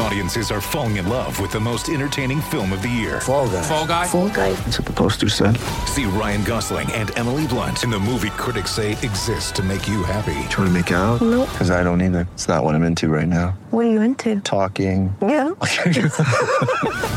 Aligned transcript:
Audiences 0.00 0.50
are 0.52 0.60
falling 0.60 0.96
in 0.96 1.08
love 1.08 1.40
with 1.40 1.50
the 1.50 1.58
most 1.58 1.88
entertaining 1.88 2.40
film 2.40 2.72
of 2.72 2.82
the 2.82 2.88
year. 2.88 3.20
Fall 3.20 3.48
guy. 3.48 3.62
Fall 3.62 3.86
guy. 3.86 4.06
Fall 4.06 4.28
guy. 4.28 4.52
That's 4.52 4.78
what 4.78 4.86
the 4.86 4.92
poster 4.92 5.28
said. 5.28 5.56
See 5.86 6.04
Ryan 6.04 6.44
Gosling 6.44 6.90
and 6.92 7.10
Emily 7.18 7.46
Blunt 7.48 7.82
in 7.82 7.90
the 7.90 7.98
movie 7.98 8.30
critics 8.30 8.70
say 8.70 8.92
exists 8.92 9.50
to 9.52 9.62
make 9.62 9.88
you 9.88 10.04
happy. 10.04 10.34
Trying 10.50 10.68
to 10.68 10.70
make 10.70 10.90
it 10.92 10.94
out? 10.94 11.20
Nope. 11.20 11.48
Because 11.50 11.70
I 11.70 11.82
don't 11.82 12.00
either. 12.00 12.28
It's 12.34 12.46
not 12.46 12.62
what 12.62 12.74
I'm 12.76 12.84
into 12.84 13.08
right 13.08 13.26
now. 13.26 13.58
What 13.70 13.86
are 13.86 13.90
you 13.90 14.00
into? 14.00 14.40
Talking. 14.40 15.14
Yeah. 15.20 15.50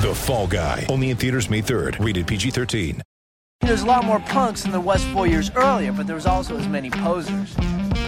The 0.01 0.13
Fall 0.15 0.47
Guy. 0.47 0.87
Only 0.89 1.11
in 1.11 1.17
theaters 1.17 1.47
May 1.49 1.61
3rd. 1.61 2.03
Rated 2.03 2.25
PG-13. 2.25 3.01
There's 3.61 3.83
a 3.83 3.85
lot 3.85 4.03
more 4.03 4.19
punks 4.19 4.63
than 4.63 4.71
there 4.71 4.81
was 4.81 5.03
four 5.05 5.27
years 5.27 5.51
earlier, 5.55 5.91
but 5.93 6.07
there 6.07 6.15
was 6.15 6.25
also 6.25 6.57
as 6.57 6.67
many 6.67 6.89
posers. 6.89 7.55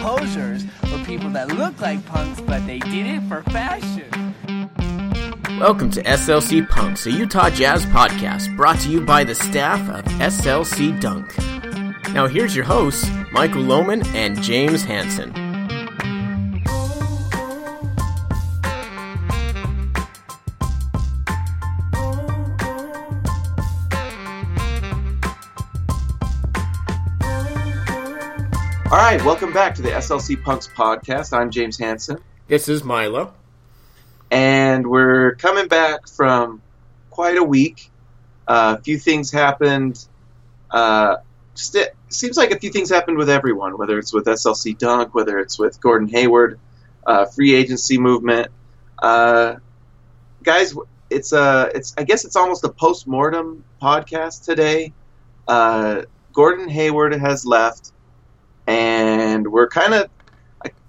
Posers 0.00 0.64
were 0.90 0.98
people 1.04 1.30
that 1.30 1.48
look 1.52 1.80
like 1.80 2.04
punks, 2.06 2.40
but 2.40 2.66
they 2.66 2.80
did 2.80 3.06
it 3.06 3.22
for 3.28 3.44
fashion. 3.44 4.23
Welcome 5.60 5.90
to 5.92 6.02
SLC 6.02 6.68
Punks, 6.68 7.06
a 7.06 7.10
Utah 7.10 7.48
Jazz 7.50 7.86
podcast 7.86 8.54
brought 8.56 8.78
to 8.80 8.90
you 8.90 9.00
by 9.00 9.22
the 9.24 9.34
staff 9.34 9.80
of 9.88 10.04
SLC 10.14 10.98
Dunk. 11.00 11.36
Now 12.12 12.26
here's 12.26 12.54
your 12.56 12.64
hosts, 12.64 13.08
Michael 13.32 13.62
Lohman 13.62 14.04
and 14.14 14.42
James 14.42 14.82
Hanson. 14.82 15.32
All 28.90 29.00
right, 29.00 29.20
welcome 29.24 29.52
back 29.52 29.74
to 29.76 29.82
the 29.82 29.90
SLC 29.90 30.40
Punks 30.40 30.68
podcast. 30.68 31.32
I'm 31.36 31.50
James 31.50 31.78
Hansen, 31.78 32.18
This 32.46 32.68
is 32.68 32.84
Milo. 32.84 33.32
And 34.34 34.84
we're 34.84 35.36
coming 35.36 35.68
back 35.68 36.08
from 36.08 36.60
quite 37.08 37.36
a 37.36 37.44
week. 37.44 37.88
Uh, 38.48 38.74
a 38.78 38.82
few 38.82 38.98
things 38.98 39.30
happened. 39.30 40.04
Uh, 40.72 41.18
seems 41.54 42.36
like 42.36 42.50
a 42.50 42.58
few 42.58 42.70
things 42.70 42.90
happened 42.90 43.16
with 43.16 43.30
everyone, 43.30 43.78
whether 43.78 43.96
it's 43.96 44.12
with 44.12 44.26
SLC 44.26 44.76
Dunk, 44.76 45.14
whether 45.14 45.38
it's 45.38 45.56
with 45.56 45.80
Gordon 45.80 46.08
Hayward, 46.08 46.58
uh, 47.06 47.26
free 47.26 47.54
agency 47.54 47.96
movement. 47.96 48.48
Uh, 49.00 49.56
guys, 50.42 50.74
it's 51.10 51.32
a, 51.32 51.70
it's 51.72 51.94
I 51.96 52.02
guess 52.02 52.24
it's 52.24 52.34
almost 52.34 52.64
a 52.64 52.70
post 52.70 53.06
mortem 53.06 53.64
podcast 53.80 54.44
today. 54.44 54.92
Uh, 55.46 56.02
Gordon 56.32 56.68
Hayward 56.68 57.14
has 57.14 57.46
left, 57.46 57.92
and 58.66 59.46
we're 59.46 59.68
kind 59.68 59.94
of 59.94 60.08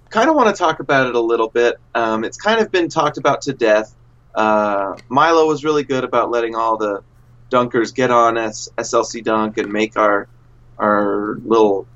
kind 0.10 0.30
of 0.30 0.36
want 0.36 0.56
to 0.56 0.58
talk 0.58 0.80
about 0.80 1.08
it 1.08 1.16
a 1.16 1.20
little 1.20 1.50
bit. 1.50 1.78
Um, 1.94 2.24
it's 2.24 2.38
kind 2.38 2.62
of 2.62 2.72
been 2.72 2.90
talked 2.90 3.18
about 3.18 3.44
to 3.44 3.54
death. 3.54 3.94
Uh, 4.34 4.96
Milo 5.10 5.48
was 5.48 5.64
really 5.64 5.84
good 5.84 6.04
about 6.04 6.30
letting 6.32 6.56
all 6.56 6.78
the 6.78 7.04
dunkers 7.50 7.94
get 7.94 8.12
on 8.12 8.38
S- 8.38 8.70
SLC 8.78 9.24
Dunk 9.24 9.58
and 9.58 9.72
make 9.72 9.98
our 9.98 10.28
our 10.78 11.38
little 11.46 11.88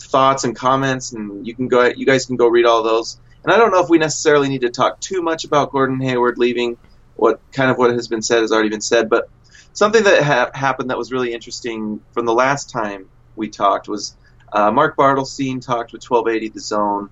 thoughts 0.00 0.44
and 0.44 0.56
comments, 0.56 1.12
and 1.12 1.46
you 1.46 1.54
can 1.54 1.68
go 1.68 1.84
you 1.84 2.06
guys 2.06 2.26
can 2.26 2.36
go 2.36 2.48
read 2.48 2.66
all 2.66 2.82
those. 2.82 3.18
And 3.44 3.52
I 3.52 3.56
don't 3.56 3.70
know 3.70 3.82
if 3.82 3.88
we 3.88 3.98
necessarily 3.98 4.48
need 4.48 4.62
to 4.62 4.70
talk 4.70 5.00
too 5.00 5.22
much 5.22 5.44
about 5.44 5.70
Gordon 5.70 6.00
Hayward 6.00 6.38
leaving. 6.38 6.76
What 7.16 7.40
kind 7.52 7.70
of 7.70 7.78
what 7.78 7.90
has 7.90 8.08
been 8.08 8.22
said 8.22 8.40
has 8.40 8.52
already 8.52 8.70
been 8.70 8.80
said, 8.80 9.08
but 9.08 9.28
something 9.72 10.02
that 10.04 10.22
ha- 10.22 10.50
happened 10.54 10.90
that 10.90 10.98
was 10.98 11.12
really 11.12 11.32
interesting 11.32 12.00
from 12.12 12.26
the 12.26 12.32
last 12.32 12.70
time 12.70 13.08
we 13.36 13.48
talked 13.48 13.88
was 13.88 14.16
uh, 14.52 14.70
Mark 14.70 14.96
Bartelstein 14.96 15.64
talked 15.64 15.92
with 15.92 16.02
1280 16.02 16.48
The 16.48 16.60
Zone 16.60 17.10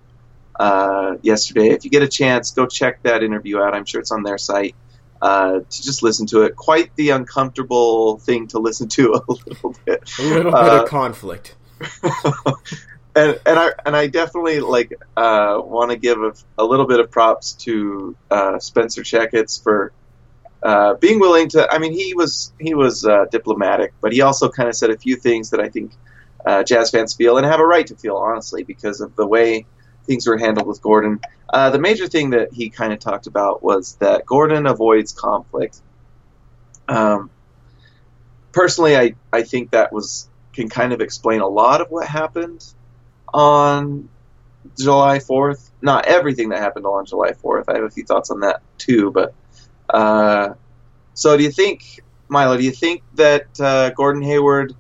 uh, 0.59 1.17
yesterday. 1.23 1.69
If 1.69 1.85
you 1.85 1.91
get 1.91 2.03
a 2.03 2.09
chance, 2.09 2.51
go 2.53 2.67
check 2.67 3.03
that 3.05 3.23
interview 3.23 3.61
out. 3.61 3.75
I'm 3.75 3.85
sure 3.85 4.01
it's 4.01 4.13
on 4.13 4.23
their 4.23 4.39
site. 4.39 4.75
Uh, 5.21 5.61
to 5.69 5.83
just 5.83 6.03
listen 6.05 6.27
to 6.29 6.43
it, 6.43 6.55
quite 6.55 6.95
the 6.95 7.11
uncomfortable 7.11 8.19
thing 8.19 8.47
to 8.49 8.61
listen 8.61 8.87
to 8.89 9.15
a 9.29 9.33
little 9.33 9.75
bit. 9.85 10.09
A 10.19 10.23
little 10.23 10.53
bit 10.53 10.55
Uh, 10.55 10.83
of 10.85 10.89
conflict. 10.89 11.57
and 13.17 13.41
and 13.47 13.59
I 13.59 13.71
and 13.87 13.97
I 13.97 14.07
definitely 14.07 14.61
like 14.61 14.93
uh, 15.17 15.61
want 15.63 15.91
to 15.91 15.97
give 15.97 16.19
a, 16.23 16.33
a 16.57 16.65
little 16.65 16.87
bit 16.87 17.01
of 17.01 17.11
props 17.11 17.53
to 17.65 18.17
uh, 18.31 18.59
Spencer 18.59 19.03
Checketts 19.03 19.63
for 19.63 19.93
uh, 20.63 20.95
being 20.95 21.19
willing 21.21 21.49
to. 21.51 21.69
I 21.73 21.79
mean, 21.79 21.93
he 21.93 22.15
was 22.15 22.53
he 22.61 22.75
was 22.75 23.05
uh, 23.05 23.27
diplomatic, 23.31 23.93
but 24.01 24.13
he 24.13 24.21
also 24.21 24.49
kind 24.49 24.69
of 24.69 24.77
said 24.77 24.91
a 24.91 24.99
few 24.99 25.17
things 25.17 25.51
that 25.51 25.61
I 25.61 25.69
think 25.69 25.93
uh, 26.47 26.63
jazz 26.63 26.91
fans 26.91 27.15
feel 27.15 27.37
and 27.39 27.47
have 27.47 27.61
a 27.61 27.67
right 27.67 27.87
to 27.89 27.97
feel, 27.97 28.17
honestly, 28.17 28.63
because 28.65 29.01
of 29.01 29.17
the 29.17 29.27
way 29.27 29.67
things 30.09 30.27
were 30.27 30.39
handled 30.39 30.67
with 30.67 30.83
Gordon. 30.83 31.21
Uh, 31.49 31.71
the 31.71 31.79
major 31.79 32.09
thing 32.09 32.31
that 32.31 32.53
he 32.53 32.71
kind 32.71 32.93
of 32.93 32.99
talked 32.99 33.29
about 33.29 33.63
was 33.63 33.95
that 33.97 34.27
Gordon 34.27 34.67
avoids 34.67 35.13
conflict. 35.13 35.81
Um, 36.89 37.31
personally, 38.53 38.97
I, 38.97 39.15
I 39.33 39.43
think 39.43 39.71
that 39.71 39.93
was 39.93 40.29
can 40.55 40.69
kind 40.69 40.93
of 40.93 41.01
explain 41.01 41.41
a 41.41 41.47
lot 41.47 41.81
of 41.81 41.89
what 41.91 42.09
happened 42.09 42.67
on 43.33 44.09
July 44.77 45.19
4th. 45.19 45.71
Not 45.81 46.07
everything 46.07 46.49
that 46.49 46.59
happened 46.59 46.87
on 46.87 47.07
July 47.07 47.33
4th. 47.33 47.65
I 47.69 47.75
have 47.75 47.85
a 47.85 47.91
few 47.91 48.05
thoughts 48.05 48.31
on 48.31 48.41
that 48.41 48.61
too. 48.79 49.13
But 49.13 49.35
uh, 49.89 50.55
so, 51.15 51.37
do 51.37 51.45
you 51.45 51.53
think, 51.53 52.01
Milo? 52.29 52.57
Do 52.57 52.65
you 52.65 52.73
think 52.73 53.03
that 53.15 53.61
uh, 53.61 53.91
Gordon 53.91 54.23
Hayward 54.23 54.75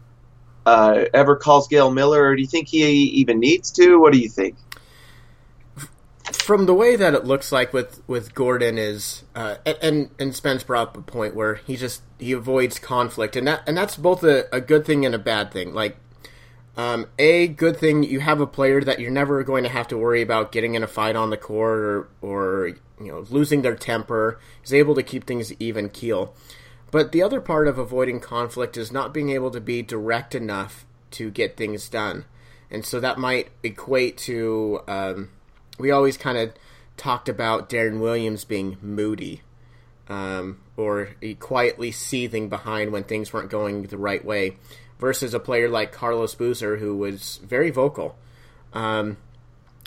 uh, 0.66 1.04
ever 1.14 1.36
calls 1.36 1.68
Gail 1.68 1.90
Miller, 1.90 2.22
or 2.22 2.36
do 2.36 2.42
you 2.42 2.48
think 2.48 2.68
he 2.68 2.84
even 2.90 3.38
needs 3.38 3.70
to? 3.72 3.98
What 3.98 4.12
do 4.12 4.18
you 4.18 4.28
think? 4.28 4.56
From 6.48 6.64
the 6.64 6.72
way 6.72 6.96
that 6.96 7.12
it 7.12 7.26
looks 7.26 7.52
like 7.52 7.74
with, 7.74 8.00
with 8.08 8.34
Gordon 8.34 8.78
is, 8.78 9.22
uh, 9.34 9.56
and 9.66 10.08
and 10.18 10.34
Spence 10.34 10.62
brought 10.62 10.88
up 10.88 10.96
a 10.96 11.02
point 11.02 11.34
where 11.34 11.56
he 11.56 11.76
just 11.76 12.00
he 12.18 12.32
avoids 12.32 12.78
conflict, 12.78 13.36
and 13.36 13.46
that 13.46 13.64
and 13.66 13.76
that's 13.76 13.96
both 13.96 14.24
a, 14.24 14.48
a 14.50 14.58
good 14.58 14.86
thing 14.86 15.04
and 15.04 15.14
a 15.14 15.18
bad 15.18 15.52
thing. 15.52 15.74
Like, 15.74 15.98
um, 16.74 17.08
a 17.18 17.48
good 17.48 17.76
thing 17.76 18.02
you 18.02 18.20
have 18.20 18.40
a 18.40 18.46
player 18.46 18.82
that 18.82 18.98
you're 18.98 19.10
never 19.10 19.44
going 19.44 19.62
to 19.64 19.68
have 19.68 19.88
to 19.88 19.98
worry 19.98 20.22
about 20.22 20.50
getting 20.50 20.74
in 20.74 20.82
a 20.82 20.86
fight 20.86 21.16
on 21.16 21.28
the 21.28 21.36
court 21.36 21.80
or 21.80 22.08
or 22.22 22.68
you 22.98 23.12
know 23.12 23.26
losing 23.28 23.60
their 23.60 23.76
temper. 23.76 24.40
He's 24.62 24.72
able 24.72 24.94
to 24.94 25.02
keep 25.02 25.26
things 25.26 25.52
even 25.60 25.90
keel. 25.90 26.34
But 26.90 27.12
the 27.12 27.22
other 27.22 27.42
part 27.42 27.68
of 27.68 27.76
avoiding 27.76 28.20
conflict 28.20 28.78
is 28.78 28.90
not 28.90 29.12
being 29.12 29.28
able 29.28 29.50
to 29.50 29.60
be 29.60 29.82
direct 29.82 30.34
enough 30.34 30.86
to 31.10 31.30
get 31.30 31.58
things 31.58 31.90
done, 31.90 32.24
and 32.70 32.86
so 32.86 33.00
that 33.00 33.18
might 33.18 33.50
equate 33.62 34.16
to. 34.16 34.80
Um, 34.88 35.28
we 35.78 35.90
always 35.90 36.16
kind 36.16 36.36
of 36.36 36.52
talked 36.96 37.28
about 37.28 37.70
Deron 37.70 38.00
Williams 38.00 38.44
being 38.44 38.76
moody, 38.82 39.42
um, 40.08 40.60
or 40.76 41.10
quietly 41.38 41.90
seething 41.92 42.48
behind 42.48 42.92
when 42.92 43.04
things 43.04 43.32
weren't 43.32 43.50
going 43.50 43.84
the 43.84 43.96
right 43.96 44.24
way, 44.24 44.56
versus 44.98 45.32
a 45.32 45.40
player 45.40 45.68
like 45.68 45.92
Carlos 45.92 46.34
Boozer 46.34 46.76
who 46.76 46.96
was 46.96 47.40
very 47.44 47.70
vocal. 47.70 48.16
Um, 48.72 49.16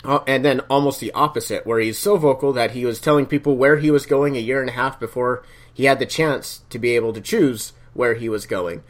oh, 0.04 0.24
and 0.26 0.44
then 0.44 0.60
almost 0.60 1.00
the 1.00 1.12
opposite, 1.12 1.66
where 1.66 1.78
he's 1.78 1.98
so 1.98 2.16
vocal 2.16 2.52
that 2.54 2.72
he 2.72 2.84
was 2.84 3.00
telling 3.00 3.26
people 3.26 3.56
where 3.56 3.76
he 3.76 3.90
was 3.90 4.06
going 4.06 4.36
a 4.36 4.40
year 4.40 4.60
and 4.60 4.70
a 4.70 4.74
half 4.74 4.98
before 4.98 5.44
he 5.72 5.84
had 5.84 5.98
the 5.98 6.06
chance 6.06 6.62
to 6.70 6.78
be 6.78 6.96
able 6.96 7.12
to 7.12 7.20
choose 7.20 7.72
where 7.94 8.14
he 8.14 8.28
was 8.28 8.46
going. 8.46 8.82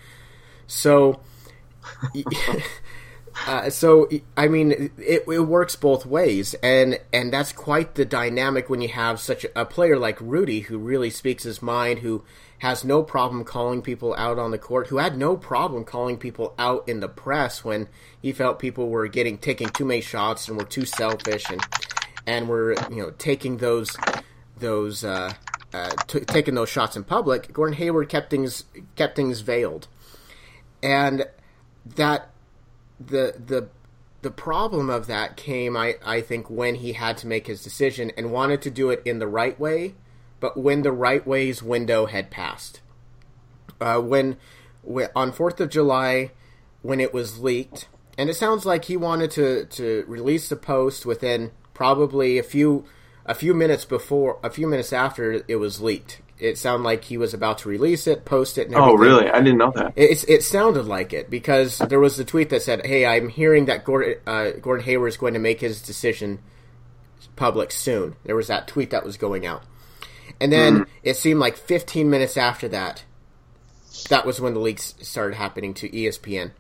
So, 0.67 1.21
uh, 3.47 3.71
so 3.71 4.09
I 4.37 4.49
mean, 4.49 4.93
it, 4.99 5.25
it 5.27 5.47
works 5.47 5.77
both 5.77 6.05
ways, 6.05 6.55
and 6.63 7.01
and 7.13 7.33
that's 7.33 7.53
quite 7.53 7.95
the 7.95 8.05
dynamic 8.05 8.69
when 8.69 8.81
you 8.81 8.89
have 8.89 9.21
such 9.21 9.47
a, 9.57 9.65
player 9.65 9.99
like 9.99 10.21
Rudy 10.21 10.61
who 10.61 10.79
really 10.79 11.11
speaks 11.11 11.45
his 11.45 11.63
mind, 11.63 12.01
who 12.01 12.25
has 12.59 12.85
no 12.85 13.03
problem 13.03 13.43
calling 13.45 13.83
people 13.83 14.15
out 14.15 14.39
on 14.39 14.51
the 14.51 14.59
court, 14.59 14.89
who 14.89 14.99
had 14.99 15.17
no 15.17 15.37
problem 15.37 15.85
calling 15.85 16.19
people 16.19 16.55
out 16.59 16.89
in 16.89 17.01
the 17.01 17.09
press 17.09 17.65
when 17.65 17.89
he 18.21 18.33
felt 18.33 18.59
people 18.59 18.89
were 18.89 19.09
getting 19.09 19.39
taking 19.39 19.69
too 19.69 19.85
many 19.85 20.01
shots 20.01 20.49
and 20.49 20.59
were 20.59 20.65
too 20.65 20.85
selfish 20.85 21.49
and 21.51 21.61
and 22.27 22.49
were 22.49 22.75
you 22.91 23.03
know 23.03 23.11
taking 23.19 23.57
those 23.57 23.97
those 24.59 25.05
uh, 25.05 25.33
uh, 25.73 25.91
t- 26.07 26.21
taking 26.21 26.55
those 26.55 26.69
shots 26.69 26.97
in 26.97 27.05
public. 27.05 27.53
Gordon 27.53 27.77
Hayward 27.77 28.11
kept 28.11 28.31
things 28.31 28.65
kept 28.95 29.17
things 29.17 29.41
veiled, 29.41 29.89
and 30.83 31.25
that 31.97 32.32
the 33.07 33.35
the 33.45 33.69
the 34.23 34.31
problem 34.31 34.89
of 34.89 35.09
that 35.09 35.37
came, 35.37 35.77
I, 35.77 35.97
I 36.05 36.21
think, 36.21 36.49
when 36.49 36.77
he 36.77 36.93
had 36.93 37.19
to 37.19 37.27
make 37.27 37.49
his 37.49 37.63
decision 37.63 38.13
and 38.17 38.33
wanted 38.33 38.63
to 38.63 38.71
do 38.71 38.89
it 38.91 39.03
in 39.05 39.19
the 39.19 39.27
right 39.27 39.59
way, 39.59 39.95
but 40.39 40.57
when 40.57 40.83
the 40.83 40.93
right 40.93 41.27
way's 41.27 41.61
window 41.61 42.07
had 42.07 42.31
passed. 42.31 42.81
Uh, 43.81 44.01
when, 44.01 44.37
when 44.83 45.09
on 45.17 45.33
Fourth 45.33 45.61
of 45.61 45.71
July, 45.71 46.31
when 46.83 47.01
it 47.01 47.13
was 47.13 47.41
leaked, 47.41 47.89
and 48.17 48.31
it 48.31 48.35
sounds 48.35 48.65
like 48.65 48.85
he 48.85 48.97
wanted 48.97 49.33
to, 49.33 49.65
to 49.67 50.05
release 50.07 50.49
the 50.49 50.57
post 50.57 51.05
within 51.05 51.51
probably 51.75 52.39
a 52.39 52.43
few 52.43 52.85
a 53.25 53.35
few 53.35 53.55
minutes 53.55 53.85
before 53.85 54.39
a 54.43 54.51
few 54.51 54.67
minutes 54.67 54.93
after 54.93 55.45
it 55.47 55.57
was 55.57 55.81
leaked. 55.81 56.21
It 56.43 56.59
sounded 56.59 56.85
like 56.85 57.05
he 57.05 57.17
was 57.17 57.35
about 57.35 57.59
to 57.59 57.69
release 57.69 58.07
it, 58.07 58.25
post 58.25 58.59
it. 58.59 58.67
And 58.67 58.77
Oh, 58.77 58.95
really? 58.95 59.31
I 59.31 59.39
didn't 59.41 59.59
know 59.59 59.71
that. 59.77 59.93
It, 59.95 60.25
it 60.29 60.43
sounded 60.43 60.87
like 60.87 61.13
it 61.13 61.31
because 61.31 61.79
there 61.79 62.01
was 62.01 62.19
a 62.19 62.25
tweet 62.25 62.51
that 62.51 62.63
said, 62.63 62.85
"Hey, 62.85 63.07
I'm 63.07 63.29
hearing 63.29 63.67
that 63.67 63.85
Gordon, 63.85 64.17
uh, 64.27 64.51
Gordon 64.61 64.85
Hayward 64.85 65.09
is 65.11 65.17
going 65.17 65.35
to 65.35 65.41
make 65.41 65.61
his 65.61 65.81
decision 65.81 66.41
public 67.37 67.71
soon." 67.71 68.17
There 68.25 68.37
was 68.37 68.49
that 68.49 68.67
tweet 68.67 68.91
that 68.91 69.05
was 69.05 69.17
going 69.17 69.47
out, 69.47 69.63
and 70.41 70.53
then 70.53 70.87
it 71.03 71.17
seemed 71.17 71.39
like 71.41 71.57
15 71.57 72.11
minutes 72.11 72.37
after 72.37 72.67
that, 72.69 73.05
that 74.09 74.27
was 74.27 74.41
when 74.41 74.55
the 74.55 74.61
leaks 74.61 74.95
started 75.01 75.37
happening 75.37 75.75
to 75.75 75.89
ESPN. 75.89 76.53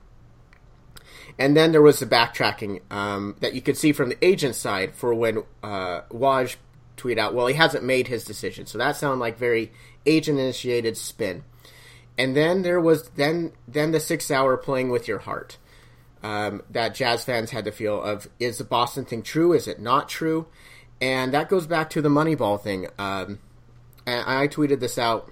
And 1.38 1.56
then 1.56 1.73
there 1.73 1.82
was 1.82 1.99
the 1.99 2.06
backtracking 2.06 2.81
um, 2.93 3.37
that 3.40 3.55
you 3.55 3.62
could 3.62 3.76
see 3.76 3.93
from 3.93 4.11
the 4.11 4.25
agent 4.25 4.55
side 4.55 4.94
for 4.94 5.14
when 5.14 5.43
uh, 5.62 6.02
Woj 6.11 6.56
tweeted 7.02 7.19
out, 7.19 7.34
"Well, 7.34 7.46
he 7.46 7.54
hasn't 7.54 7.84
made 7.84 8.08
his 8.08 8.25
decision," 8.25 8.66
so 8.66 8.78
that 8.78 8.96
sounded 8.96 9.20
like 9.20 9.38
very 9.38 9.72
agent-initiated 10.06 10.96
spin. 10.96 11.44
And 12.19 12.37
then 12.37 12.62
there 12.62 12.81
was 12.81 13.08
then 13.10 13.52
then 13.66 13.93
the 13.93 14.00
six 14.00 14.31
hour 14.31 14.56
playing 14.56 14.90
with 14.90 15.08
your 15.08 15.20
heart 15.20 15.56
um, 16.22 16.62
that 16.70 16.94
jazz 16.94 17.25
fans 17.25 17.50
had 17.50 17.64
to 17.64 17.72
feel 17.72 18.00
of 18.00 18.28
is 18.38 18.58
the 18.58 18.64
boston 18.64 19.04
thing 19.04 19.22
true? 19.22 19.52
Is 19.52 19.66
it 19.66 19.81
not 19.81 20.08
true? 20.08 20.46
And 21.00 21.34
that 21.34 21.49
goes 21.49 21.66
back 21.66 21.90
to 21.90 22.02
the 22.02 22.08
moneyball 22.08 22.60
thing. 22.60 22.88
Um, 22.99 23.40
i 24.06 24.49
tweeted 24.49 24.81
this 24.81 24.99
out 24.99 25.31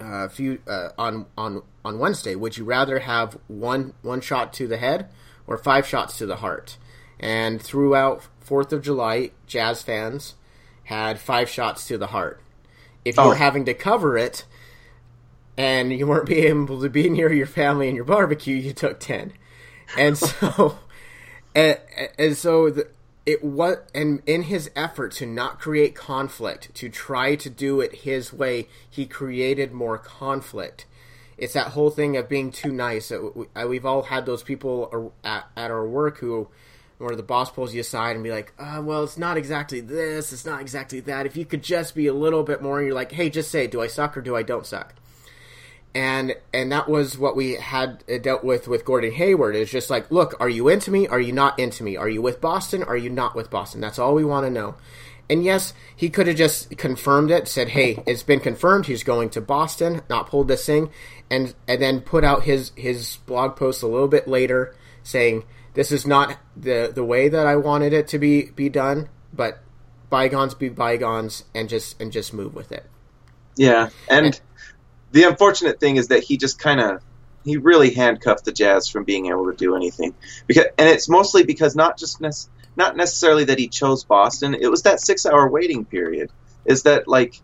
uh, 0.00 0.24
a 0.24 0.28
few 0.28 0.60
uh, 0.66 0.90
on 0.98 1.26
on 1.36 1.62
on 1.84 1.98
wednesday. 1.98 2.34
Would 2.34 2.56
you 2.56 2.64
rather 2.64 3.00
have 3.00 3.38
one 3.48 3.94
one 4.02 4.20
shot 4.20 4.52
to 4.54 4.66
the 4.66 4.76
head 4.76 5.08
or 5.46 5.56
five 5.56 5.86
shots 5.86 6.18
to 6.18 6.26
the 6.26 6.36
heart? 6.36 6.76
And 7.20 7.62
throughout 7.62 8.26
fourth 8.40 8.72
of 8.72 8.82
july 8.82 9.30
jazz 9.46 9.82
fans 9.82 10.34
had 10.92 11.18
five 11.20 11.48
shots 11.48 11.86
to 11.88 11.98
the 11.98 12.08
heart 12.08 12.40
if 13.04 13.16
you 13.16 13.22
Oh. 13.22 13.28
were 13.30 13.34
having 13.34 13.64
to 13.66 13.74
cover 13.74 14.16
it 14.16 14.44
and 15.56 15.92
you 15.92 16.06
weren't 16.06 16.26
being 16.26 16.62
able 16.64 16.80
to 16.80 16.88
be 16.88 17.08
near 17.18 17.32
your 17.32 17.46
family 17.46 17.88
and 17.88 17.96
your 17.96 18.04
barbecue, 18.04 18.56
you 18.56 18.72
took 18.72 18.98
ten, 19.00 19.32
and 19.96 20.16
so, 20.16 20.78
and, 21.54 21.78
and 22.18 22.36
so 22.36 22.70
the, 22.70 22.88
it 23.26 23.44
was, 23.44 23.76
and 23.94 24.22
in 24.26 24.42
his 24.44 24.70
effort 24.74 25.12
to 25.12 25.26
not 25.26 25.60
create 25.60 25.94
conflict, 25.94 26.74
to 26.74 26.88
try 26.88 27.34
to 27.36 27.50
do 27.50 27.80
it 27.80 27.96
his 27.96 28.32
way, 28.32 28.66
he 28.88 29.06
created 29.06 29.72
more 29.72 29.98
conflict. 29.98 30.86
It's 31.38 31.52
that 31.54 31.68
whole 31.68 31.90
thing 31.90 32.16
of 32.16 32.28
being 32.28 32.50
too 32.50 32.72
nice. 32.72 33.10
We- 33.10 33.64
We've 33.66 33.86
all 33.86 34.02
had 34.04 34.26
those 34.26 34.42
people 34.42 35.12
at, 35.24 35.46
at 35.56 35.70
our 35.70 35.86
work 35.86 36.18
who, 36.18 36.48
where 37.02 37.16
the 37.16 37.22
boss 37.22 37.50
pulls 37.50 37.74
you 37.74 37.80
aside 37.80 38.14
and 38.14 38.24
be 38.24 38.30
like, 38.30 38.52
uh, 38.58 38.80
"Well, 38.82 39.04
it's 39.04 39.18
not 39.18 39.36
exactly 39.36 39.80
this. 39.80 40.32
It's 40.32 40.46
not 40.46 40.60
exactly 40.60 41.00
that. 41.00 41.26
If 41.26 41.36
you 41.36 41.44
could 41.44 41.62
just 41.62 41.94
be 41.94 42.06
a 42.06 42.14
little 42.14 42.42
bit 42.42 42.62
more," 42.62 42.78
and 42.78 42.86
you're 42.86 42.94
like, 42.94 43.12
"Hey, 43.12 43.30
just 43.30 43.50
say, 43.50 43.66
do 43.66 43.80
I 43.80 43.86
suck 43.86 44.16
or 44.16 44.20
do 44.20 44.36
I 44.36 44.42
don't 44.42 44.66
suck?" 44.66 44.94
and 45.94 46.34
and 46.54 46.72
that 46.72 46.88
was 46.88 47.18
what 47.18 47.36
we 47.36 47.54
had 47.54 48.02
uh, 48.10 48.18
dealt 48.18 48.44
with 48.44 48.66
with 48.68 48.84
Gordon 48.84 49.12
Hayward. 49.12 49.56
Is 49.56 49.70
just 49.70 49.90
like, 49.90 50.10
look, 50.10 50.34
are 50.40 50.48
you 50.48 50.68
into 50.68 50.90
me? 50.90 51.06
Are 51.08 51.20
you 51.20 51.32
not 51.32 51.58
into 51.58 51.82
me? 51.84 51.96
Are 51.96 52.08
you 52.08 52.22
with 52.22 52.40
Boston? 52.40 52.82
Are 52.82 52.96
you 52.96 53.10
not 53.10 53.34
with 53.34 53.50
Boston? 53.50 53.80
That's 53.80 53.98
all 53.98 54.14
we 54.14 54.24
want 54.24 54.46
to 54.46 54.50
know. 54.50 54.74
And 55.30 55.44
yes, 55.44 55.72
he 55.94 56.10
could 56.10 56.26
have 56.26 56.36
just 56.36 56.76
confirmed 56.76 57.30
it, 57.30 57.46
said, 57.48 57.68
"Hey, 57.68 58.02
it's 58.06 58.22
been 58.22 58.40
confirmed. 58.40 58.86
He's 58.86 59.04
going 59.04 59.30
to 59.30 59.40
Boston." 59.40 60.02
Not 60.08 60.28
pulled 60.28 60.48
this 60.48 60.64
thing, 60.64 60.90
and 61.30 61.54
and 61.68 61.80
then 61.80 62.00
put 62.00 62.24
out 62.24 62.44
his 62.44 62.72
his 62.74 63.18
blog 63.26 63.56
post 63.56 63.82
a 63.82 63.86
little 63.86 64.08
bit 64.08 64.26
later 64.26 64.74
saying, 65.02 65.44
"This 65.74 65.92
is 65.92 66.06
not 66.06 66.38
the 66.56 66.90
the 66.94 67.04
way 67.04 67.28
that 67.28 67.46
I 67.46 67.56
wanted 67.56 67.92
it 67.92 68.08
to 68.08 68.18
be 68.18 68.50
be 68.50 68.68
done, 68.68 69.08
but 69.32 69.60
bygones 70.10 70.54
be 70.54 70.68
bygones, 70.68 71.44
and 71.54 71.68
just 71.68 72.00
and 72.00 72.12
just 72.12 72.32
move 72.32 72.54
with 72.54 72.72
it." 72.72 72.86
Yeah, 73.56 73.90
and 74.08 74.40
the 75.12 75.24
unfortunate 75.24 75.78
thing 75.78 75.96
is 75.96 76.08
that 76.08 76.24
he 76.24 76.36
just 76.36 76.58
kind 76.58 76.80
of 76.80 77.02
he 77.44 77.56
really 77.56 77.92
handcuffed 77.92 78.44
the 78.44 78.52
Jazz 78.52 78.88
from 78.88 79.04
being 79.04 79.26
able 79.26 79.50
to 79.50 79.56
do 79.56 79.74
anything 79.76 80.14
because, 80.46 80.66
and 80.78 80.88
it's 80.88 81.08
mostly 81.08 81.44
because 81.44 81.74
not 81.74 81.98
just 81.98 82.20
nec- 82.20 82.32
not 82.76 82.96
necessarily 82.96 83.44
that 83.44 83.58
he 83.58 83.68
chose 83.68 84.04
Boston. 84.04 84.54
It 84.54 84.68
was 84.68 84.82
that 84.82 85.00
six 85.00 85.26
hour 85.26 85.48
waiting 85.48 85.84
period. 85.84 86.30
Is 86.64 86.84
that 86.84 87.08
like, 87.08 87.40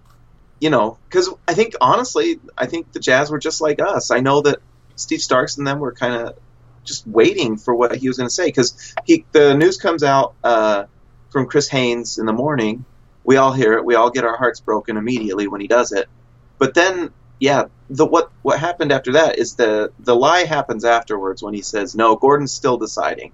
you 0.60 0.70
know, 0.70 0.96
because 1.08 1.28
I 1.46 1.54
think 1.54 1.74
honestly, 1.81 2.40
I 2.56 2.66
think 2.66 2.92
the 2.92 3.00
Jazz 3.00 3.31
were 3.31 3.38
just 3.38 3.60
like 3.60 3.81
us. 3.81 4.10
I 4.10 4.20
know 4.20 4.40
that 4.42 4.60
Steve 4.96 5.20
Starks 5.20 5.58
and 5.58 5.66
them 5.66 5.81
were 5.81 5.92
kind 5.92 6.14
of 6.14 6.38
just 6.84 7.06
waiting 7.06 7.56
for 7.56 7.75
what 7.75 7.94
he 7.94 8.08
was 8.08 8.16
going 8.16 8.28
to 8.28 8.34
say 8.34 8.46
because 8.46 8.94
he 9.04 9.25
the 9.32 9.54
news 9.54 9.76
comes 9.76 10.02
out 10.02 10.34
uh, 10.44 10.84
from 11.30 11.46
Chris 11.46 11.69
Haynes 11.69 12.19
in 12.19 12.26
the 12.26 12.32
morning. 12.32 12.84
We 13.25 13.36
all 13.36 13.52
hear 13.52 13.75
it. 13.75 13.84
We 13.84 13.94
all 13.94 14.10
get 14.10 14.25
our 14.25 14.36
hearts 14.36 14.60
broken 14.60 14.96
immediately 14.96 15.48
when 15.48 15.60
he 15.60 15.69
does 15.69 15.92
it. 15.92 16.08
But 16.58 16.75
then, 16.75 17.10
yeah, 17.38 17.64
the 17.90 18.06
what 18.06 18.30
what 18.42 18.58
happened 18.58 18.92
after 18.92 19.12
that 19.12 19.38
is 19.38 19.54
the 19.54 19.92
the 19.98 20.16
lie 20.16 20.44
happens 20.44 20.84
afterwards 20.84 21.42
when 21.42 21.54
he 21.54 21.62
says, 21.62 21.94
"No, 21.94 22.16
Gordon's 22.16 22.52
still 22.52 22.76
deciding." 22.76 23.32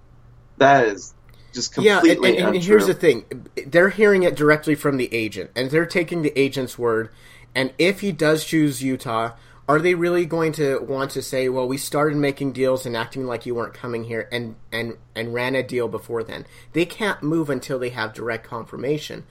That 0.58 0.86
is 0.86 1.14
just 1.52 1.76
Yeah, 1.78 2.00
completely 2.00 2.30
and, 2.30 2.46
and, 2.46 2.56
and 2.56 2.64
here's 2.64 2.86
the 2.86 2.94
thing: 2.94 3.48
they're 3.66 3.90
hearing 3.90 4.22
it 4.22 4.36
directly 4.36 4.74
from 4.74 4.96
the 4.96 5.12
agent, 5.14 5.50
and 5.56 5.70
they're 5.70 5.86
taking 5.86 6.22
the 6.22 6.38
agent's 6.38 6.78
word. 6.78 7.10
And 7.54 7.72
if 7.78 8.00
he 8.00 8.10
does 8.12 8.44
choose 8.44 8.82
Utah, 8.82 9.32
are 9.68 9.80
they 9.80 9.94
really 9.94 10.26
going 10.26 10.52
to 10.52 10.78
want 10.80 11.12
to 11.12 11.22
say, 11.22 11.48
"Well, 11.48 11.66
we 11.66 11.78
started 11.78 12.16
making 12.16 12.52
deals 12.52 12.84
and 12.84 12.96
acting 12.96 13.26
like 13.26 13.46
you 13.46 13.54
weren't 13.54 13.74
coming 13.74 14.04
here, 14.04 14.28
and 14.30 14.56
and 14.70 14.96
and 15.14 15.32
ran 15.32 15.54
a 15.54 15.62
deal 15.62 15.88
before 15.88 16.22
then"? 16.22 16.46
They 16.72 16.84
can't 16.84 17.22
move 17.22 17.48
until 17.48 17.78
they 17.78 17.90
have 17.90 18.12
direct 18.12 18.46
confirmation. 18.46 19.24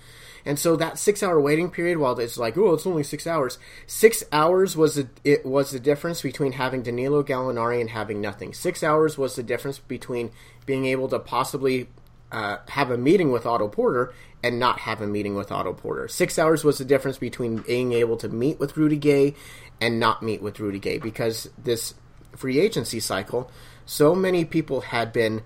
And 0.45 0.59
so 0.59 0.75
that 0.75 0.99
six-hour 0.99 1.39
waiting 1.39 1.71
period, 1.71 1.99
while 1.99 2.19
it's 2.19 2.37
like, 2.37 2.57
oh, 2.57 2.73
it's 2.73 2.85
only 2.85 3.03
six 3.03 3.25
hours, 3.25 3.57
six 3.87 4.23
hours 4.31 4.75
was 4.75 4.95
the, 4.95 5.07
it 5.23 5.45
was 5.45 5.71
the 5.71 5.79
difference 5.79 6.21
between 6.21 6.53
having 6.53 6.83
Danilo 6.83 7.23
Gallinari 7.23 7.79
and 7.79 7.91
having 7.91 8.19
nothing. 8.19 8.53
Six 8.53 8.83
hours 8.83 9.17
was 9.17 9.35
the 9.37 9.43
difference 9.43 9.79
between 9.79 10.31
being 10.65 10.85
able 10.85 11.07
to 11.09 11.19
possibly 11.19 11.87
uh, 12.33 12.57
have 12.69 12.91
a 12.91 12.97
meeting 12.97 13.31
with 13.31 13.45
Otto 13.45 13.67
Porter 13.67 14.13
and 14.43 14.59
not 14.59 14.79
have 14.79 15.01
a 15.01 15.07
meeting 15.07 15.35
with 15.35 15.51
Otto 15.51 15.71
Porter. 15.71 16.07
Six 16.07 16.37
hours 16.37 16.63
was 16.63 16.77
the 16.77 16.85
difference 16.85 17.17
between 17.17 17.57
being 17.57 17.93
able 17.93 18.17
to 18.17 18.27
meet 18.27 18.59
with 18.59 18.75
Rudy 18.75 18.97
Gay 18.97 19.35
and 19.83 19.99
not 19.99 20.23
meet 20.23 20.41
with 20.41 20.61
Rudy 20.61 20.79
Gay 20.79 20.97
because 20.97 21.49
this 21.61 21.93
free 22.37 22.57
agency 22.57 23.01
cycle, 23.01 23.51
so 23.85 24.15
many 24.15 24.45
people 24.45 24.79
had 24.79 25.11
been 25.11 25.41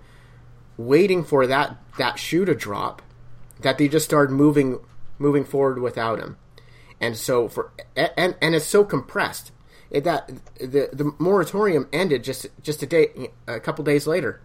waiting 0.76 1.24
for 1.24 1.44
that 1.48 1.76
that 1.98 2.20
shoe 2.20 2.44
to 2.44 2.54
drop 2.54 3.02
that 3.62 3.78
they 3.78 3.88
just 3.88 4.04
started 4.04 4.32
moving 4.32 4.78
moving 5.18 5.44
forward 5.44 5.80
without 5.80 6.20
him. 6.20 6.36
And 7.00 7.16
so 7.16 7.48
for 7.48 7.72
and 7.96 8.36
and 8.40 8.54
it's 8.54 8.64
so 8.64 8.84
compressed 8.84 9.50
it, 9.90 10.04
that 10.04 10.30
the 10.60 10.88
the 10.92 11.12
moratorium 11.18 11.88
ended 11.92 12.22
just 12.22 12.46
just 12.62 12.80
a 12.84 12.86
day 12.86 13.30
a 13.48 13.58
couple 13.58 13.84
days 13.84 14.06
later. 14.06 14.40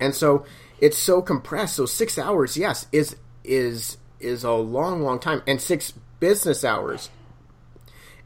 And 0.00 0.14
so 0.14 0.46
it's 0.80 0.96
so 0.96 1.20
compressed. 1.20 1.76
So 1.76 1.84
6 1.84 2.18
hours, 2.18 2.56
yes, 2.56 2.86
is 2.92 3.16
is 3.44 3.98
is 4.20 4.42
a 4.42 4.52
long 4.52 5.02
long 5.02 5.18
time 5.18 5.42
and 5.46 5.60
6 5.60 5.92
business 6.18 6.64
hours. 6.64 7.10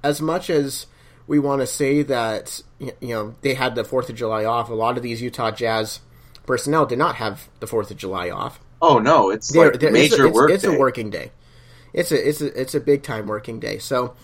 As 0.03 0.21
much 0.21 0.51
as 0.51 0.87
we 1.27 1.39
want 1.39 1.61
to 1.63 1.67
say 1.67 2.03
that 2.03 2.61
you 2.79 2.93
know 3.03 3.35
they 3.43 3.55
had 3.55 3.75
the 3.75 3.83
4th 3.85 4.09
of 4.09 4.15
July 4.17 4.45
off, 4.45 4.69
a 4.71 4.75
lot 4.75 4.97
of 4.97 5.03
these 5.03 5.21
Utah 5.23 5.51
Jazz 5.51 6.01
personnel 6.47 6.87
did 6.87 6.99
not 6.99 7.17
have 7.17 7.49
the 7.61 7.67
4th 7.67 7.91
of 7.91 7.97
July 7.97 8.31
off. 8.31 8.61
oh 8.83 8.99
no, 8.99 9.31
it's 9.31 9.53
There- 9.53 9.71
like 9.71 9.81
there- 9.81 9.91
major 9.93 10.27
it's 10.27 10.35
a, 10.35 10.39
work. 10.39 10.51
It's, 10.51 10.65
it's 10.65 10.75
a 10.75 10.79
working 10.79 11.11
day. 11.11 11.33
It's 11.93 12.13
a 12.13 12.29
it's 12.29 12.41
a 12.41 12.61
it's 12.61 12.75
a 12.75 12.81
big 12.81 13.03
time 13.03 13.27
working 13.27 13.59
day. 13.59 13.79
So 13.79 14.15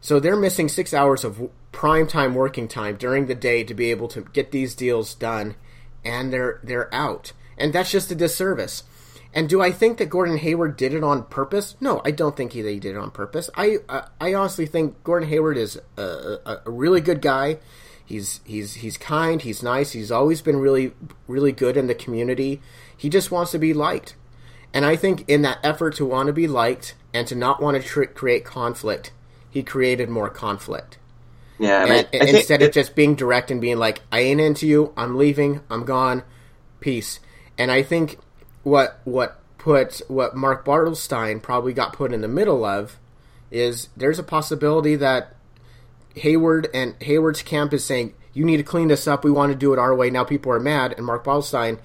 so 0.00 0.18
they're 0.20 0.36
missing 0.36 0.68
six 0.68 0.94
hours 0.94 1.24
of 1.24 1.50
prime 1.72 2.06
time 2.06 2.34
working 2.34 2.68
time 2.68 2.96
during 2.96 3.26
the 3.26 3.34
day 3.34 3.64
to 3.64 3.74
be 3.74 3.90
able 3.90 4.08
to 4.08 4.22
get 4.22 4.50
these 4.52 4.74
deals 4.74 5.14
done, 5.14 5.56
and 6.04 6.32
they're 6.32 6.60
they're 6.62 6.92
out, 6.94 7.32
and 7.58 7.72
that's 7.72 7.90
just 7.90 8.10
a 8.10 8.14
disservice. 8.14 8.84
And 9.32 9.48
do 9.48 9.62
I 9.62 9.70
think 9.70 9.98
that 9.98 10.06
Gordon 10.06 10.38
Hayward 10.38 10.76
did 10.76 10.92
it 10.92 11.04
on 11.04 11.22
purpose? 11.24 11.76
No, 11.80 12.02
I 12.04 12.10
don't 12.10 12.36
think 12.36 12.52
he, 12.52 12.62
that 12.62 12.70
he 12.70 12.80
did 12.80 12.96
it 12.96 12.98
on 12.98 13.12
purpose. 13.12 13.48
I 13.54 13.78
uh, 13.88 14.06
I 14.20 14.34
honestly 14.34 14.66
think 14.66 15.02
Gordon 15.04 15.28
Hayward 15.28 15.56
is 15.56 15.80
a, 15.96 16.02
a, 16.02 16.62
a 16.66 16.70
really 16.70 17.00
good 17.00 17.22
guy. 17.22 17.58
He's 18.04 18.40
he's 18.44 18.74
he's 18.74 18.96
kind. 18.96 19.40
He's 19.40 19.62
nice. 19.62 19.92
He's 19.92 20.10
always 20.10 20.42
been 20.42 20.56
really 20.56 20.92
really 21.28 21.52
good 21.52 21.76
in 21.76 21.86
the 21.86 21.94
community. 21.94 22.60
He 22.96 23.08
just 23.08 23.30
wants 23.30 23.52
to 23.52 23.58
be 23.58 23.72
liked. 23.72 24.16
And 24.74 24.84
I 24.84 24.96
think 24.96 25.28
in 25.28 25.42
that 25.42 25.58
effort 25.62 25.94
to 25.96 26.04
want 26.04 26.26
to 26.26 26.32
be 26.32 26.48
liked 26.48 26.94
and 27.14 27.26
to 27.28 27.34
not 27.34 27.62
want 27.62 27.80
to 27.80 27.82
tr- 27.82 28.04
create 28.04 28.44
conflict, 28.44 29.12
he 29.48 29.62
created 29.62 30.08
more 30.08 30.30
conflict. 30.30 30.98
Yeah, 31.58 31.82
and 31.82 31.90
And, 31.90 31.92
I, 31.92 31.98
I 31.98 32.24
think 32.24 32.36
instead 32.36 32.62
of 32.62 32.72
just 32.72 32.94
being 32.94 33.14
direct 33.14 33.50
and 33.50 33.60
being 33.60 33.78
like, 33.78 34.00
I 34.10 34.20
ain't 34.20 34.40
into 34.40 34.66
you, 34.66 34.92
I'm 34.96 35.16
leaving, 35.16 35.60
I'm 35.68 35.84
gone, 35.84 36.22
peace. 36.80 37.20
And 37.58 37.70
I 37.70 37.82
think 37.82 38.18
what 38.62 39.00
what 39.04 39.40
put 39.58 40.00
what 40.08 40.34
Mark 40.36 40.64
Bartelstein 40.64 41.42
probably 41.42 41.72
got 41.72 41.92
put 41.92 42.12
in 42.12 42.20
the 42.20 42.28
middle 42.28 42.64
of 42.64 42.98
is 43.50 43.88
there's 43.96 44.18
a 44.18 44.24
possibility 44.24 44.96
that 44.96 45.34
Hayward 46.16 46.68
and 46.72 46.94
Hayward's 47.02 47.42
camp 47.42 47.72
is 47.72 47.84
saying 47.84 48.14
you 48.32 48.44
need 48.44 48.58
to 48.58 48.62
clean 48.62 48.88
this 48.88 49.06
up. 49.06 49.24
We 49.24 49.30
want 49.30 49.52
to 49.52 49.58
do 49.58 49.72
it 49.72 49.78
our 49.78 49.94
way. 49.94 50.10
Now 50.10 50.24
people 50.24 50.52
are 50.52 50.60
mad, 50.60 50.94
and 50.96 51.04
Mark 51.04 51.24
Bartelstein, 51.24 51.78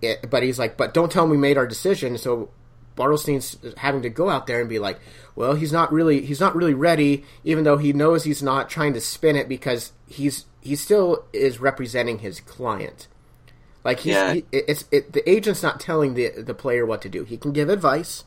it, 0.00 0.20
eh, 0.22 0.26
but 0.28 0.42
he's 0.42 0.58
like, 0.58 0.76
but 0.76 0.94
don't 0.94 1.12
tell 1.12 1.24
him 1.24 1.30
we 1.30 1.36
made 1.36 1.58
our 1.58 1.66
decision. 1.66 2.16
So 2.18 2.50
Bartelstein's 2.96 3.58
having 3.76 4.02
to 4.02 4.10
go 4.10 4.28
out 4.28 4.46
there 4.46 4.60
and 4.60 4.68
be 4.68 4.78
like, 4.78 4.98
well, 5.34 5.54
he's 5.54 5.72
not 5.72 5.92
really 5.92 6.24
he's 6.24 6.40
not 6.40 6.56
really 6.56 6.74
ready, 6.74 7.24
even 7.44 7.64
though 7.64 7.78
he 7.78 7.92
knows 7.92 8.24
he's 8.24 8.42
not 8.42 8.70
trying 8.70 8.94
to 8.94 9.00
spin 9.00 9.36
it 9.36 9.48
because 9.48 9.92
he's 10.06 10.46
he 10.60 10.76
still 10.76 11.24
is 11.32 11.60
representing 11.60 12.18
his 12.18 12.40
client. 12.40 13.08
Like 13.84 14.00
he's 14.00 14.14
Yeah. 14.14 14.34
he, 14.34 14.44
it's 14.52 14.84
it, 14.90 15.12
the 15.12 15.28
agent's 15.28 15.62
not 15.62 15.80
telling 15.80 16.14
the 16.14 16.30
the 16.30 16.54
player 16.54 16.86
what 16.86 17.02
to 17.02 17.08
do. 17.08 17.24
He 17.24 17.36
can 17.36 17.52
give 17.52 17.68
advice. 17.68 18.24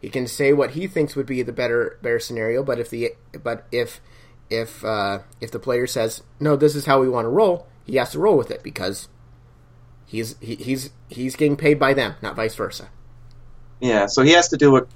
He 0.00 0.08
can 0.10 0.26
say 0.26 0.52
what 0.52 0.72
he 0.72 0.86
thinks 0.86 1.16
would 1.16 1.26
be 1.26 1.42
the 1.42 1.52
better 1.52 1.98
better 2.02 2.18
scenario. 2.18 2.62
But 2.62 2.78
if 2.78 2.90
the 2.90 3.12
but 3.42 3.66
if 3.72 4.00
if 4.50 4.84
uh, 4.84 5.20
if 5.40 5.50
the 5.50 5.58
player 5.58 5.86
says 5.86 6.22
no, 6.40 6.56
this 6.56 6.74
is 6.74 6.86
how 6.86 7.00
we 7.00 7.08
want 7.08 7.24
to 7.24 7.30
roll, 7.30 7.66
he 7.84 7.96
has 7.96 8.12
to 8.12 8.18
roll 8.18 8.36
with 8.36 8.50
it 8.50 8.62
because 8.62 9.08
he's 10.06 10.36
he, 10.40 10.56
he's 10.56 10.90
he's 11.08 11.36
getting 11.36 11.56
paid 11.56 11.78
by 11.78 11.94
them, 11.94 12.14
not 12.22 12.36
vice 12.36 12.54
versa. 12.54 12.88
Yeah, 13.80 14.06
so 14.06 14.22
he 14.22 14.32
has 14.32 14.48
to 14.48 14.56
do 14.56 14.72
what 14.72 14.88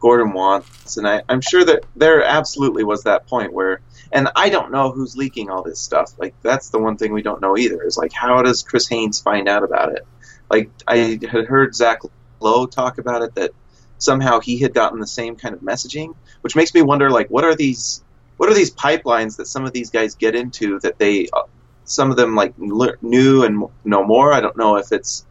Gordon 0.00 0.32
wants, 0.32 0.96
and 0.96 1.08
I, 1.08 1.22
I'm 1.28 1.40
sure 1.40 1.64
that 1.64 1.84
there 1.96 2.22
absolutely 2.22 2.84
was 2.84 3.04
that 3.04 3.26
point 3.26 3.52
where, 3.52 3.80
and 4.12 4.28
I 4.34 4.48
don't 4.48 4.72
know 4.72 4.90
who's 4.90 5.16
leaking 5.16 5.50
all 5.50 5.62
this 5.62 5.80
stuff. 5.80 6.12
Like 6.18 6.34
that's 6.42 6.70
the 6.70 6.78
one 6.78 6.96
thing 6.96 7.12
we 7.12 7.22
don't 7.22 7.40
know 7.40 7.56
either. 7.56 7.82
Is 7.82 7.96
like 7.96 8.12
how 8.12 8.42
does 8.42 8.62
Chris 8.62 8.88
Haynes 8.88 9.20
find 9.20 9.48
out 9.48 9.62
about 9.64 9.92
it? 9.92 10.06
Like 10.50 10.70
I 10.86 10.96
had 10.96 11.46
heard 11.46 11.74
Zach 11.74 12.00
Lowe 12.40 12.66
talk 12.66 12.98
about 12.98 13.22
it 13.22 13.34
that 13.34 13.50
somehow 13.98 14.40
he 14.40 14.58
had 14.58 14.72
gotten 14.72 15.00
the 15.00 15.06
same 15.06 15.36
kind 15.36 15.54
of 15.54 15.60
messaging, 15.60 16.14
which 16.40 16.56
makes 16.56 16.72
me 16.74 16.82
wonder 16.82 17.10
like 17.10 17.28
what 17.28 17.44
are 17.44 17.54
these 17.54 18.02
what 18.36 18.48
are 18.48 18.54
these 18.54 18.74
pipelines 18.74 19.36
that 19.36 19.46
some 19.46 19.64
of 19.64 19.72
these 19.72 19.90
guys 19.90 20.14
get 20.14 20.34
into 20.34 20.78
that 20.80 20.98
they 20.98 21.28
uh, 21.32 21.42
some 21.84 22.10
of 22.10 22.16
them 22.16 22.34
like 22.34 22.54
knew 22.58 23.44
and 23.44 23.64
know 23.84 24.04
more. 24.04 24.32
I 24.32 24.40
don't 24.40 24.56
know 24.56 24.76
if 24.76 24.92
it's 24.92 25.26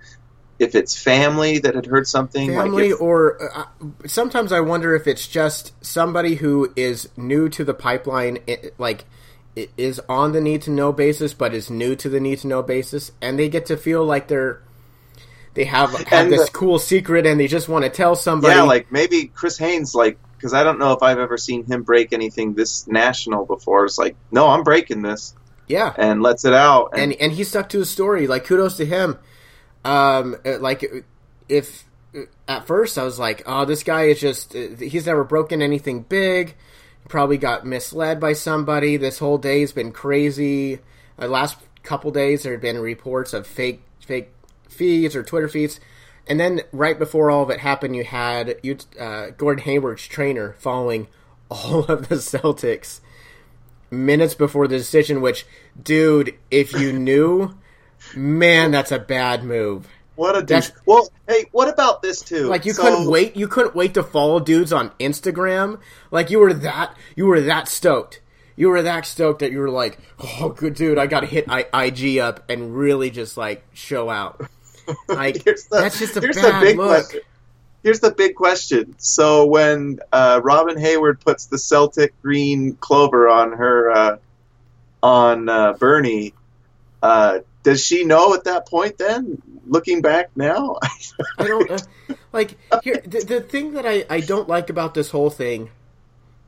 if 0.60 0.76
it's 0.76 1.00
family 1.02 1.60
that 1.60 1.76
had 1.76 1.86
heard 1.86 2.08
something 2.08 2.50
family 2.50 2.84
like 2.84 2.92
if, 2.94 3.02
or 3.02 3.52
uh, 3.58 3.66
sometimes 4.06 4.52
i 4.52 4.60
wonder 4.60 4.96
if 4.96 5.06
it's 5.08 5.28
just 5.28 5.72
somebody 5.86 6.36
who 6.36 6.72
is 6.76 7.10
new 7.18 7.48
to 7.50 7.64
the 7.64 7.74
pipeline 7.74 8.40
i- 8.48 8.72
like 8.78 9.06
i- 9.58 9.70
is 9.78 10.02
on 10.10 10.32
the 10.32 10.42
need 10.42 10.62
to 10.62 10.72
know 10.72 10.92
basis 10.92 11.34
but 11.34 11.54
is 11.54 11.70
new 11.70 11.96
to 11.96 12.10
the 12.10 12.20
need 12.20 12.40
to 12.40 12.48
know 12.48 12.64
basis 12.64 13.12
and 13.22 13.38
they 13.38 13.48
get 13.50 13.66
to 13.66 13.78
feel 13.78 14.04
like 14.04 14.28
they're 14.28 14.60
they 15.54 15.64
have 15.66 15.92
have 16.08 16.30
this 16.30 16.46
the- 16.46 16.52
cool 16.52 16.78
secret 16.80 17.26
and 17.26 17.40
they 17.40 17.48
just 17.48 17.68
want 17.68 17.84
to 17.84 17.90
tell 17.90 18.16
somebody 18.16 18.54
Yeah, 18.56 18.64
like 18.64 18.92
maybe 18.92 19.26
Chris 19.34 19.58
Haynes, 19.58 19.96
like, 19.96 20.20
because 20.38 20.54
I 20.54 20.64
don't 20.64 20.78
know 20.78 20.92
if 20.94 21.02
I've 21.02 21.18
ever 21.18 21.36
seen 21.36 21.66
him 21.66 21.82
break 21.82 22.14
anything 22.14 22.54
this 22.54 22.86
national 22.88 23.48
before. 23.48 23.86
It's 23.86 23.98
like, 23.98 24.16
no, 24.32 24.50
I'm 24.50 24.62
breaking 24.62 25.02
this, 25.02 25.34
yeah 25.68 25.94
and 25.98 26.22
lets 26.22 26.46
it 26.46 26.54
out. 26.54 26.90
And, 26.94 27.14
and 27.14 27.22
and 27.22 27.32
he 27.34 27.44
stuck 27.44 27.70
to 27.70 27.80
his 27.80 27.90
story. 27.90 28.28
Like 28.28 28.46
kudos 28.46 28.78
to 28.78 28.86
him. 28.86 29.18
Um, 29.88 30.36
uh, 30.46 30.60
like 30.60 30.84
if 31.48 31.86
uh, 32.14 32.24
at 32.46 32.68
first 32.68 32.98
I 32.98 33.04
was 33.04 33.18
like, 33.18 33.44
oh, 33.46 33.64
this 33.64 33.84
guy 33.84 34.04
is 34.04 34.20
just 34.20 34.54
uh, 34.54 34.76
he's 34.78 35.06
never 35.06 35.24
broken 35.24 35.62
anything 35.62 36.02
big. 36.02 36.56
Probably 37.08 37.38
got 37.38 37.66
misled 37.66 38.20
by 38.20 38.34
somebody. 38.34 38.98
This 38.98 39.20
whole 39.20 39.38
day's 39.38 39.72
been 39.72 39.94
crazy. 39.94 40.80
The 41.16 41.30
last 41.30 41.58
couple 41.84 42.12
days 42.12 42.44
there 42.44 42.52
had 42.52 42.62
been 42.62 42.80
reports 42.80 43.34
of 43.34 43.48
fake 43.48 43.82
fake 44.02 44.34
feeds 44.68 45.16
or 45.16 45.24
Twitter 45.24 45.48
feeds. 45.48 45.80
And 46.28 46.38
then 46.38 46.64
right 46.74 47.00
before 47.00 47.32
all 47.32 47.44
of 47.44 47.50
it 47.50 47.62
happened, 47.62 47.96
you 47.96 48.04
had 48.04 48.58
you 48.62 48.78
uh, 49.00 49.28
Gordon 49.38 49.64
Hayward's 49.64 50.06
trainer 50.06 50.54
following 50.60 51.08
all 51.50 51.86
of 51.86 52.10
the 52.10 52.16
Celtics 52.16 53.00
minutes 53.90 54.36
before 54.36 54.68
the 54.68 54.78
decision. 54.78 55.22
Which, 55.22 55.46
dude, 55.82 56.38
if 56.52 56.74
you 56.74 56.92
knew, 56.92 57.56
man, 58.16 58.72
that's 58.72 58.92
a 58.92 59.00
bad 59.00 59.44
move. 59.44 59.88
what 60.16 60.36
a 60.38 60.42
douche. 60.42 60.72
Well, 60.86 61.10
hey, 61.28 61.46
what 61.52 61.70
about 61.70 62.02
this 62.02 62.22
too? 62.22 62.48
Like 62.48 62.66
you 62.66 62.74
So- 62.74 62.82
couldn't 62.84 63.10
wait. 63.10 63.36
You 63.36 63.48
couldn't 63.48 63.76
wait 63.76 63.94
to 63.96 64.04
follow 64.04 64.40
dudes 64.40 64.74
on 64.74 64.92
Instagram. 65.00 65.80
Like 66.12 66.30
you 66.32 66.40
were 66.40 66.54
that. 66.54 66.96
You 67.16 67.26
were 67.28 67.42
that 67.42 67.68
stoked. 67.68 68.22
You 68.56 68.70
were 68.70 68.82
that 68.82 69.06
stoked 69.06 69.40
that 69.42 69.52
you 69.52 69.60
were 69.60 69.70
like, 69.70 70.00
oh, 70.20 70.50
good 70.50 70.74
dude, 70.74 70.98
I 70.98 71.06
got 71.06 71.20
to 71.20 71.28
hit 71.28 71.46
I- 71.48 71.68
IG 71.86 72.18
up 72.18 72.44
and 72.50 72.76
really 72.76 73.12
just 73.12 73.38
like 73.38 73.64
show 73.74 74.10
out. 74.10 74.42
Like 75.10 75.44
the- 75.44 75.62
that's 75.70 76.00
just 76.00 76.16
a 76.16 76.22
here's 76.22 76.38
the 76.38 76.44
bad 76.44 76.62
big 76.62 76.78
look. 76.78 76.88
question. 76.88 77.22
Here's 77.84 78.00
the 78.00 78.12
big 78.12 78.36
question. 78.36 78.96
So 78.98 79.46
when 79.46 80.00
uh, 80.14 80.40
Robyn 80.44 80.80
Hayward 80.80 81.20
puts 81.20 81.46
the 81.48 81.58
Celtic 81.60 82.14
green 82.22 82.76
clover 82.78 83.28
on 83.30 83.52
her 83.52 83.92
uh, 83.92 84.18
on 85.04 85.50
uh, 85.50 85.74
Bernie, 85.74 86.34
uh, 87.04 87.40
does 87.68 87.86
she 87.86 88.06
know 88.06 88.34
at 88.34 88.46
that 88.46 88.66
point? 88.66 88.98
Then, 88.98 89.42
looking 89.66 90.02
back 90.02 90.30
now, 90.38 90.78
I 91.38 91.44
don't 91.44 91.70
uh, 91.70 91.78
like 92.32 92.56
here. 92.82 93.02
The, 93.06 93.20
the 93.20 93.42
thing 93.42 93.74
that 93.74 93.86
I, 93.86 94.06
I 94.10 94.22
don't 94.22 94.48
like 94.48 94.70
about 94.70 94.94
this 94.94 95.12
whole 95.12 95.30
thing 95.30 95.70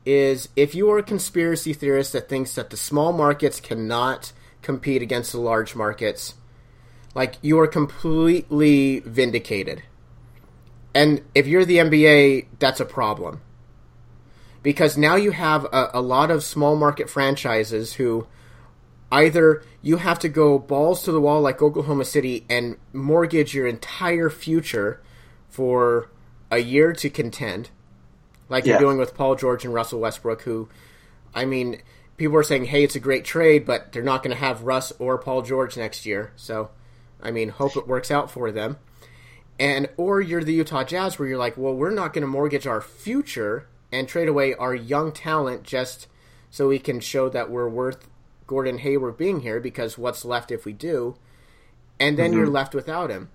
is 0.05 0.47
if 0.55 0.73
you 0.73 0.89
are 0.89 0.97
a 0.97 1.03
conspiracy 1.03 1.73
theorist 1.73 2.13
that 2.13 2.29
thinks 2.29 2.55
that 2.55 2.69
the 2.69 2.77
small 2.77 3.11
markets 3.11 3.59
cannot 3.59 4.31
compete 4.61 5.01
against 5.01 5.33
the 5.33 5.41
large 5.41 5.75
markets, 5.75 6.35
like 7.13 7.35
you 7.41 7.59
are 7.59 7.67
completely 7.67 9.01
vindicated. 9.01 9.83
And 10.95 11.21
if 11.35 11.47
you're 11.47 11.65
the 11.65 11.79
NBA, 11.79 12.45
that's 12.59 12.79
a 12.79 12.85
problem. 12.85 13.41
Because 14.63 14.97
now 14.97 15.17
you 15.17 15.31
have 15.31 15.65
a, 15.65 15.89
a 15.95 16.01
lot 16.01 16.31
of 16.31 16.45
small 16.45 16.77
market 16.77 17.09
franchises 17.09 17.95
who 17.95 18.25
either 19.11 19.63
you 19.81 19.97
have 19.97 20.19
to 20.19 20.29
go 20.29 20.59
balls 20.59 21.03
to 21.03 21.11
the 21.11 21.21
wall 21.21 21.41
like 21.41 21.61
Oklahoma 21.61 22.05
City 22.05 22.45
and 22.49 22.77
mortgage 22.93 23.53
your 23.53 23.67
entire 23.67 24.29
future 24.29 25.01
for 25.47 26.09
a 26.51 26.59
year 26.59 26.93
to 26.93 27.09
contend, 27.09 27.69
like 28.49 28.65
Yeah. 28.65 28.73
you're 28.73 28.79
doing 28.79 28.97
with 28.97 29.15
Paul 29.15 29.35
George 29.35 29.65
and 29.65 29.73
Russell 29.73 29.99
Westbrook, 29.99 30.43
who, 30.43 30.69
I 31.33 31.45
mean, 31.45 31.81
people 32.17 32.37
are 32.37 32.43
saying, 32.43 32.65
hey, 32.65 32.83
it's 32.83 32.95
a 32.95 32.99
great 32.99 33.25
trade, 33.25 33.65
but 33.65 33.91
they're 33.91 34.03
not 34.03 34.23
going 34.23 34.35
to 34.35 34.41
have 34.43 34.63
Russ 34.63 34.91
or 34.99 35.17
Paul 35.17 35.41
George 35.41 35.77
next 35.77 36.05
year. 36.05 36.31
So, 36.35 36.69
I 37.21 37.31
mean, 37.31 37.49
hope 37.49 37.75
it 37.77 37.87
works 37.87 38.11
out 38.11 38.29
for 38.29 38.51
them. 38.51 38.77
And, 39.59 39.89
or 39.97 40.21
you're 40.21 40.43
the 40.43 40.53
Utah 40.53 40.83
Jazz 40.83 41.19
where 41.19 41.27
you're 41.27 41.37
like, 41.37 41.57
well, 41.57 41.73
we're 41.73 41.89
not 41.91 42.13
going 42.13 42.21
to 42.21 42.27
mortgage 42.27 42.65
our 42.65 42.81
future 42.81 43.67
and 43.91 44.07
trade 44.07 44.27
away 44.29 44.53
our 44.53 44.73
young 44.73 45.11
talent 45.11 45.63
just 45.63 46.07
so 46.49 46.67
we 46.67 46.79
can 46.79 46.99
show 46.99 47.27
that 47.29 47.49
we're 47.49 47.67
worth 47.67 48.07
Gordon 48.49 48.79
Hayward 48.79 49.15
being 49.15 49.41
here 49.41 49.59
because 49.59 49.95
what's 49.95 50.25
left 50.25 50.49
if 50.49 50.65
we 50.65 50.73
do? 50.73 51.15
And 51.99 52.17
then 52.17 52.33
you're 52.33 52.47
left 52.47 52.73
without 52.73 53.11
him. 53.11 53.29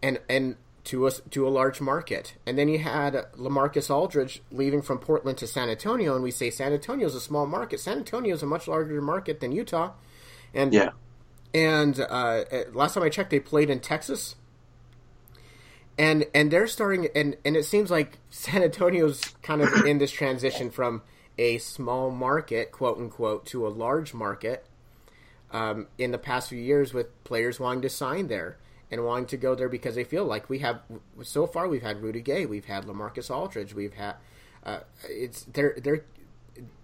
And, 0.00 0.20
and, 0.28 0.54
to 0.84 1.04
a, 1.08 1.10
to 1.10 1.48
a 1.48 1.50
large 1.50 1.80
market. 1.80 2.34
And 2.46 2.56
then 2.56 2.68
you 2.68 2.78
had 2.78 3.14
Lamarcus 3.36 3.90
Aldridge 3.90 4.40
leaving 4.52 4.82
from 4.82 4.98
Portland 4.98 5.36
to 5.38 5.46
San 5.46 5.68
Antonio, 5.68 6.14
and 6.14 6.22
we 6.22 6.30
say 6.30 6.48
San 6.48 6.72
Antonio 6.72 7.08
is 7.08 7.16
a 7.16 7.20
small 7.20 7.44
market. 7.44 7.80
San 7.80 7.98
Antonio 7.98 8.32
is 8.32 8.42
a 8.44 8.46
much 8.46 8.68
larger 8.68 9.02
market 9.02 9.40
than 9.40 9.50
Utah. 9.50 9.94
And 10.54 10.72
yeah, 10.72 10.90
and 11.52 11.98
uh, 11.98 12.44
last 12.72 12.94
time 12.94 13.02
I 13.02 13.08
checked, 13.08 13.30
they 13.30 13.40
played 13.40 13.68
in 13.68 13.80
Texas, 13.80 14.36
and 15.98 16.24
and 16.32 16.52
they're 16.52 16.68
starting, 16.68 17.08
and 17.16 17.36
and 17.44 17.56
it 17.56 17.64
seems 17.64 17.90
like 17.90 18.18
San 18.30 18.62
Antonio's 18.62 19.20
kind 19.42 19.62
of 19.62 19.86
in 19.86 19.98
this 19.98 20.12
transition 20.12 20.70
from 20.70 21.02
a 21.38 21.58
small 21.58 22.10
market, 22.10 22.72
quote 22.72 22.98
unquote, 22.98 23.46
to 23.46 23.66
a 23.66 23.68
large 23.68 24.14
market. 24.14 24.66
Um, 25.52 25.86
in 25.96 26.10
the 26.10 26.18
past 26.18 26.48
few 26.48 26.58
years, 26.58 26.92
with 26.92 27.22
players 27.24 27.60
wanting 27.60 27.82
to 27.82 27.88
sign 27.88 28.26
there 28.26 28.58
and 28.90 29.04
wanting 29.04 29.26
to 29.26 29.36
go 29.36 29.54
there 29.54 29.68
because 29.68 29.94
they 29.94 30.04
feel 30.04 30.24
like 30.24 30.48
we 30.48 30.58
have 30.58 30.80
so 31.22 31.46
far 31.46 31.68
we've 31.68 31.82
had 31.82 32.02
Rudy 32.02 32.20
Gay, 32.20 32.46
we've 32.46 32.64
had 32.64 32.84
Lamarcus 32.84 33.30
Aldridge, 33.30 33.74
we've 33.74 33.94
had 33.94 34.16
uh, 34.64 34.80
it's 35.08 35.44
they're 35.44 35.76
they're 35.80 36.04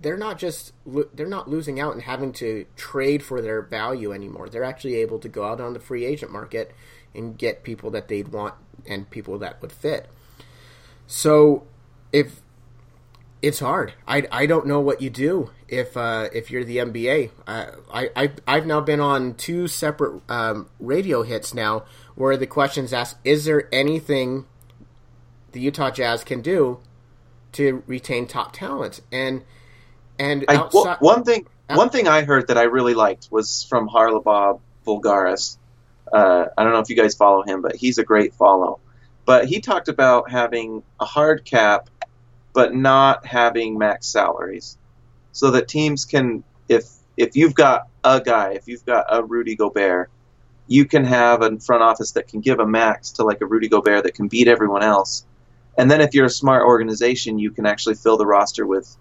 they're 0.01 0.17
not 0.17 0.39
just 0.39 0.73
they're 1.15 1.27
not 1.27 1.49
losing 1.49 1.81
out 1.81 1.93
and 1.93 2.03
having 2.03 2.33
to 2.33 2.67
trade 2.77 3.23
for 3.23 3.41
their 3.41 3.63
value 3.63 4.13
anymore. 4.13 4.49
They're 4.49 4.65
actually 4.65 4.95
able 4.97 5.19
to 5.19 5.29
go 5.29 5.45
out 5.45 5.61
on 5.61 5.73
the 5.73 5.81
free 5.81 6.05
agent 6.05 6.31
market 6.31 6.73
and 7.15 7.37
get 7.37 7.63
people 7.63 7.91
that 7.91 8.09
they'd 8.09 8.29
want 8.29 8.55
and 8.87 9.09
people 9.11 9.39
that 9.39 9.61
would 9.61 9.73
fit. 9.73 10.09
So 11.07 11.67
if 12.13 12.42
it's 13.43 13.59
hard, 13.59 13.93
I, 14.07 14.27
I 14.31 14.47
don't 14.47 14.67
know 14.67 14.81
what 14.81 15.03
you 15.03 15.11
do 15.11 15.51
if 15.67 15.97
uh, 15.97 16.29
if 16.33 16.51
you're 16.51 16.65
the 16.65 16.77
NBA. 16.79 17.31
I, 17.47 18.09
I 18.15 18.31
I've, 18.47 18.67
now 18.67 18.81
been 18.81 19.01
on 19.01 19.35
two 19.35 19.67
separate 19.67 20.23
um, 20.31 20.69
radio 20.79 21.23
hits 21.25 21.53
now 21.53 21.85
where 22.15 22.37
the 22.37 22.47
questions 22.47 22.93
asked: 22.93 23.17
Is 23.25 23.45
there 23.45 23.69
anything 23.73 24.47
the 25.51 25.61
Utah 25.61 25.91
Jazz 25.91 26.23
can 26.23 26.41
do 26.41 26.79
to 27.53 27.83
retain 27.89 28.29
top 28.29 28.53
talent? 28.53 29.01
And 29.11 29.43
and 30.21 30.45
I, 30.47 30.57
outside, 30.57 30.99
one 31.01 31.25
thing 31.25 31.47
one 31.69 31.91
thing 31.91 32.07
I 32.07 32.23
heard 32.23 32.47
that 32.47 32.59
I 32.59 32.65
really 32.65 32.95
liked 32.95 33.29
was 33.33 33.65
from 33.69 33.89
Haralabos 33.89 34.61
Voulgaris. 34.87 35.59
Uh, 36.13 36.47
I 36.57 36.63
don't 36.63 36.73
know 36.73 36.81
if 36.81 36.91
you 36.91 36.97
guys 36.97 37.17
follow 37.17 37.43
him, 37.43 37.63
but 37.63 37.75
he's 37.75 37.99
a 37.99 38.05
great 38.05 38.35
follow. 38.35 38.79
But 39.25 39.47
he 39.47 39.61
talked 39.61 39.89
about 39.89 40.31
having 40.31 40.83
a 41.01 41.05
hard 41.05 41.45
cap, 41.45 41.89
but 42.53 42.75
not 42.75 43.27
having 43.27 43.79
max 43.79 44.07
salaries, 44.07 44.77
so 45.33 45.51
that 45.53 45.69
teams 45.69 46.05
can, 46.05 46.45
if 46.69 46.85
if 47.17 47.37
you've 47.37 47.55
got 47.55 47.89
a 48.05 48.21
guy, 48.21 48.53
if 48.53 48.69
you've 48.69 48.85
got 48.87 49.07
a 49.11 49.23
Rudy 49.23 49.55
Gobert, 49.57 50.11
you 50.67 50.85
can 50.87 51.05
have 51.05 51.43
a 51.43 51.59
front 51.59 51.83
office 51.83 52.13
that 52.13 52.29
can 52.29 52.41
give 52.41 52.61
a 52.61 52.67
max 52.67 53.13
to 53.13 53.25
like 53.25 53.41
a 53.41 53.47
Rudy 53.47 53.69
Gobert 53.69 54.05
that 54.05 54.15
can 54.15 54.29
beat 54.29 54.49
everyone 54.49 54.83
else, 54.83 55.25
And 55.77 55.91
then 55.91 56.01
if 56.01 56.15
you're 56.15 56.27
a 56.27 56.31
smart 56.31 56.65
organization, 56.65 57.39
you 57.39 57.51
can 57.51 57.67
actually 57.67 57.95
fill 57.95 58.17
the 58.17 58.27
roster 58.27 58.67
with 58.67 58.95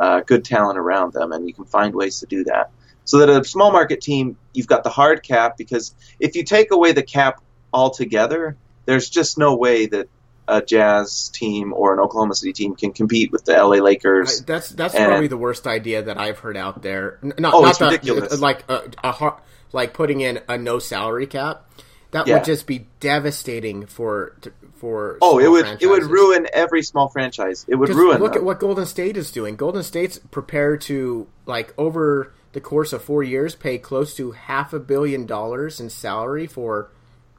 uh, 0.00 0.20
good 0.20 0.44
talent 0.44 0.78
around 0.78 1.12
them, 1.12 1.32
and 1.32 1.46
you 1.46 1.54
can 1.54 1.64
find 1.64 1.94
ways 1.94 2.20
to 2.20 2.26
do 2.26 2.44
that. 2.44 2.70
So 3.04 3.18
that 3.18 3.28
a 3.28 3.44
small 3.44 3.70
market 3.70 4.00
team, 4.00 4.36
you've 4.54 4.66
got 4.66 4.82
the 4.82 4.90
hard 4.90 5.22
cap 5.22 5.58
because 5.58 5.94
if 6.18 6.36
you 6.36 6.44
take 6.44 6.70
away 6.70 6.92
the 6.92 7.02
cap 7.02 7.42
altogether, 7.72 8.56
there's 8.86 9.10
just 9.10 9.36
no 9.36 9.56
way 9.56 9.86
that 9.86 10.08
a 10.46 10.60
Jazz 10.62 11.30
team 11.30 11.72
or 11.72 11.94
an 11.94 12.00
Oklahoma 12.00 12.34
City 12.34 12.52
team 12.52 12.74
can 12.74 12.92
compete 12.92 13.32
with 13.32 13.44
the 13.44 13.52
LA 13.56 13.76
Lakers. 13.82 14.40
I- 14.40 14.44
that's 14.46 14.68
that's 14.70 14.94
And- 14.94 15.06
probably 15.06 15.28
the 15.28 15.36
worst 15.38 15.66
idea 15.66 16.02
that 16.02 16.18
I've 16.18 16.38
heard 16.40 16.56
out 16.56 16.82
there. 16.82 17.18
Not, 17.22 17.54
Oh, 17.54 17.60
not 17.62 17.70
it's 17.70 17.78
that- 17.78 17.92
ridiculous. 17.92 18.40
Like 18.40 18.64
a, 18.68 18.82
a 19.02 19.32
like 19.72 19.92
putting 19.94 20.20
in 20.20 20.40
a 20.48 20.56
no 20.58 20.78
salary 20.78 21.26
cap. 21.26 21.68
That 22.10 22.26
Yeah. 22.28 22.34
would 22.36 22.44
just 22.44 22.66
be 22.66 22.86
devastating 23.00 23.86
for 23.86 24.36
for. 24.76 25.18
Oh, 25.22 25.38
it 25.38 25.48
would 25.50 25.78
it 25.80 25.86
would 25.86 26.04
ruin 26.04 26.46
every 26.52 26.82
small 26.82 27.08
franchise. 27.08 27.64
It 27.66 27.74
would 27.76 27.88
ruin 27.88 28.20
Look 28.20 28.34
them. 28.34 28.42
at 28.42 28.44
what 28.44 28.60
Golden 28.60 28.86
State 28.86 29.16
is 29.16 29.32
doing. 29.32 29.56
Golden 29.56 29.82
State's 29.82 30.18
prepared 30.30 30.80
to 30.82 31.26
like 31.46 31.72
over 31.78 32.32
the 32.52 32.60
course 32.60 32.92
of 32.92 33.02
four 33.02 33.24
years 33.24 33.56
pay 33.56 33.78
close 33.78 34.14
to 34.14 34.30
half 34.30 34.72
a 34.72 34.78
billion 34.78 35.26
dollars 35.26 35.80
in 35.80 35.90
salary 35.90 36.46
for 36.46 36.90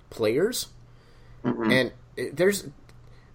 players, 0.10 0.68
Mm-hmm. 1.46 1.72
and 1.72 1.92
there's 2.34 2.68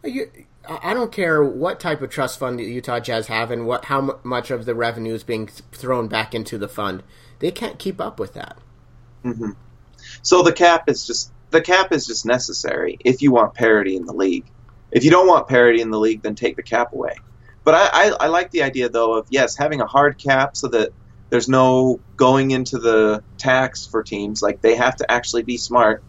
you, 0.04 0.30
I 0.68 0.94
don't 0.94 1.12
care 1.12 1.42
what 1.42 1.80
type 1.80 2.02
of 2.02 2.10
trust 2.10 2.38
fund 2.38 2.58
the 2.58 2.64
Utah 2.64 3.00
Jazz 3.00 3.26
have 3.28 3.50
and 3.50 3.66
what 3.66 3.86
how 3.86 4.20
much 4.22 4.50
of 4.50 4.64
the 4.66 4.74
revenue 4.74 5.14
is 5.14 5.24
being 5.24 5.46
thrown 5.46 6.08
back 6.08 6.34
into 6.34 6.58
the 6.58 6.68
fund. 6.68 7.02
They 7.38 7.50
can't 7.50 7.78
keep 7.78 8.00
up 8.00 8.18
with 8.18 8.34
that. 8.34 8.58
Mm-hmm. 9.24 9.50
So 10.22 10.42
the 10.42 10.52
cap 10.52 10.88
is 10.88 11.06
just 11.06 11.32
the 11.50 11.60
cap 11.60 11.92
is 11.92 12.06
just 12.06 12.24
necessary 12.26 12.98
if 13.04 13.22
you 13.22 13.32
want 13.32 13.54
parity 13.54 13.96
in 13.96 14.04
the 14.04 14.12
league. 14.12 14.46
If 14.90 15.04
you 15.04 15.10
don't 15.10 15.26
want 15.26 15.48
parity 15.48 15.80
in 15.80 15.90
the 15.90 15.98
league, 15.98 16.22
then 16.22 16.34
take 16.34 16.56
the 16.56 16.62
cap 16.62 16.92
away. 16.92 17.14
But 17.64 17.74
I, 17.74 17.88
I, 17.92 18.12
I 18.20 18.26
like 18.28 18.50
the 18.50 18.62
idea 18.62 18.88
though 18.88 19.14
of 19.14 19.26
yes 19.30 19.56
having 19.56 19.80
a 19.80 19.86
hard 19.86 20.18
cap 20.18 20.56
so 20.56 20.68
that 20.68 20.92
there's 21.30 21.48
no 21.48 22.00
going 22.16 22.50
into 22.50 22.78
the 22.78 23.22
tax 23.38 23.86
for 23.86 24.02
teams 24.02 24.42
like 24.42 24.60
they 24.60 24.74
have 24.74 24.96
to 24.96 25.10
actually 25.10 25.42
be 25.42 25.56
smart. 25.56 26.02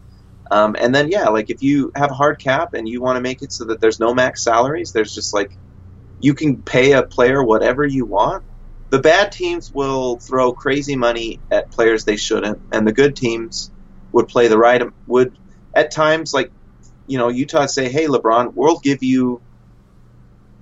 Um, 0.52 0.76
and 0.78 0.94
then 0.94 1.10
yeah, 1.10 1.30
like 1.30 1.48
if 1.48 1.62
you 1.62 1.92
have 1.94 2.10
a 2.10 2.14
hard 2.14 2.38
cap 2.38 2.74
and 2.74 2.86
you 2.86 3.00
want 3.00 3.16
to 3.16 3.22
make 3.22 3.40
it 3.40 3.52
so 3.52 3.64
that 3.64 3.80
there's 3.80 3.98
no 3.98 4.12
max 4.12 4.44
salaries, 4.44 4.92
there's 4.92 5.14
just 5.14 5.32
like 5.32 5.56
you 6.20 6.34
can 6.34 6.60
pay 6.60 6.92
a 6.92 7.02
player 7.02 7.42
whatever 7.42 7.86
you 7.86 8.04
want. 8.04 8.44
The 8.90 8.98
bad 8.98 9.32
teams 9.32 9.72
will 9.72 10.18
throw 10.18 10.52
crazy 10.52 10.94
money 10.94 11.40
at 11.50 11.70
players 11.70 12.04
they 12.04 12.16
shouldn't, 12.16 12.60
and 12.70 12.86
the 12.86 12.92
good 12.92 13.16
teams 13.16 13.70
would 14.12 14.28
play 14.28 14.48
the 14.48 14.58
right 14.58 14.82
would 15.06 15.38
at 15.74 15.90
times 15.90 16.34
like 16.34 16.52
you 17.06 17.16
know 17.16 17.28
Utah 17.28 17.64
say, 17.64 17.88
"Hey 17.88 18.06
LeBron, 18.06 18.52
we'll 18.54 18.78
give 18.78 19.02
you 19.02 19.40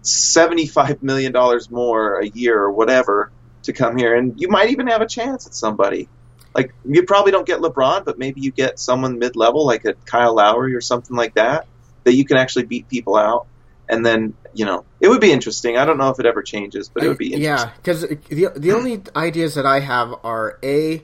seventy-five 0.03 1.03
million 1.03 1.33
dollars 1.33 1.69
more 1.69 2.21
a 2.21 2.29
year 2.29 2.57
or 2.57 2.71
whatever 2.71 3.33
to 3.65 3.73
come 3.73 3.97
here, 3.97 4.15
and 4.15 4.41
you 4.41 4.47
might 4.47 4.71
even 4.71 4.87
have 4.87 5.03
a 5.03 5.09
chance 5.09 5.49
at 5.49 5.55
somebody." 5.55 6.09
Like 6.55 6.75
you 6.85 7.05
probably 7.05 7.33
don't 7.33 7.47
get 7.47 7.61
LeBron, 7.61 8.05
but 8.05 8.19
maybe 8.19 8.41
you 8.41 8.51
get 8.51 8.79
someone 8.79 9.19
mid-level 9.19 9.65
like 9.65 9.85
a 9.85 9.95
Kyle 10.05 10.35
Lowry 10.35 10.75
or 10.75 10.81
something 10.81 11.17
like 11.17 11.35
that 11.35 11.67
that 12.05 12.15
you 12.15 12.25
can 12.25 12.37
actually 12.37 12.65
beat 12.65 12.89
people 12.89 13.17
out, 13.17 13.47
and 13.89 14.05
then 14.05 14.35
you 14.53 14.65
know 14.65 14.85
it 15.01 15.09
would 15.09 15.21
be 15.21 15.33
interesting. 15.33 15.77
I 15.77 15.85
don't 15.85 15.99
know 15.99 16.11
if 16.11 16.19
it 16.19 16.27
ever 16.27 16.43
changes, 16.43 16.89
but 16.89 17.05
it 17.05 17.09
would 17.09 17.19
be 17.19 17.35
interesting. 17.35 17.69
Yeah, 17.69 17.71
because 17.77 18.01
the 18.03 18.53
the 18.57 18.73
only 18.73 19.03
ideas 19.15 19.55
that 19.55 19.67
I 19.67 19.81
have 19.81 20.15
are 20.25 20.59
a, 20.63 21.03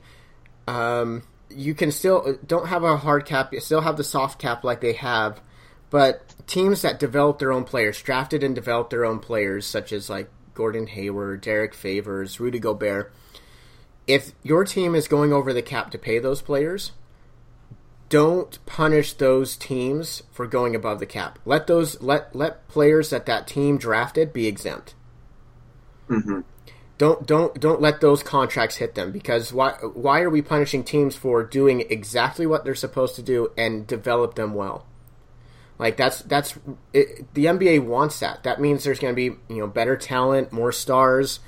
um, 0.67 1.23
you 1.49 1.75
can 1.75 1.93
still 1.93 2.39
don't 2.45 2.67
have 2.67 2.83
a 2.83 2.97
hard 2.97 3.25
cap, 3.25 3.53
you 3.53 3.61
still 3.61 3.83
have 3.83 3.97
the 3.97 4.05
soft 4.05 4.41
cap 4.41 4.65
like 4.65 4.81
they 4.81 4.95
have, 4.95 5.41
but 5.91 6.35
teams 6.49 6.83
that 6.83 6.99
develop 6.99 7.39
their 7.39 7.53
own 7.53 7.65
players, 7.65 8.03
drafted 8.03 8.43
and 8.43 8.55
develop 8.55 8.91
their 8.91 9.05
own 9.05 9.21
players, 9.21 9.65
such 9.65 9.93
as 9.93 10.11
like 10.11 10.29
Gordon 10.55 10.89
Hayward, 10.89 11.41
Derrick 11.41 11.75
Favors, 11.75 12.41
Rudy 12.41 12.59
Gobert. 12.59 13.13
If 14.07 14.33
your 14.43 14.65
team 14.65 14.95
is 14.95 15.09
going 15.09 15.33
over 15.33 15.53
the 15.53 15.63
cap 15.63 15.91
to 15.91 15.99
pay 15.99 16.19
those 16.19 16.43
players, 16.43 16.93
don't 18.09 18.65
punish 18.67 19.13
those 19.15 19.57
teams 19.57 20.23
for 20.31 20.47
going 20.47 20.75
above 20.77 21.01
the 21.01 21.07
cap. 21.07 21.39
Let 21.45 21.67
those 21.67 22.01
let 22.01 22.35
let 22.35 22.69
players 22.69 23.11
that 23.11 23.27
that 23.27 23.47
team 23.47 23.79
drafted 23.79 24.33
be 24.33 24.47
exempt. 24.47 24.95
hmm 26.09 26.41
Don't 26.99 27.27
don't 27.27 27.59
don't 27.61 27.81
let 27.81 28.01
those 28.01 28.23
contracts 28.23 28.77
hit 28.77 28.95
them 28.95 29.13
because 29.13 29.53
why 29.53 29.73
why 29.95 30.21
are 30.23 30.31
we 30.31 30.41
punishing 30.43 30.85
teams 30.85 31.17
for 31.17 31.43
doing 31.45 31.83
exactly 31.91 32.47
what 32.47 32.65
they're 32.65 32.75
supposed 32.75 33.17
to 33.17 33.23
do 33.23 33.53
and 33.57 33.87
develop 33.87 34.35
them 34.35 34.55
well? 34.55 34.87
Like 35.79 35.97
that's 35.97 36.21
that's 36.23 36.59
it, 36.95 37.33
the 37.35 37.47
NBA 37.47 37.85
wants 37.85 38.21
that. 38.21 38.45
That 38.45 38.61
means 38.61 38.85
there's 38.85 38.99
going 38.99 39.13
to 39.13 39.17
be 39.17 39.37
you 39.55 39.61
know 39.61 39.67
better 39.67 39.97
talent, 39.97 40.53
more 40.53 40.73
stars, 40.73 41.41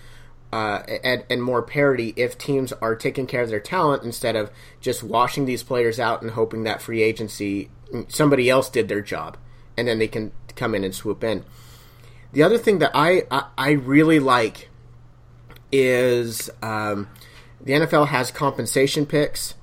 uh, 0.53 0.83
and 1.05 1.25
and 1.29 1.43
more 1.43 1.63
parity 1.63 2.15
if 2.17 2.39
teams 2.39 2.73
are 2.73 2.97
taking 2.97 3.27
care 3.27 3.43
of 3.43 3.51
their 3.51 3.61
talent 3.61 4.03
instead 4.03 4.35
of 4.35 4.51
just 4.81 5.03
washing 5.03 5.45
these 5.45 5.63
players 5.63 6.01
out 6.01 6.23
and 6.23 6.31
hoping 6.33 6.65
that 6.65 6.81
free 6.81 7.03
agency 7.03 7.71
somebody 8.09 8.49
else 8.49 8.69
did 8.71 8.89
their 8.89 9.01
job 9.01 9.37
and 9.77 9.89
then 9.89 9.99
they 9.99 10.09
can 10.09 10.33
come 10.57 10.75
in 10.75 10.85
and 10.85 10.95
swoop 10.95 11.23
in. 11.23 11.45
The 12.33 12.43
other 12.43 12.59
thing 12.59 12.79
that 12.79 12.93
I 12.95 13.25
I, 13.31 13.45
I 13.57 13.71
really 13.73 14.19
like 14.19 14.69
is 15.71 16.51
um, 16.63 17.09
the 17.61 17.73
NFL 17.73 18.09
has 18.09 18.31
compensation 18.31 19.07
picks. 19.07 19.55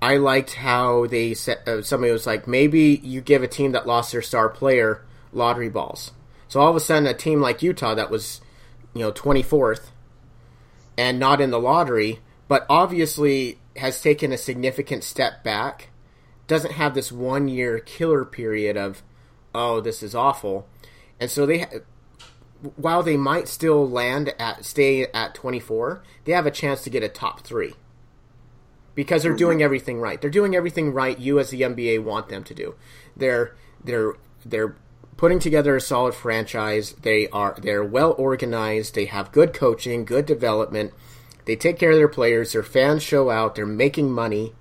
I 0.00 0.16
liked 0.16 0.54
how 0.54 1.06
they 1.06 1.34
said 1.34 1.66
uh, 1.66 1.82
somebody 1.82 2.12
was 2.12 2.26
like 2.26 2.46
maybe 2.46 3.00
you 3.02 3.20
give 3.20 3.42
a 3.42 3.48
team 3.48 3.72
that 3.72 3.86
lost 3.86 4.12
their 4.12 4.22
star 4.22 4.48
player 4.48 5.04
lottery 5.32 5.68
balls. 5.68 6.12
So 6.48 6.60
all 6.60 6.70
of 6.70 6.76
a 6.76 6.80
sudden, 6.80 7.06
a 7.06 7.14
team 7.14 7.40
like 7.40 7.62
Utah 7.62 7.94
that 7.94 8.10
was 8.10 8.40
you 8.94 9.00
know 9.00 9.10
twenty 9.10 9.42
fourth 9.42 9.90
and 10.98 11.18
not 11.18 11.40
in 11.40 11.50
the 11.50 11.60
lottery, 11.60 12.18
but 12.48 12.66
obviously 12.68 13.60
has 13.76 14.02
taken 14.02 14.32
a 14.32 14.36
significant 14.36 15.04
step 15.04 15.44
back, 15.44 15.90
doesn't 16.48 16.72
have 16.72 16.94
this 16.94 17.12
one 17.12 17.46
year 17.46 17.78
killer 17.78 18.24
period 18.24 18.76
of 18.76 19.02
oh 19.54 19.80
this 19.80 20.02
is 20.02 20.14
awful, 20.14 20.68
and 21.18 21.30
so 21.30 21.46
they. 21.46 21.64
While 22.74 23.04
they 23.04 23.16
might 23.16 23.46
still 23.46 23.88
land 23.88 24.34
at 24.36 24.64
stay 24.64 25.06
at 25.14 25.32
24, 25.32 26.02
they 26.24 26.32
have 26.32 26.44
a 26.44 26.50
chance 26.50 26.82
to 26.82 26.90
get 26.90 27.04
a 27.04 27.08
top 27.08 27.42
3 27.42 27.72
because 28.96 29.22
they're 29.22 29.36
doing 29.36 29.62
everything 29.62 30.00
right. 30.00 30.20
They're 30.20 30.28
doing 30.28 30.56
everything 30.56 30.92
right 30.92 31.16
you 31.16 31.38
as 31.38 31.50
the 31.50 31.60
NBA 31.60 32.02
want 32.02 32.28
them 32.30 32.42
to 32.42 32.54
do. 32.54 32.74
They're 33.16 33.54
they're 33.84 34.14
they're 34.44 34.74
putting 35.18 35.38
together 35.38 35.76
a 35.76 35.80
solid 35.80 36.14
franchise. 36.14 36.94
They 37.02 37.28
are 37.28 37.54
they're 37.60 37.84
well 37.84 38.14
organized. 38.16 38.94
They 38.94 39.04
have 39.04 39.32
good 39.32 39.52
coaching, 39.52 40.06
good 40.06 40.24
development. 40.24 40.94
They 41.44 41.56
take 41.56 41.78
care 41.78 41.90
of 41.90 41.96
their 41.96 42.08
players. 42.08 42.52
Their 42.52 42.62
fans 42.62 43.02
show 43.02 43.28
out. 43.28 43.54
They're 43.54 43.66
making 43.66 44.10
money. 44.10 44.54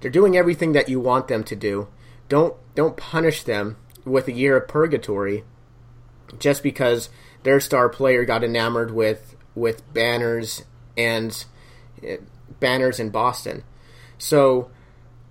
They're 0.00 0.10
doing 0.10 0.36
everything 0.36 0.72
that 0.72 0.88
you 0.88 1.00
want 1.00 1.26
them 1.26 1.42
to 1.44 1.56
do. 1.56 1.88
Don't 2.28 2.54
don't 2.76 2.96
punish 2.96 3.42
them 3.42 3.76
with 4.04 4.28
a 4.28 4.32
year 4.32 4.56
of 4.56 4.68
purgatory 4.68 5.44
just 6.38 6.62
because 6.62 7.08
their 7.42 7.60
star 7.60 7.88
player 7.88 8.24
got 8.24 8.44
enamored 8.44 8.92
with 8.92 9.34
with 9.54 9.92
banners 9.92 10.62
and 10.96 11.44
uh, 12.02 12.16
banners 12.60 13.00
in 13.00 13.10
Boston. 13.10 13.64
So, 14.18 14.70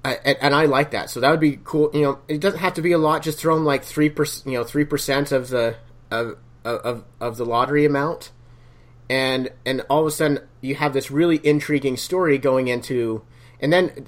I, 0.04 0.16
and, 0.26 0.38
and 0.42 0.56
I 0.56 0.66
like 0.66 0.92
that. 0.92 1.10
So 1.10 1.20
that 1.20 1.30
would 1.30 1.40
be 1.40 1.60
cool. 1.64 1.92
You 1.94 2.02
know, 2.02 2.20
it 2.28 2.40
doesn't 2.42 2.60
have 2.60 2.74
to 2.76 2.82
be 2.82 2.92
a 2.92 2.98
lot. 2.98 3.22
Just 3.22 3.40
throw 3.40 3.56
them 3.56 3.66
like 3.66 3.84
three 3.84 4.10
percent. 4.10 4.52
You 4.52 4.60
know, 4.60 4.64
three 4.64 4.86
percent 4.86 5.32
of 5.32 5.50
the 5.50 5.76
of, 6.10 6.38
of 6.66 7.04
of 7.20 7.38
the 7.38 7.46
lottery 7.46 7.86
amount, 7.86 8.32
and 9.10 9.50
and 9.66 9.82
all 9.90 10.02
of 10.02 10.08
a 10.08 10.12
sudden 10.12 10.40
you 10.60 10.76
have 10.76 10.94
this 10.94 11.12
really 11.12 11.40
intriguing 11.46 11.98
story 11.98 12.38
going 12.38 12.68
into, 12.68 13.24
and 13.60 13.72
then 13.72 14.08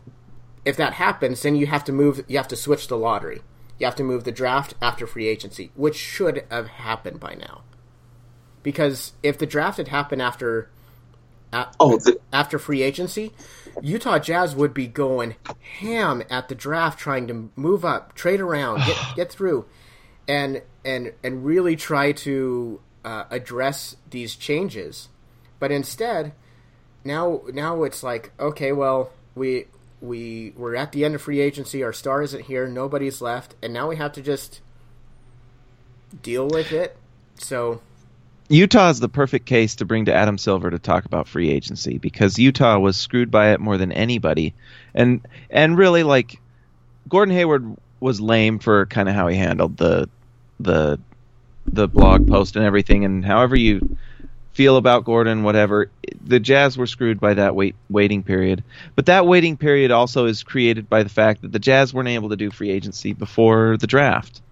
if 0.66 0.78
that 0.78 0.94
happens, 0.94 1.42
then 1.42 1.56
you 1.56 1.68
have 1.68 1.84
to 1.84 1.92
move. 1.92 2.24
You 2.28 2.38
have 2.38 2.48
to 2.50 2.56
switch 2.56 2.88
the 2.88 2.98
lottery. 2.98 3.42
You 3.80 3.86
have 3.86 3.96
to 3.96 4.04
move 4.04 4.24
the 4.24 4.32
draft 4.32 4.76
after 4.82 5.06
free 5.06 5.28
agency, 5.28 5.72
which 5.76 5.96
should 5.96 6.46
have 6.50 6.68
happened 6.68 7.20
by 7.20 7.36
now. 7.36 7.64
Because 8.62 9.14
if 9.22 9.38
the 9.38 9.46
draft 9.46 9.78
had 9.78 9.90
happened 9.90 10.22
after 10.22 10.70
a- 11.52 11.68
Oh, 11.80 11.98
the, 11.98 12.18
after 12.32 12.58
free 12.58 12.82
agency, 12.82 13.34
Utah 13.82 14.20
Jazz 14.20 14.56
would 14.56 14.74
be 14.74 14.88
going 14.88 15.36
ham 15.80 16.24
at 16.30 16.50
the 16.50 16.56
draft, 16.56 17.00
trying 17.00 17.28
to 17.28 17.50
move 17.56 17.84
up, 17.84 18.14
trade 18.14 18.40
around, 18.40 18.80
get 18.86 18.98
get 19.16 19.32
through, 19.32 19.66
and 20.28 20.62
and 20.86 21.14
and 21.24 21.46
really 21.46 21.76
try 21.76 22.12
to 22.12 22.82
uh, 23.04 23.26
address 23.30 23.98
these 24.10 24.36
changes. 24.36 25.10
But 25.60 25.72
instead, 25.72 26.34
now 27.04 27.42
now 27.54 27.84
it's 27.84 28.04
like 28.04 28.32
okay, 28.40 28.72
well 28.72 29.12
we 29.36 29.66
we 30.02 30.54
we're 30.56 30.76
at 30.76 30.92
the 30.92 31.06
end 31.06 31.16
of 31.16 31.22
free 31.22 31.40
agency. 31.40 31.84
Our 31.84 31.94
star 31.94 32.22
isn't 32.22 32.46
here. 32.46 32.68
Nobody's 32.68 33.22
left, 33.22 33.56
and 33.62 33.74
now 33.74 33.90
we 33.90 33.96
have 33.96 34.12
to 34.14 34.22
just 34.22 34.62
deal 36.22 36.48
with 36.48 36.72
it. 36.72 36.98
So 37.36 37.82
Utah 38.54 38.90
is 38.90 39.00
the 39.00 39.10
perfect 39.10 39.48
case 39.48 39.76
to 39.76 39.86
bring 39.86 40.06
to 40.06 40.14
Adam 40.14 40.38
Silver 40.38 40.70
to 40.70 40.78
talk 40.78 41.06
about 41.06 41.28
free 41.28 41.50
agency 41.50 41.98
because 41.98 42.38
Utah 42.38 42.78
was 42.78 42.96
screwed 42.96 43.32
by 43.32 43.52
it 43.54 43.60
more 43.60 43.78
than 43.78 43.92
anybody, 43.92 44.54
and 44.94 45.28
and 45.50 45.76
really 45.76 46.04
like 46.04 46.40
Gordon 47.10 47.34
Hayward 47.34 47.76
was 48.00 48.22
lame 48.22 48.60
for 48.60 48.86
kind 48.86 49.10
of 49.10 49.16
how 49.16 49.28
he 49.28 49.38
handled 49.38 49.78
the 49.78 50.08
the 50.60 51.00
the 51.66 51.88
blog 51.88 52.28
post 52.28 52.56
and 52.56 52.64
everything, 52.64 53.06
and 53.06 53.26
however 53.26 53.56
you 53.56 53.98
feel 54.54 54.78
about 54.78 55.04
Gordon, 55.04 55.42
whatever, 55.42 55.90
the 56.24 56.40
Jazz 56.40 56.78
were 56.78 56.86
screwed 56.86 57.20
by 57.20 57.34
that 57.34 57.56
wait 57.56 57.76
waiting 57.90 58.22
period. 58.22 58.64
But 58.96 59.08
that 59.08 59.26
waiting 59.26 59.58
period 59.58 59.90
also 59.90 60.26
is 60.26 60.44
created 60.44 60.88
by 60.88 61.02
the 61.02 61.10
fact 61.10 61.42
that 61.42 61.52
the 61.52 61.58
Jazz 61.60 61.92
weren't 61.92 62.10
able 62.10 62.30
to 62.30 62.38
do 62.38 62.52
free 62.52 62.70
agency 62.70 63.14
before 63.14 63.78
the 63.78 63.88
draft. 63.88 64.44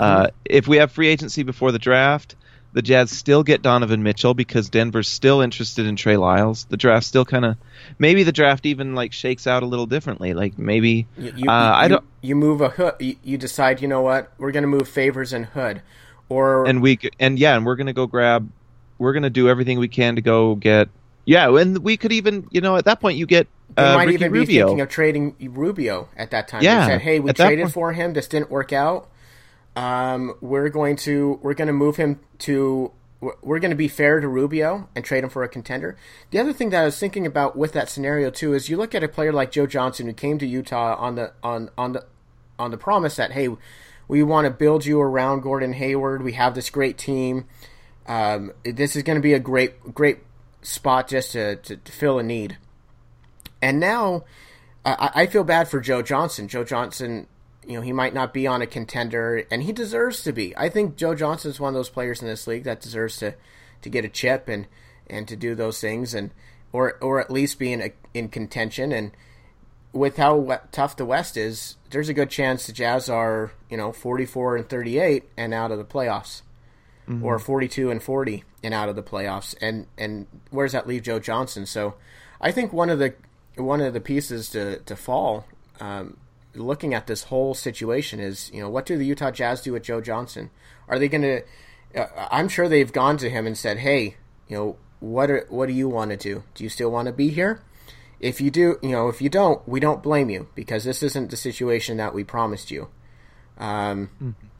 Uh, 0.00 0.28
if 0.44 0.66
we 0.66 0.78
have 0.78 0.90
free 0.90 1.08
agency 1.08 1.44
before 1.44 1.70
the 1.70 1.78
draft, 1.78 2.34
the 2.74 2.82
Jazz 2.82 3.12
still 3.12 3.44
get 3.44 3.62
Donovan 3.62 4.02
Mitchell 4.02 4.34
because 4.34 4.68
Denver's 4.68 5.06
still 5.08 5.40
interested 5.40 5.86
in 5.86 5.94
Trey 5.94 6.16
Lyles. 6.16 6.64
The 6.64 6.76
draft 6.76 7.06
still 7.06 7.24
kind 7.24 7.44
of 7.44 7.56
maybe 8.00 8.24
the 8.24 8.32
draft 8.32 8.66
even 8.66 8.96
like 8.96 9.12
shakes 9.12 9.46
out 9.46 9.62
a 9.62 9.66
little 9.66 9.86
differently. 9.86 10.34
Like 10.34 10.58
maybe 10.58 11.06
You, 11.16 11.32
you, 11.36 11.48
uh, 11.48 11.52
I 11.52 11.88
don't. 11.88 12.04
You 12.20 12.34
move 12.34 12.60
a 12.60 12.70
hood. 12.70 12.94
You, 12.98 13.16
you 13.22 13.38
decide. 13.38 13.80
You 13.80 13.86
know 13.86 14.02
what? 14.02 14.32
We're 14.38 14.50
going 14.50 14.64
to 14.64 14.68
move 14.68 14.88
favors 14.88 15.32
and 15.32 15.46
hood, 15.46 15.82
or 16.28 16.66
and 16.66 16.82
we 16.82 16.98
and 17.20 17.38
yeah, 17.38 17.56
and 17.56 17.64
we're 17.64 17.76
gonna 17.76 17.92
go 17.92 18.06
grab. 18.06 18.50
We're 18.98 19.12
gonna 19.12 19.30
do 19.30 19.48
everything 19.48 19.78
we 19.78 19.88
can 19.88 20.16
to 20.16 20.20
go 20.20 20.56
get. 20.56 20.88
Yeah, 21.26 21.56
and 21.56 21.78
we 21.78 21.96
could 21.96 22.12
even, 22.12 22.46
you 22.50 22.60
know, 22.60 22.76
at 22.76 22.84
that 22.84 23.00
point 23.00 23.16
you 23.16 23.24
get 23.24 23.46
they 23.76 23.82
uh, 23.82 23.94
might 23.94 24.04
Ricky 24.08 24.14
even 24.14 24.32
be 24.32 24.38
Rubio. 24.40 24.66
thinking 24.66 24.80
of 24.82 24.88
trading 24.88 25.36
Rubio 25.40 26.08
at 26.16 26.30
that 26.32 26.48
time. 26.48 26.62
Yeah, 26.62 26.86
said, 26.86 27.00
"Hey, 27.02 27.20
we 27.20 27.32
traded 27.32 27.72
for 27.72 27.92
him. 27.92 28.12
This 28.12 28.26
didn't 28.26 28.50
work 28.50 28.72
out. 28.72 29.08
Um, 29.76 30.34
we're 30.40 30.68
going 30.68 30.96
to 30.96 31.38
we're 31.42 31.54
going 31.54 31.68
to 31.68 31.74
move 31.74 31.96
him 31.96 32.20
to." 32.40 32.92
we're- 33.42 33.60
going 33.60 33.70
to 33.70 33.76
be 33.76 33.88
fair 33.88 34.20
to 34.20 34.28
Rubio 34.28 34.88
and 34.94 35.02
trade 35.02 35.24
him 35.24 35.30
for 35.30 35.42
a 35.42 35.48
contender. 35.48 35.96
The 36.30 36.38
other 36.38 36.52
thing 36.52 36.70
that 36.70 36.82
I 36.82 36.84
was 36.84 36.98
thinking 36.98 37.26
about 37.26 37.56
with 37.56 37.72
that 37.72 37.88
scenario 37.88 38.30
too 38.30 38.52
is 38.52 38.68
you 38.68 38.76
look 38.76 38.94
at 38.94 39.02
a 39.02 39.08
player 39.08 39.32
like 39.32 39.50
Joe 39.50 39.66
Johnson 39.66 40.06
who 40.06 40.12
came 40.12 40.38
to 40.38 40.46
Utah 40.46 40.94
on 40.96 41.14
the 41.14 41.32
on 41.42 41.70
on 41.78 41.92
the 41.92 42.04
on 42.58 42.70
the 42.70 42.76
promise 42.76 43.16
that 43.16 43.32
hey, 43.32 43.48
we 44.08 44.22
want 44.22 44.46
to 44.46 44.50
build 44.50 44.84
you 44.84 45.00
around 45.00 45.40
Gordon 45.40 45.72
Hayward. 45.72 46.22
We 46.22 46.32
have 46.32 46.54
this 46.54 46.70
great 46.70 46.98
team. 46.98 47.46
Um, 48.06 48.52
this 48.64 48.96
is 48.96 49.02
going 49.02 49.16
to 49.16 49.22
be 49.22 49.32
a 49.32 49.38
great 49.38 49.94
great 49.94 50.18
spot 50.62 51.08
just 51.08 51.32
to, 51.32 51.56
to, 51.56 51.76
to 51.76 51.92
fill 51.92 52.18
a 52.18 52.22
need. 52.22 52.58
And 53.62 53.80
now 53.80 54.24
I, 54.84 55.10
I 55.14 55.26
feel 55.26 55.44
bad 55.44 55.68
for 55.68 55.80
Joe 55.80 56.02
Johnson. 56.02 56.48
Joe 56.48 56.64
Johnson, 56.64 57.26
you 57.66 57.74
know, 57.74 57.80
he 57.80 57.92
might 57.92 58.14
not 58.14 58.32
be 58.32 58.46
on 58.46 58.62
a 58.62 58.66
contender, 58.66 59.44
and 59.50 59.62
he 59.62 59.72
deserves 59.72 60.22
to 60.24 60.32
be. 60.32 60.56
I 60.56 60.68
think 60.68 60.96
Joe 60.96 61.14
Johnson 61.14 61.50
is 61.50 61.60
one 61.60 61.68
of 61.68 61.74
those 61.74 61.88
players 61.88 62.22
in 62.22 62.28
this 62.28 62.46
league 62.46 62.64
that 62.64 62.80
deserves 62.80 63.16
to, 63.18 63.34
to 63.82 63.88
get 63.88 64.04
a 64.04 64.08
chip 64.08 64.48
and, 64.48 64.66
and 65.08 65.28
to 65.28 65.36
do 65.36 65.54
those 65.54 65.80
things, 65.80 66.14
and 66.14 66.30
or 66.72 66.98
or 67.00 67.20
at 67.20 67.30
least 67.30 67.58
be 67.58 67.72
in 67.72 67.80
a, 67.80 67.92
in 68.12 68.28
contention. 68.28 68.92
And 68.92 69.12
with 69.92 70.16
how 70.16 70.60
tough 70.72 70.96
the 70.96 71.04
West 71.04 71.36
is, 71.36 71.76
there's 71.90 72.08
a 72.08 72.14
good 72.14 72.30
chance 72.30 72.66
the 72.66 72.72
Jazz 72.72 73.08
are 73.08 73.52
you 73.70 73.76
know 73.76 73.92
44 73.92 74.56
and 74.56 74.68
38 74.68 75.24
and 75.36 75.54
out 75.54 75.70
of 75.70 75.78
the 75.78 75.84
playoffs, 75.84 76.42
or 77.22 77.38
42 77.38 77.90
and 77.90 78.02
40 78.02 78.44
and 78.62 78.74
out 78.74 78.88
of 78.88 78.96
the 78.96 79.02
playoffs. 79.02 79.54
And 79.60 79.86
and 79.96 80.26
where 80.50 80.66
does 80.66 80.72
that 80.72 80.86
leave 80.86 81.02
Joe 81.02 81.20
Johnson? 81.20 81.66
So 81.66 81.94
I 82.40 82.50
think 82.50 82.72
one 82.72 82.90
of 82.90 82.98
the 82.98 83.14
one 83.56 83.80
of 83.80 83.92
the 83.94 84.00
pieces 84.00 84.50
to 84.50 84.78
to 84.80 84.96
fall. 84.96 85.46
Um, 85.80 86.16
looking 86.54 86.94
at 86.94 87.06
this 87.06 87.24
whole 87.24 87.54
situation 87.54 88.20
is 88.20 88.50
you 88.52 88.60
know 88.60 88.68
what 88.68 88.86
do 88.86 88.96
the 88.96 89.06
Utah 89.06 89.30
Jazz 89.30 89.62
do 89.62 89.72
with 89.72 89.82
Joe 89.82 90.00
Johnson? 90.00 90.50
Are 90.88 90.98
they 90.98 91.08
going 91.08 91.22
to? 91.22 91.42
Uh, 91.96 92.28
I'm 92.30 92.48
sure 92.48 92.68
they've 92.68 92.92
gone 92.92 93.16
to 93.18 93.30
him 93.30 93.46
and 93.46 93.56
said, 93.56 93.78
"Hey, 93.78 94.16
you 94.48 94.56
know 94.56 94.76
what? 95.00 95.30
Are, 95.30 95.46
what 95.48 95.66
do 95.66 95.72
you 95.72 95.88
want 95.88 96.10
to 96.10 96.16
do? 96.16 96.42
Do 96.54 96.64
you 96.64 96.70
still 96.70 96.90
want 96.90 97.06
to 97.06 97.12
be 97.12 97.28
here? 97.28 97.60
If 98.20 98.40
you 98.40 98.50
do, 98.50 98.78
you 98.82 98.90
know, 98.90 99.08
if 99.08 99.20
you 99.20 99.28
don't, 99.28 99.66
we 99.68 99.80
don't 99.80 100.02
blame 100.02 100.30
you 100.30 100.48
because 100.54 100.84
this 100.84 101.02
isn't 101.02 101.30
the 101.30 101.36
situation 101.36 101.96
that 101.98 102.14
we 102.14 102.24
promised 102.24 102.70
you." 102.70 102.88
Um, 103.58 104.10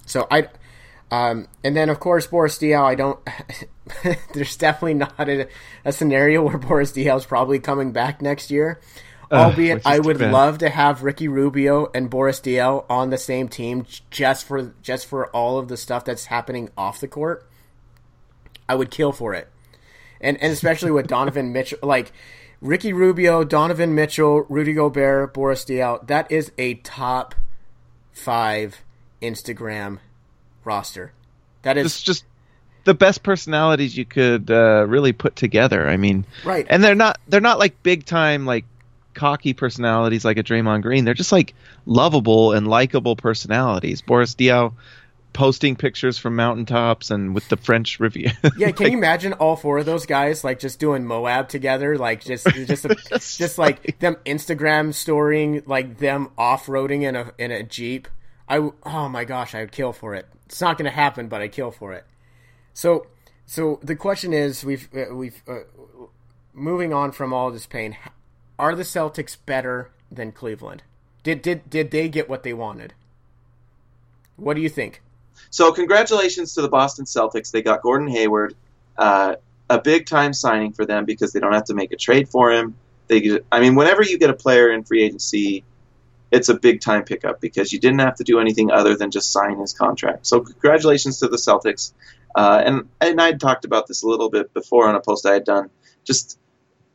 So 0.06 0.26
I, 0.30 0.48
um, 1.10 1.48
and 1.62 1.76
then 1.76 1.88
of 1.88 2.00
course 2.00 2.26
Boris 2.26 2.58
Diaw. 2.58 2.84
I 2.84 2.94
don't. 2.94 3.18
there's 4.34 4.56
definitely 4.56 4.94
not 4.94 5.28
a, 5.28 5.48
a 5.84 5.92
scenario 5.92 6.42
where 6.42 6.58
Boris 6.58 6.92
Diaw 6.92 7.16
is 7.16 7.26
probably 7.26 7.58
coming 7.58 7.92
back 7.92 8.20
next 8.22 8.50
year. 8.50 8.80
Albeit, 9.30 9.82
I 9.84 9.98
would 9.98 10.20
love 10.20 10.58
to 10.58 10.68
have 10.68 11.02
Ricky 11.02 11.28
Rubio 11.28 11.90
and 11.94 12.10
Boris 12.10 12.40
Diaw 12.40 12.84
on 12.88 13.10
the 13.10 13.18
same 13.18 13.48
team 13.48 13.86
just 14.10 14.46
for 14.46 14.74
just 14.82 15.06
for 15.06 15.28
all 15.28 15.58
of 15.58 15.68
the 15.68 15.76
stuff 15.76 16.04
that's 16.04 16.26
happening 16.26 16.70
off 16.76 17.00
the 17.00 17.08
court. 17.08 17.46
I 18.68 18.74
would 18.74 18.90
kill 18.90 19.12
for 19.12 19.34
it, 19.34 19.48
and 20.20 20.40
and 20.42 20.52
especially 20.52 20.90
with 20.90 21.06
Donovan 21.06 21.52
Mitchell, 21.52 21.78
like 21.82 22.12
Ricky 22.60 22.92
Rubio, 22.92 23.44
Donovan 23.44 23.94
Mitchell, 23.94 24.46
Rudy 24.48 24.72
Gobert, 24.72 25.34
Boris 25.34 25.64
Diaw. 25.64 26.06
That 26.06 26.30
is 26.30 26.50
a 26.56 26.74
top 26.74 27.34
five 28.12 28.82
Instagram 29.20 29.98
roster. 30.64 31.12
That 31.62 31.76
is 31.76 31.86
It's 31.86 32.02
just 32.02 32.24
the 32.84 32.94
best 32.94 33.22
personalities 33.22 33.96
you 33.96 34.04
could 34.04 34.50
uh, 34.50 34.86
really 34.88 35.12
put 35.12 35.36
together. 35.36 35.88
I 35.88 35.96
mean, 35.96 36.26
Right. 36.44 36.66
And 36.68 36.82
they're 36.84 36.94
not 36.94 37.18
they're 37.28 37.40
not 37.40 37.58
like 37.58 37.82
big 37.82 38.04
time 38.04 38.46
like 38.46 38.64
cocky 39.14 39.54
personalities 39.54 40.24
like 40.24 40.38
a 40.38 40.42
Draymond 40.42 40.82
Green. 40.82 41.04
They're 41.04 41.14
just 41.14 41.32
like 41.32 41.54
lovable 41.86 42.52
and 42.52 42.66
likable 42.68 43.16
personalities. 43.16 44.02
Boris 44.02 44.34
Diaw 44.34 44.72
posting 45.32 45.74
pictures 45.74 46.16
from 46.16 46.36
mountaintops 46.36 47.10
and 47.10 47.34
with 47.34 47.48
the 47.48 47.56
French 47.56 48.00
Riviera. 48.00 48.34
Yeah, 48.56 48.70
can 48.70 48.92
you 48.92 48.98
imagine 48.98 49.32
all 49.34 49.56
four 49.56 49.78
of 49.78 49.86
those 49.86 50.06
guys 50.06 50.44
like 50.44 50.60
just 50.60 50.78
doing 50.78 51.04
Moab 51.04 51.48
together, 51.48 51.98
like 51.98 52.24
just 52.24 52.46
just 52.66 52.84
a, 52.84 52.94
just 53.10 53.58
like 53.58 53.98
them 53.98 54.16
Instagram 54.24 54.94
storying, 54.94 55.62
like 55.66 55.98
them 55.98 56.30
off 56.38 56.66
roading 56.66 57.02
in 57.02 57.16
a 57.16 57.32
in 57.36 57.50
a 57.50 57.62
jeep. 57.62 58.08
I 58.48 58.58
oh 58.58 59.08
my 59.08 59.24
gosh, 59.24 59.54
I 59.54 59.60
would 59.60 59.72
kill 59.72 59.92
for 59.92 60.14
it. 60.14 60.26
It's 60.46 60.60
not 60.60 60.78
going 60.78 60.90
to 60.90 60.96
happen, 60.96 61.28
but 61.28 61.42
I 61.42 61.48
kill 61.48 61.70
for 61.70 61.92
it. 61.92 62.06
So 62.72 63.06
so 63.46 63.80
the 63.82 63.96
question 63.96 64.32
is, 64.32 64.64
we've 64.64 64.88
uh, 64.94 65.14
we've 65.14 65.42
uh, 65.48 65.60
moving 66.52 66.94
on 66.94 67.12
from 67.12 67.32
all 67.32 67.50
this 67.50 67.66
pain. 67.66 67.96
Are 68.58 68.74
the 68.74 68.82
Celtics 68.82 69.36
better 69.44 69.90
than 70.10 70.32
Cleveland? 70.32 70.82
Did 71.22 71.42
did 71.42 71.68
did 71.68 71.90
they 71.90 72.08
get 72.08 72.28
what 72.28 72.42
they 72.42 72.52
wanted? 72.52 72.94
What 74.36 74.54
do 74.54 74.60
you 74.60 74.68
think? 74.68 75.02
So 75.50 75.72
congratulations 75.72 76.54
to 76.54 76.62
the 76.62 76.68
Boston 76.68 77.04
Celtics. 77.04 77.50
They 77.50 77.62
got 77.62 77.82
Gordon 77.82 78.08
Hayward, 78.08 78.54
uh, 78.96 79.36
a 79.70 79.80
big 79.80 80.06
time 80.06 80.32
signing 80.32 80.72
for 80.72 80.84
them 80.84 81.04
because 81.04 81.32
they 81.32 81.40
don't 81.40 81.52
have 81.52 81.64
to 81.64 81.74
make 81.74 81.92
a 81.92 81.96
trade 81.96 82.28
for 82.28 82.52
him. 82.52 82.74
They, 83.08 83.40
I 83.50 83.60
mean, 83.60 83.74
whenever 83.74 84.02
you 84.02 84.18
get 84.18 84.30
a 84.30 84.34
player 84.34 84.70
in 84.70 84.84
free 84.84 85.02
agency, 85.02 85.64
it's 86.30 86.48
a 86.48 86.54
big 86.54 86.80
time 86.80 87.04
pickup 87.04 87.40
because 87.40 87.72
you 87.72 87.78
didn't 87.78 88.00
have 88.00 88.16
to 88.16 88.24
do 88.24 88.40
anything 88.40 88.70
other 88.70 88.96
than 88.96 89.10
just 89.10 89.32
sign 89.32 89.58
his 89.58 89.72
contract. 89.72 90.26
So 90.26 90.40
congratulations 90.40 91.20
to 91.20 91.28
the 91.28 91.36
Celtics. 91.36 91.92
Uh, 92.34 92.62
and 92.64 92.88
and 93.00 93.20
I 93.20 93.32
talked 93.32 93.64
about 93.64 93.86
this 93.86 94.02
a 94.02 94.08
little 94.08 94.30
bit 94.30 94.52
before 94.52 94.88
on 94.88 94.96
a 94.96 95.00
post 95.00 95.26
I 95.26 95.34
had 95.34 95.44
done, 95.44 95.70
just 96.04 96.38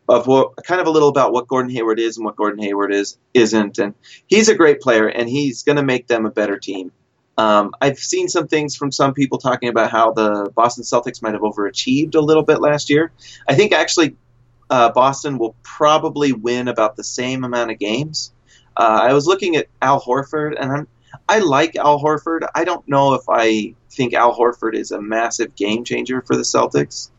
of 0.10 0.26
what 0.26 0.56
kind 0.63 0.82
of 0.82 0.88
a 0.88 0.89
little 0.89 1.10
about 1.10 1.32
what 1.32 1.48
Gordon 1.48 1.72
Hayward 1.72 2.00
is 2.00 2.17
and 2.17 2.26
what 2.26 2.36
Gordon 2.36 2.63
Hayward 2.63 2.91
is 2.91 3.17
isn't. 3.34 3.78
And 3.78 3.93
he's 4.28 4.50
a 4.50 4.56
great 4.56 4.82
player, 4.82 5.08
and 5.08 5.30
he's 5.30 5.63
going 5.63 5.76
to 5.76 5.84
make 5.84 6.08
them 6.08 6.26
a 6.26 6.32
better 6.32 6.58
team. 6.58 6.91
Um, 7.38 7.74
I've 7.80 8.00
seen 8.00 8.28
some 8.28 8.48
things 8.48 8.76
from 8.76 8.91
some 8.91 9.13
people 9.13 9.38
talking 9.38 9.69
about 9.69 9.91
how 9.91 10.12
the 10.12 10.52
Boston 10.54 10.84
Celtics 10.84 11.22
might 11.22 11.34
have 11.34 11.41
overachieved 11.41 12.15
a 12.15 12.19
little 12.19 12.43
bit 12.43 12.60
last 12.60 12.89
year. 12.89 13.12
I 13.48 13.56
think 13.56 13.72
actually 13.72 14.17
uh, 14.69 14.91
Boston 14.91 15.38
will 15.38 15.56
probably 15.63 16.34
win 16.34 16.67
about 16.67 16.95
the 16.95 17.04
same 17.04 17.43
amount 17.43 17.72
of 17.72 17.80
games. 17.80 18.34
Uh, 18.76 19.00
I 19.04 19.13
was 19.13 19.26
looking 19.26 19.56
at 19.56 19.67
Al 19.82 20.02
Horford, 20.02 20.56
and 20.60 20.72
I'm, 20.72 20.88
I 21.30 21.39
like 21.39 21.76
Al 21.76 22.02
Horford. 22.02 22.48
I 22.54 22.65
don't 22.65 22.86
know 22.88 23.13
if 23.13 23.24
I 23.30 23.76
think 23.91 24.13
Al 24.13 24.36
Horford 24.38 24.76
is 24.76 24.91
a 24.91 25.02
massive 25.02 25.56
game 25.56 25.84
changer 25.84 26.22
for 26.22 26.36
the 26.36 26.43
Celtics. 26.43 27.10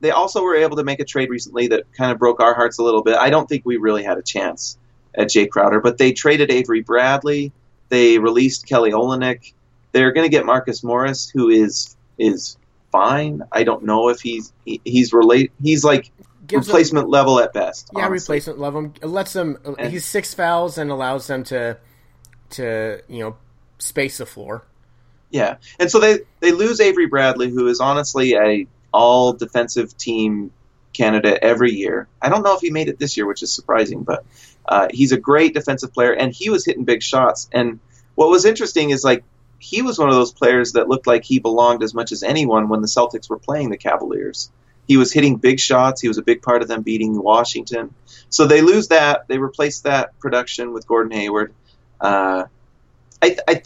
They 0.00 0.10
also 0.10 0.42
were 0.42 0.56
able 0.56 0.76
to 0.76 0.84
make 0.84 1.00
a 1.00 1.04
trade 1.04 1.28
recently 1.30 1.68
that 1.68 1.92
kind 1.92 2.12
of 2.12 2.18
broke 2.18 2.40
our 2.40 2.54
hearts 2.54 2.78
a 2.78 2.82
little 2.82 3.02
bit. 3.02 3.16
I 3.16 3.30
don't 3.30 3.48
think 3.48 3.66
we 3.66 3.76
really 3.78 4.04
had 4.04 4.16
a 4.18 4.22
chance 4.22 4.78
at 5.14 5.28
Jae 5.28 5.48
Crowder, 5.48 5.80
but 5.80 5.98
they 5.98 6.12
traded 6.12 6.50
Avery 6.52 6.82
Bradley. 6.82 7.52
They 7.88 8.18
released 8.18 8.66
Kelly 8.66 8.92
Olynyk. 8.92 9.52
They're 9.92 10.12
going 10.12 10.26
to 10.26 10.30
get 10.30 10.46
Marcus 10.46 10.84
Morris, 10.84 11.28
who 11.28 11.48
is 11.48 11.96
is 12.18 12.56
fine. 12.92 13.42
I 13.50 13.64
don't 13.64 13.84
know 13.84 14.08
if 14.08 14.20
he's 14.20 14.52
he, 14.64 14.80
he's 14.84 15.12
relate. 15.12 15.52
He's 15.62 15.82
like 15.84 16.10
Gives 16.46 16.66
them- 16.66 16.74
replacement 16.74 17.08
level 17.08 17.40
at 17.40 17.52
best. 17.52 17.90
Yeah, 17.94 18.06
honestly. 18.06 18.34
replacement 18.34 18.58
level 18.60 18.92
lets 19.02 19.32
them. 19.32 19.58
And- 19.78 19.90
he's 19.92 20.04
six 20.04 20.32
fouls 20.34 20.78
and 20.78 20.90
allows 20.90 21.26
them 21.26 21.42
to 21.44 21.76
to 22.50 23.00
you 23.08 23.18
know 23.20 23.36
space 23.78 24.18
the 24.18 24.26
floor. 24.26 24.64
Yeah, 25.30 25.56
and 25.78 25.90
so 25.90 25.98
they 25.98 26.20
they 26.40 26.52
lose 26.52 26.80
Avery 26.80 27.06
Bradley, 27.06 27.50
who 27.50 27.66
is 27.68 27.80
honestly 27.80 28.34
a 28.34 28.66
all 28.98 29.32
defensive 29.32 29.96
team 29.96 30.50
candidate 30.92 31.38
every 31.40 31.72
year. 31.72 32.08
I 32.20 32.28
don't 32.28 32.42
know 32.42 32.56
if 32.56 32.60
he 32.60 32.70
made 32.70 32.88
it 32.88 32.98
this 32.98 33.16
year, 33.16 33.26
which 33.26 33.44
is 33.44 33.52
surprising, 33.52 34.02
but 34.02 34.24
uh, 34.66 34.88
he's 34.90 35.12
a 35.12 35.20
great 35.20 35.54
defensive 35.54 35.94
player, 35.94 36.12
and 36.12 36.32
he 36.32 36.50
was 36.50 36.66
hitting 36.66 36.84
big 36.84 37.00
shots. 37.00 37.48
And 37.52 37.78
what 38.16 38.28
was 38.28 38.44
interesting 38.44 38.90
is 38.90 39.04
like 39.04 39.22
he 39.60 39.82
was 39.82 40.00
one 40.00 40.08
of 40.08 40.16
those 40.16 40.32
players 40.32 40.72
that 40.72 40.88
looked 40.88 41.06
like 41.06 41.24
he 41.24 41.38
belonged 41.38 41.84
as 41.84 41.94
much 41.94 42.10
as 42.10 42.24
anyone 42.24 42.68
when 42.68 42.80
the 42.80 42.88
Celtics 42.88 43.30
were 43.30 43.38
playing 43.38 43.70
the 43.70 43.76
Cavaliers. 43.76 44.50
He 44.88 44.96
was 44.96 45.12
hitting 45.12 45.36
big 45.36 45.60
shots. 45.60 46.00
He 46.00 46.08
was 46.08 46.18
a 46.18 46.22
big 46.22 46.42
part 46.42 46.62
of 46.62 46.66
them 46.66 46.82
beating 46.82 47.22
Washington. 47.22 47.94
So 48.30 48.46
they 48.46 48.62
lose 48.62 48.88
that. 48.88 49.28
They 49.28 49.38
replace 49.38 49.80
that 49.82 50.18
production 50.18 50.72
with 50.72 50.88
Gordon 50.88 51.12
Hayward. 51.12 51.54
Uh, 52.00 52.44
I, 53.22 53.36
I 53.46 53.62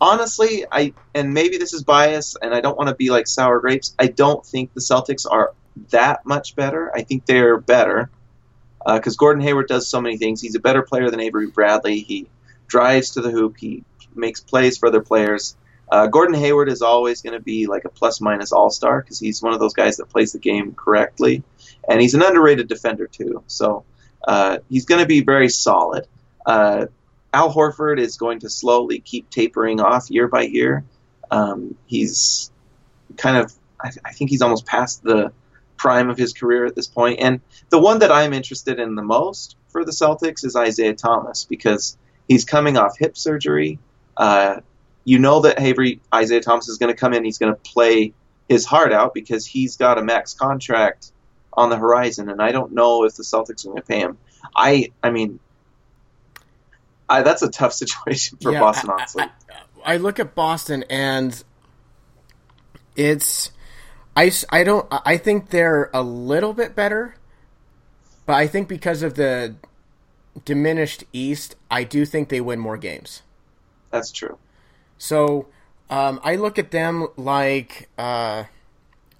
honestly, 0.00 0.64
I 0.70 0.92
and 1.14 1.34
maybe 1.34 1.58
this 1.58 1.72
is 1.72 1.82
bias, 1.82 2.36
and 2.40 2.54
I 2.54 2.60
don't 2.60 2.76
want 2.76 2.88
to 2.88 2.94
be 2.94 3.10
like 3.10 3.26
sour 3.26 3.60
grapes. 3.60 3.94
I 3.98 4.08
don't 4.08 4.44
think 4.44 4.74
the 4.74 4.80
Celtics 4.80 5.26
are 5.30 5.54
that 5.90 6.24
much 6.24 6.56
better. 6.56 6.94
I 6.94 7.02
think 7.02 7.26
they're 7.26 7.58
better 7.58 8.10
because 8.84 9.14
uh, 9.14 9.18
Gordon 9.18 9.42
Hayward 9.42 9.68
does 9.68 9.88
so 9.88 10.00
many 10.00 10.18
things. 10.18 10.40
He's 10.40 10.54
a 10.54 10.60
better 10.60 10.82
player 10.82 11.10
than 11.10 11.20
Avery 11.20 11.46
Bradley. 11.46 12.00
He 12.00 12.28
drives 12.66 13.12
to 13.12 13.20
the 13.20 13.30
hoop. 13.30 13.56
He 13.56 13.84
makes 14.14 14.40
plays 14.40 14.78
for 14.78 14.88
other 14.88 15.00
players. 15.00 15.56
Uh, 15.90 16.06
Gordon 16.06 16.34
Hayward 16.34 16.68
is 16.68 16.82
always 16.82 17.22
going 17.22 17.34
to 17.34 17.40
be 17.40 17.66
like 17.66 17.84
a 17.84 17.88
plus 17.88 18.20
minus 18.20 18.52
all 18.52 18.70
star 18.70 19.00
because 19.00 19.18
he's 19.18 19.42
one 19.42 19.52
of 19.52 19.60
those 19.60 19.74
guys 19.74 19.98
that 19.98 20.08
plays 20.08 20.32
the 20.32 20.38
game 20.38 20.74
correctly, 20.74 21.42
and 21.88 22.00
he's 22.00 22.14
an 22.14 22.22
underrated 22.22 22.68
defender 22.68 23.06
too. 23.06 23.42
So 23.46 23.84
uh, 24.26 24.58
he's 24.68 24.86
going 24.86 25.00
to 25.00 25.06
be 25.06 25.20
very 25.20 25.48
solid. 25.48 26.06
Uh, 26.44 26.86
Al 27.34 27.52
Horford 27.52 27.98
is 27.98 28.16
going 28.16 28.40
to 28.40 28.48
slowly 28.48 29.00
keep 29.00 29.28
tapering 29.28 29.80
off 29.80 30.08
year 30.08 30.28
by 30.28 30.42
year. 30.42 30.84
Um, 31.30 31.74
he's 31.86 32.52
kind 33.16 33.36
of, 33.36 33.52
I, 33.82 33.90
I, 34.04 34.12
think 34.12 34.30
he's 34.30 34.40
almost 34.40 34.66
past 34.66 35.02
the 35.02 35.32
prime 35.76 36.10
of 36.10 36.16
his 36.16 36.32
career 36.32 36.64
at 36.64 36.76
this 36.76 36.86
point. 36.86 37.18
And 37.18 37.40
the 37.70 37.80
one 37.80 37.98
that 37.98 38.12
I'm 38.12 38.32
interested 38.32 38.78
in 38.78 38.94
the 38.94 39.02
most 39.02 39.56
for 39.68 39.84
the 39.84 39.90
Celtics 39.90 40.44
is 40.44 40.54
Isaiah 40.54 40.94
Thomas 40.94 41.44
because 41.44 41.98
he's 42.28 42.44
coming 42.44 42.76
off 42.76 42.96
hip 42.96 43.16
surgery. 43.16 43.80
Uh, 44.16 44.60
you 45.04 45.18
know 45.18 45.40
that 45.40 45.60
Avery 45.60 46.00
Isaiah 46.14 46.40
Thomas 46.40 46.68
is 46.68 46.78
going 46.78 46.92
to 46.92 46.98
come 46.98 47.12
in. 47.14 47.24
He's 47.24 47.38
going 47.38 47.52
to 47.52 47.60
play 47.60 48.14
his 48.48 48.64
heart 48.64 48.92
out 48.92 49.12
because 49.12 49.44
he's 49.44 49.76
got 49.76 49.98
a 49.98 50.04
max 50.04 50.34
contract 50.34 51.10
on 51.52 51.68
the 51.68 51.76
horizon, 51.76 52.28
and 52.28 52.40
I 52.40 52.52
don't 52.52 52.72
know 52.72 53.04
if 53.04 53.16
the 53.16 53.22
Celtics 53.24 53.64
are 53.64 53.70
going 53.70 53.82
to 53.82 53.86
pay 53.86 53.98
him. 54.00 54.18
I, 54.54 54.92
I 55.02 55.10
mean, 55.10 55.40
I, 57.08 57.22
that's 57.22 57.42
a 57.42 57.50
tough 57.50 57.72
situation 57.82 58.38
for 58.42 58.52
yeah, 58.52 58.60
Boston. 58.60 58.90
Honestly, 58.90 59.24
I, 59.84 59.94
I, 59.94 59.96
look 59.96 60.18
at 60.18 60.34
Boston 60.34 60.84
and 60.88 61.42
it's 62.96 63.50
I, 64.16 64.32
I 64.50 64.64
don't 64.64 64.86
I 64.90 65.16
think 65.16 65.50
they're 65.50 65.90
a 65.92 66.02
little 66.02 66.52
bit 66.52 66.74
better, 66.74 67.16
but 68.26 68.34
I 68.34 68.46
think 68.46 68.68
because 68.68 69.02
of 69.02 69.14
the 69.14 69.56
diminished 70.44 71.04
East, 71.12 71.56
I 71.70 71.84
do 71.84 72.04
think 72.04 72.28
they 72.28 72.40
win 72.40 72.58
more 72.58 72.76
games. 72.76 73.22
That's 73.90 74.10
true. 74.10 74.38
So 74.98 75.46
um, 75.90 76.20
I 76.22 76.36
look 76.36 76.58
at 76.58 76.70
them 76.70 77.08
like 77.16 77.88
uh, 77.98 78.44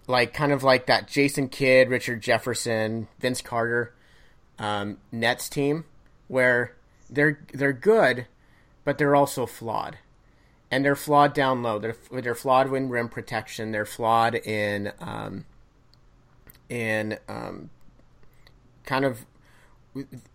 like 0.07 0.33
kind 0.33 0.53
of 0.53 0.63
like 0.63 0.87
that 0.87 1.09
Jason 1.09 1.49
Kidd, 1.49 1.89
Richard 1.89 2.21
Jefferson, 2.23 3.09
Vince 3.19 3.41
Carter 3.41 3.95
um, 4.59 4.99
Nets 5.13 5.49
team, 5.49 5.85
where 6.29 6.75
they're 7.11 7.41
they're 7.53 7.73
good, 7.73 8.27
but 8.85 8.99
they're 8.99 9.17
also 9.17 9.47
flawed, 9.47 9.99
and 10.71 10.85
they're 10.85 10.97
flawed 10.97 11.35
down 11.35 11.63
low. 11.63 11.79
They're 11.79 11.97
they're 12.11 12.35
flawed 12.35 12.73
in 12.73 12.89
rim 12.89 13.09
protection. 13.09 13.73
They're 13.73 13.87
flawed 13.87 14.35
in 14.35 14.93
um, 15.01 15.45
in 16.69 17.19
um, 17.29 17.71
kind 18.85 19.05
of 19.05 19.27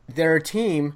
they're 0.08 0.36
a 0.36 0.42
team. 0.42 0.96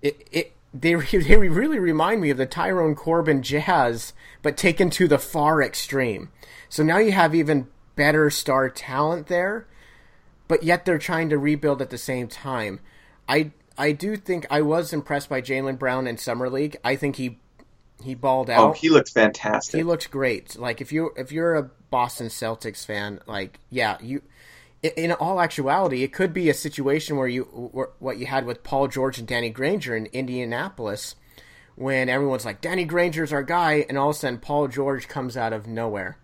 It, 0.00 0.26
it 0.30 0.52
they 0.74 0.94
they 1.18 1.36
really 1.36 1.78
remind 1.78 2.20
me 2.20 2.30
of 2.30 2.38
the 2.38 2.46
Tyrone 2.46 2.94
Corbin 2.94 3.42
Jazz, 3.42 4.12
but 4.42 4.56
taken 4.56 4.90
to 4.90 5.08
the 5.08 5.18
far 5.18 5.62
extreme. 5.62 6.30
So 6.68 6.82
now 6.82 6.98
you 6.98 7.12
have 7.12 7.34
even 7.34 7.68
better 7.96 8.30
star 8.30 8.70
talent 8.70 9.26
there, 9.26 9.66
but 10.48 10.62
yet 10.62 10.84
they're 10.84 10.98
trying 10.98 11.28
to 11.28 11.38
rebuild 11.38 11.82
at 11.82 11.90
the 11.90 11.98
same 11.98 12.28
time. 12.28 12.80
I 13.28 13.52
I 13.76 13.92
do 13.92 14.16
think 14.16 14.46
I 14.50 14.62
was 14.62 14.92
impressed 14.92 15.28
by 15.28 15.40
Jaylen 15.40 15.78
Brown 15.78 16.06
in 16.06 16.18
summer 16.18 16.48
league. 16.48 16.76
I 16.84 16.96
think 16.96 17.16
he 17.16 17.38
he 18.02 18.14
balled 18.14 18.50
oh, 18.50 18.52
out. 18.52 18.70
Oh, 18.70 18.72
he 18.72 18.88
looked 18.88 19.10
fantastic. 19.10 19.78
He 19.78 19.82
looked 19.82 20.10
great. 20.10 20.58
Like 20.58 20.80
if 20.80 20.92
you 20.92 21.12
if 21.16 21.32
you're 21.32 21.54
a 21.54 21.70
Boston 21.90 22.28
Celtics 22.28 22.84
fan, 22.84 23.20
like 23.26 23.60
yeah, 23.70 23.98
you 24.00 24.22
in 24.82 25.12
all 25.12 25.40
actuality, 25.40 26.02
it 26.02 26.12
could 26.12 26.34
be 26.34 26.50
a 26.50 26.54
situation 26.54 27.16
where 27.16 27.28
you 27.28 27.44
what 27.98 28.18
you 28.18 28.26
had 28.26 28.44
with 28.44 28.64
Paul 28.64 28.88
George 28.88 29.18
and 29.18 29.28
Danny 29.28 29.50
Granger 29.50 29.96
in 29.96 30.06
Indianapolis, 30.06 31.14
when 31.76 32.08
everyone's 32.08 32.44
like 32.44 32.60
Danny 32.60 32.84
Granger's 32.84 33.32
our 33.32 33.42
guy, 33.42 33.86
and 33.88 33.96
all 33.96 34.10
of 34.10 34.16
a 34.16 34.18
sudden 34.18 34.38
Paul 34.38 34.68
George 34.68 35.08
comes 35.08 35.36
out 35.36 35.52
of 35.52 35.66
nowhere, 35.66 36.18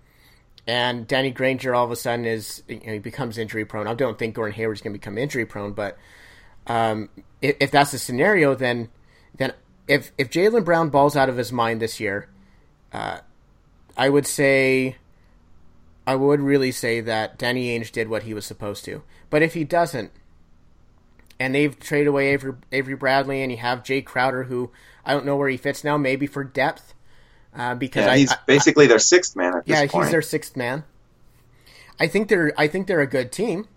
and 0.66 1.06
Danny 1.06 1.30
Granger 1.30 1.74
all 1.74 1.84
of 1.84 1.92
a 1.92 1.96
sudden 1.96 2.24
is 2.24 2.62
you 2.68 2.80
know, 2.84 2.92
he 2.94 2.98
becomes 2.98 3.38
injury 3.38 3.64
prone. 3.64 3.86
I 3.86 3.94
don't 3.94 4.18
think 4.18 4.34
Gordon 4.34 4.54
Hayward's 4.54 4.80
going 4.80 4.92
to 4.92 4.98
become 4.98 5.16
injury 5.16 5.46
prone, 5.46 5.72
but 5.72 5.96
um, 6.68 7.08
if, 7.40 7.56
if, 7.60 7.70
that's 7.70 7.92
the 7.92 7.98
scenario, 7.98 8.54
then 8.54 8.88
then 9.36 9.52
if 9.86 10.12
if 10.18 10.30
Jaylen 10.30 10.64
Brown 10.64 10.90
balls 10.90 11.16
out 11.16 11.28
of 11.28 11.36
his 11.36 11.52
mind 11.52 11.80
this 11.80 11.98
year, 11.98 12.28
uh, 12.92 13.18
I 13.96 14.08
would 14.08 14.26
say 14.26 14.96
I 16.06 16.14
would 16.14 16.40
really 16.40 16.72
say 16.72 17.00
that 17.00 17.38
Danny 17.38 17.78
Ainge 17.78 17.92
did 17.92 18.08
what 18.08 18.22
he 18.22 18.32
was 18.32 18.46
supposed 18.46 18.84
to. 18.86 19.02
But 19.30 19.42
if 19.42 19.54
he 19.54 19.64
doesn't, 19.64 20.10
and 21.38 21.54
they've 21.54 21.78
traded 21.78 22.08
away 22.08 22.28
Avery, 22.28 22.54
Avery 22.72 22.94
Bradley, 22.96 23.42
and 23.42 23.52
you 23.52 23.58
have 23.58 23.82
Jae 23.82 24.04
Crowder, 24.04 24.44
who 24.44 24.70
I 25.04 25.12
don't 25.12 25.26
know 25.26 25.36
where 25.36 25.48
he 25.48 25.56
fits 25.56 25.84
now, 25.84 25.96
maybe 25.96 26.26
for 26.26 26.44
depth, 26.44 26.94
uh, 27.54 27.74
because 27.74 28.06
yeah, 28.06 28.12
I, 28.12 28.18
he's 28.18 28.32
I, 28.32 28.36
basically 28.46 28.86
their 28.86 28.98
sixth 28.98 29.36
man. 29.36 29.56
At 29.56 29.68
yeah, 29.68 29.86
point. 29.86 30.04
he's 30.04 30.12
their 30.12 30.22
sixth 30.22 30.56
man. 30.56 30.84
I 32.00 32.06
think 32.06 32.28
they're 32.28 32.52
I 32.56 32.68
think 32.68 32.86
they're 32.86 33.00
a 33.00 33.06
good 33.06 33.32
team. 33.32 33.68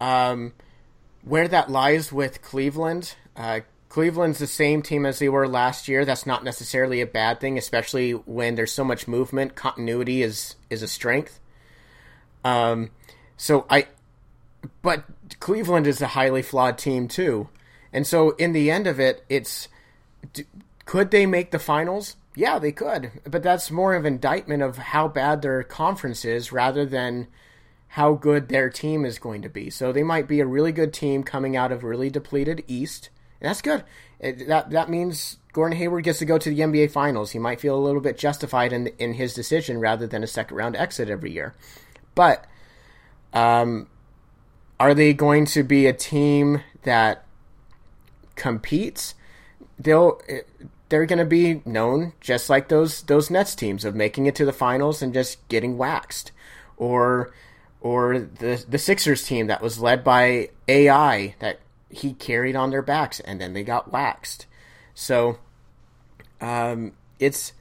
Um, 0.00 0.52
where 1.22 1.48
that 1.48 1.70
lies 1.70 2.12
with 2.12 2.42
Cleveland, 2.42 3.14
uh, 3.36 3.60
Cleveland's 3.88 4.38
the 4.38 4.46
same 4.46 4.82
team 4.82 5.06
as 5.06 5.18
they 5.18 5.28
were 5.28 5.48
last 5.48 5.88
year. 5.88 6.04
That's 6.04 6.26
not 6.26 6.44
necessarily 6.44 7.00
a 7.00 7.06
bad 7.06 7.40
thing, 7.40 7.56
especially 7.56 8.12
when 8.12 8.54
there's 8.54 8.72
so 8.72 8.84
much 8.84 9.08
movement. 9.08 9.54
Continuity 9.54 10.22
is 10.22 10.56
is 10.68 10.82
a 10.82 10.88
strength. 10.88 11.40
Um, 12.44 12.90
so 13.36 13.66
I, 13.70 13.86
but 14.82 15.04
Cleveland 15.40 15.86
is 15.86 16.02
a 16.02 16.08
highly 16.08 16.42
flawed 16.42 16.76
team 16.76 17.08
too, 17.08 17.48
and 17.92 18.06
so 18.06 18.30
in 18.32 18.52
the 18.52 18.70
end 18.70 18.86
of 18.86 19.00
it, 19.00 19.24
it's 19.28 19.68
could 20.84 21.10
they 21.10 21.24
make 21.24 21.50
the 21.50 21.58
finals? 21.58 22.16
Yeah, 22.34 22.58
they 22.58 22.72
could, 22.72 23.10
but 23.24 23.42
that's 23.42 23.70
more 23.70 23.94
of 23.94 24.04
indictment 24.04 24.62
of 24.62 24.76
how 24.78 25.08
bad 25.08 25.42
their 25.42 25.62
conference 25.62 26.24
is 26.24 26.52
rather 26.52 26.84
than 26.84 27.26
how 27.88 28.14
good 28.14 28.48
their 28.48 28.70
team 28.70 29.04
is 29.04 29.18
going 29.18 29.42
to 29.42 29.48
be. 29.48 29.70
So 29.70 29.92
they 29.92 30.02
might 30.02 30.28
be 30.28 30.40
a 30.40 30.46
really 30.46 30.72
good 30.72 30.92
team 30.92 31.22
coming 31.22 31.56
out 31.56 31.72
of 31.72 31.84
really 31.84 32.10
depleted 32.10 32.64
East 32.66 33.10
and 33.40 33.48
that's 33.48 33.62
good. 33.62 33.84
It, 34.20 34.48
that 34.48 34.70
that 34.70 34.90
means 34.90 35.38
Gordon 35.52 35.78
Hayward 35.78 36.04
gets 36.04 36.18
to 36.18 36.24
go 36.24 36.38
to 36.38 36.50
the 36.50 36.60
NBA 36.60 36.90
Finals. 36.90 37.30
He 37.30 37.38
might 37.38 37.60
feel 37.60 37.76
a 37.76 37.80
little 37.80 38.00
bit 38.00 38.18
justified 38.18 38.72
in 38.72 38.88
in 38.98 39.14
his 39.14 39.34
decision 39.34 39.78
rather 39.78 40.06
than 40.06 40.24
a 40.24 40.26
second 40.26 40.56
round 40.56 40.76
exit 40.76 41.08
every 41.08 41.32
year. 41.32 41.54
But 42.14 42.44
um, 43.32 43.88
are 44.80 44.94
they 44.94 45.12
going 45.12 45.46
to 45.46 45.62
be 45.62 45.86
a 45.86 45.92
team 45.92 46.62
that 46.82 47.24
competes? 48.34 49.14
They'll 49.78 50.20
they're 50.88 51.06
going 51.06 51.18
to 51.20 51.24
be 51.24 51.62
known 51.64 52.14
just 52.20 52.50
like 52.50 52.68
those 52.68 53.02
those 53.02 53.30
Nets 53.30 53.54
teams 53.54 53.84
of 53.84 53.94
making 53.94 54.26
it 54.26 54.34
to 54.36 54.44
the 54.44 54.52
finals 54.52 55.00
and 55.00 55.14
just 55.14 55.46
getting 55.48 55.78
waxed, 55.78 56.32
or 56.76 57.32
or 57.80 58.18
the 58.18 58.64
the 58.68 58.78
Sixers 58.78 59.24
team 59.24 59.46
that 59.46 59.62
was 59.62 59.78
led 59.78 60.02
by 60.02 60.50
AI 60.66 61.34
that 61.38 61.60
he 61.90 62.12
carried 62.12 62.56
on 62.56 62.70
their 62.70 62.82
backs, 62.82 63.20
and 63.20 63.40
then 63.40 63.52
they 63.52 63.62
got 63.62 63.92
waxed. 63.92 64.46
So, 64.94 65.38
um, 66.40 66.92
it's 67.18 67.52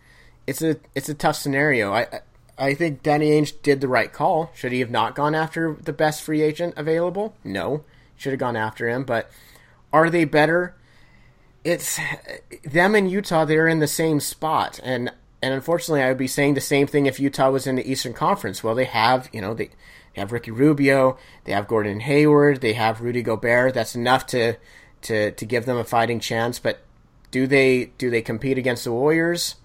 it's 0.46 0.62
a 0.62 0.78
it's 0.96 1.10
a 1.10 1.14
tough 1.14 1.36
scenario. 1.36 1.94
I 1.94 2.22
I 2.58 2.74
think 2.74 3.04
Danny 3.04 3.32
Ainge 3.32 3.54
did 3.62 3.82
the 3.82 3.88
right 3.88 4.12
call. 4.12 4.52
Should 4.56 4.72
he 4.72 4.80
have 4.80 4.90
not 4.90 5.16
gone 5.16 5.36
after 5.36 5.78
the 5.82 5.94
best 5.94 6.24
free 6.24 6.42
agent 6.42 6.74
available? 6.78 7.36
No, 7.44 7.84
should 8.16 8.34
have 8.34 8.40
gone 8.40 8.56
after 8.56 8.90
him. 8.90 9.04
But 9.04 9.30
are 9.94 10.10
they 10.10 10.26
better? 10.26 10.76
It's 11.64 12.00
them 12.64 12.96
and 12.96 13.12
Utah. 13.12 13.46
They're 13.46 13.68
in 13.68 13.80
the 13.80 13.88
same 13.88 14.20
spot, 14.20 14.80
and 14.84 15.12
and 15.42 15.54
unfortunately, 15.54 16.02
I 16.02 16.10
would 16.10 16.18
be 16.18 16.28
saying 16.28 16.56
the 16.56 16.62
same 16.62 16.88
thing 16.88 17.06
if 17.06 17.20
Utah 17.20 17.52
was 17.52 17.68
in 17.68 17.76
the 17.76 17.90
Eastern 17.90 18.14
Conference. 18.14 18.64
Well, 18.64 18.76
they 18.76 18.86
have 18.86 19.30
you 19.32 19.42
know 19.42 19.54
they 19.54 19.70
they 20.18 20.22
have 20.22 20.32
Ricky 20.32 20.50
Rubio, 20.50 21.16
they 21.44 21.52
have 21.52 21.68
Gordon 21.68 22.00
Hayward, 22.00 22.62
they 22.62 22.74
have 22.74 23.02
Rudy 23.02 23.22
Gobert. 23.22 23.76
That's 23.76 23.94
enough 23.94 24.26
to 24.28 24.56
to 25.04 25.32
to 25.32 25.46
give 25.46 25.68
them 25.68 25.78
a 25.78 25.84
fighting 25.84 26.20
chance. 26.20 26.58
But 26.58 26.80
do 27.30 27.46
they 27.46 27.92
do 28.00 28.10
they 28.10 28.24
compete 28.24 28.58
against 28.58 28.84
the 28.84 28.92
Warriors? 28.92 29.58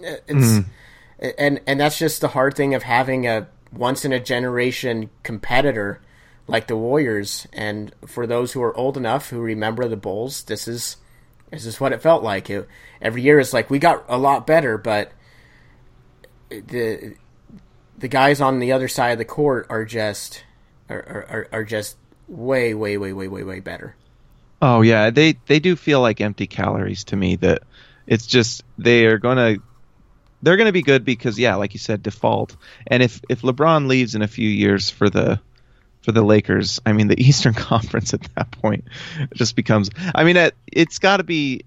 It's 0.00 0.30
mm. 0.30 0.64
and 1.36 1.60
and 1.66 1.80
that's 1.80 1.98
just 1.98 2.20
the 2.20 2.28
hard 2.28 2.54
thing 2.54 2.72
of 2.72 2.84
having 2.84 3.26
a 3.26 3.48
once 3.72 4.04
in 4.04 4.12
a 4.12 4.20
generation 4.20 5.10
competitor 5.24 6.02
like 6.46 6.68
the 6.68 6.76
Warriors. 6.76 7.48
And 7.52 7.92
for 8.06 8.28
those 8.28 8.52
who 8.52 8.62
are 8.62 8.76
old 8.76 8.96
enough 8.96 9.30
who 9.30 9.40
remember 9.40 9.88
the 9.88 9.96
Bulls, 9.96 10.44
this 10.44 10.68
is 10.68 10.98
this 11.50 11.66
is 11.66 11.80
what 11.80 11.92
it 11.92 12.00
felt 12.00 12.22
like. 12.22 12.48
It, 12.48 12.68
every 13.02 13.22
year 13.22 13.40
it's 13.40 13.52
like 13.52 13.70
we 13.70 13.80
got 13.80 14.04
a 14.06 14.18
lot 14.18 14.46
better, 14.46 14.78
but 14.78 15.10
the 16.48 17.16
the 17.98 18.08
guys 18.08 18.40
on 18.40 18.60
the 18.60 18.72
other 18.72 18.88
side 18.88 19.10
of 19.10 19.18
the 19.18 19.24
court 19.24 19.66
are 19.70 19.84
just 19.84 20.44
are, 20.88 20.96
are, 20.96 21.48
are 21.52 21.64
just 21.64 21.96
way 22.28 22.74
way 22.74 22.96
way 22.96 23.12
way 23.12 23.28
way 23.28 23.42
way 23.42 23.60
better. 23.60 23.94
Oh 24.62 24.82
yeah, 24.82 25.10
they 25.10 25.36
they 25.46 25.60
do 25.60 25.76
feel 25.76 26.00
like 26.00 26.20
empty 26.20 26.46
calories 26.46 27.04
to 27.04 27.16
me. 27.16 27.36
That 27.36 27.62
It's 28.06 28.26
just 28.26 28.62
they 28.76 29.06
are 29.06 29.18
to 29.18 29.62
they're 30.42 30.56
to 30.56 30.72
be 30.72 30.82
good 30.82 31.04
because 31.04 31.38
yeah, 31.38 31.56
like 31.56 31.74
you 31.74 31.80
said, 31.80 32.02
default. 32.02 32.56
And 32.86 33.02
if 33.02 33.20
if 33.28 33.42
LeBron 33.42 33.88
leaves 33.88 34.14
in 34.14 34.22
a 34.22 34.28
few 34.28 34.48
years 34.48 34.90
for 34.90 35.10
the 35.10 35.40
for 36.02 36.12
the 36.12 36.22
Lakers, 36.22 36.80
I 36.86 36.92
mean 36.92 37.08
the 37.08 37.20
Eastern 37.28 37.54
Conference 37.54 38.14
at 38.14 38.22
that 38.34 38.50
point 38.50 38.84
just 39.34 39.56
becomes. 39.56 39.90
I 40.14 40.24
mean, 40.24 40.36
it, 40.36 40.54
it's 40.66 40.98
got 40.98 41.18
to 41.18 41.24
be 41.24 41.62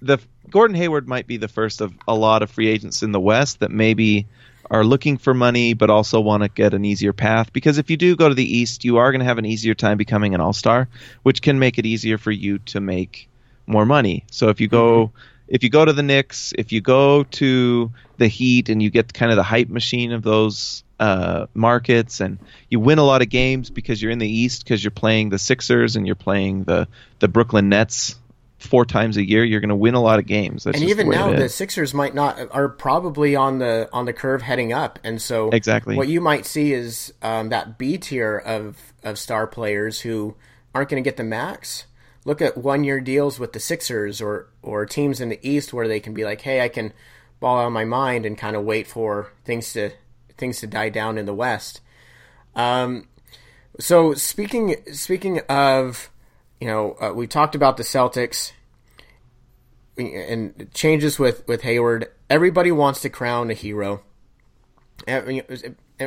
the 0.00 0.18
Gordon 0.50 0.76
Hayward 0.76 1.08
might 1.08 1.26
be 1.26 1.36
the 1.38 1.48
first 1.48 1.80
of 1.80 1.94
a 2.06 2.14
lot 2.14 2.42
of 2.42 2.50
free 2.50 2.68
agents 2.68 3.02
in 3.02 3.12
the 3.12 3.20
West 3.20 3.60
that 3.60 3.70
maybe 3.70 4.26
are 4.74 4.84
looking 4.84 5.18
for 5.18 5.32
money 5.32 5.72
but 5.72 5.88
also 5.88 6.20
want 6.20 6.42
to 6.42 6.48
get 6.48 6.74
an 6.74 6.84
easier 6.84 7.12
path 7.12 7.52
because 7.52 7.78
if 7.78 7.90
you 7.90 7.96
do 7.96 8.16
go 8.16 8.28
to 8.28 8.34
the 8.34 8.56
East, 8.58 8.84
you 8.84 8.96
are 8.96 9.12
going 9.12 9.20
to 9.20 9.24
have 9.24 9.38
an 9.38 9.46
easier 9.46 9.72
time 9.72 9.96
becoming 9.96 10.34
an 10.34 10.40
All 10.40 10.52
Star, 10.52 10.88
which 11.22 11.42
can 11.42 11.60
make 11.60 11.78
it 11.78 11.86
easier 11.86 12.18
for 12.18 12.32
you 12.32 12.58
to 12.58 12.80
make 12.80 13.28
more 13.68 13.86
money. 13.86 14.24
So 14.32 14.48
if 14.48 14.60
you 14.60 14.66
go 14.66 15.12
if 15.46 15.62
you 15.62 15.70
go 15.70 15.84
to 15.84 15.92
the 15.92 16.02
Knicks, 16.02 16.52
if 16.58 16.72
you 16.72 16.80
go 16.80 17.22
to 17.22 17.92
the 18.16 18.26
Heat 18.26 18.68
and 18.68 18.82
you 18.82 18.90
get 18.90 19.14
kind 19.14 19.30
of 19.30 19.36
the 19.36 19.44
hype 19.44 19.68
machine 19.68 20.10
of 20.10 20.22
those 20.22 20.82
uh, 20.98 21.46
markets 21.54 22.20
and 22.20 22.38
you 22.68 22.80
win 22.80 22.98
a 22.98 23.04
lot 23.04 23.22
of 23.22 23.28
games 23.28 23.70
because 23.70 24.02
you're 24.02 24.10
in 24.10 24.18
the 24.18 24.28
East 24.28 24.64
because 24.64 24.82
you're 24.82 24.90
playing 24.90 25.28
the 25.28 25.38
Sixers 25.38 25.94
and 25.94 26.04
you're 26.04 26.16
playing 26.16 26.64
the 26.64 26.88
the 27.20 27.28
Brooklyn 27.28 27.68
Nets 27.68 28.16
four 28.64 28.84
times 28.84 29.16
a 29.16 29.26
year, 29.26 29.44
you're 29.44 29.60
going 29.60 29.68
to 29.68 29.76
win 29.76 29.94
a 29.94 30.00
lot 30.00 30.18
of 30.18 30.26
games. 30.26 30.64
That's 30.64 30.80
and 30.80 30.88
even 30.88 31.08
the 31.08 31.16
now, 31.16 31.32
the. 31.32 31.48
Sixers 31.48 31.94
might 31.94 32.14
not 32.14 32.38
are 32.50 32.68
probably 32.68 33.36
on 33.36 33.58
the 33.58 33.88
on 33.92 34.04
the 34.04 34.12
curve 34.12 34.42
heading 34.42 34.72
up, 34.72 34.98
and 35.04 35.20
so 35.20 35.50
Exactly. 35.50 35.96
what 35.96 36.08
you 36.08 36.20
might 36.20 36.46
see 36.46 36.72
is 36.72 37.12
um, 37.22 37.50
that 37.50 37.78
B 37.78 37.98
tier 37.98 38.36
of 38.38 38.76
of 39.02 39.18
star 39.18 39.46
players 39.46 40.00
who 40.00 40.34
aren't 40.74 40.88
going 40.88 41.02
to 41.02 41.06
get 41.08 41.16
the 41.16 41.24
max. 41.24 41.86
Look 42.24 42.40
at 42.40 42.56
one 42.56 42.84
year 42.84 43.00
deals 43.00 43.38
with 43.38 43.52
the 43.52 43.60
Sixers 43.60 44.20
or 44.20 44.48
or 44.62 44.86
teams 44.86 45.20
in 45.20 45.28
the 45.28 45.38
East 45.42 45.72
where 45.72 45.86
they 45.86 46.00
can 46.00 46.14
be 46.14 46.24
like, 46.24 46.40
hey, 46.40 46.60
I 46.62 46.68
can 46.68 46.92
ball 47.40 47.60
out 47.60 47.70
my 47.70 47.84
mind 47.84 48.24
and 48.24 48.38
kind 48.38 48.56
of 48.56 48.64
wait 48.64 48.86
for 48.86 49.32
things 49.44 49.72
to 49.74 49.90
things 50.36 50.60
to 50.60 50.66
die 50.66 50.88
down 50.88 51.18
in 51.18 51.26
the 51.26 51.34
West. 51.34 51.80
Um, 52.56 53.08
so 53.80 54.14
speaking 54.14 54.76
speaking 54.92 55.40
of, 55.48 56.10
you 56.64 56.70
know, 56.70 56.96
uh, 56.98 57.12
we 57.12 57.26
talked 57.26 57.54
about 57.54 57.76
the 57.76 57.82
Celtics 57.82 58.52
and 59.98 60.70
changes 60.72 61.18
with 61.18 61.46
with 61.46 61.60
Hayward. 61.60 62.06
Everybody 62.30 62.72
wants 62.72 63.02
to 63.02 63.10
crown 63.10 63.50
a 63.50 63.52
hero. 63.52 64.02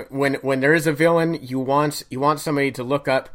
When 0.09 0.33
when 0.33 0.59
there 0.59 0.73
is 0.73 0.87
a 0.87 0.93
villain, 0.93 1.37
you 1.43 1.59
want 1.59 2.05
you 2.09 2.19
want 2.19 2.39
somebody 2.39 2.71
to 2.71 2.83
look 2.83 3.07
up, 3.07 3.29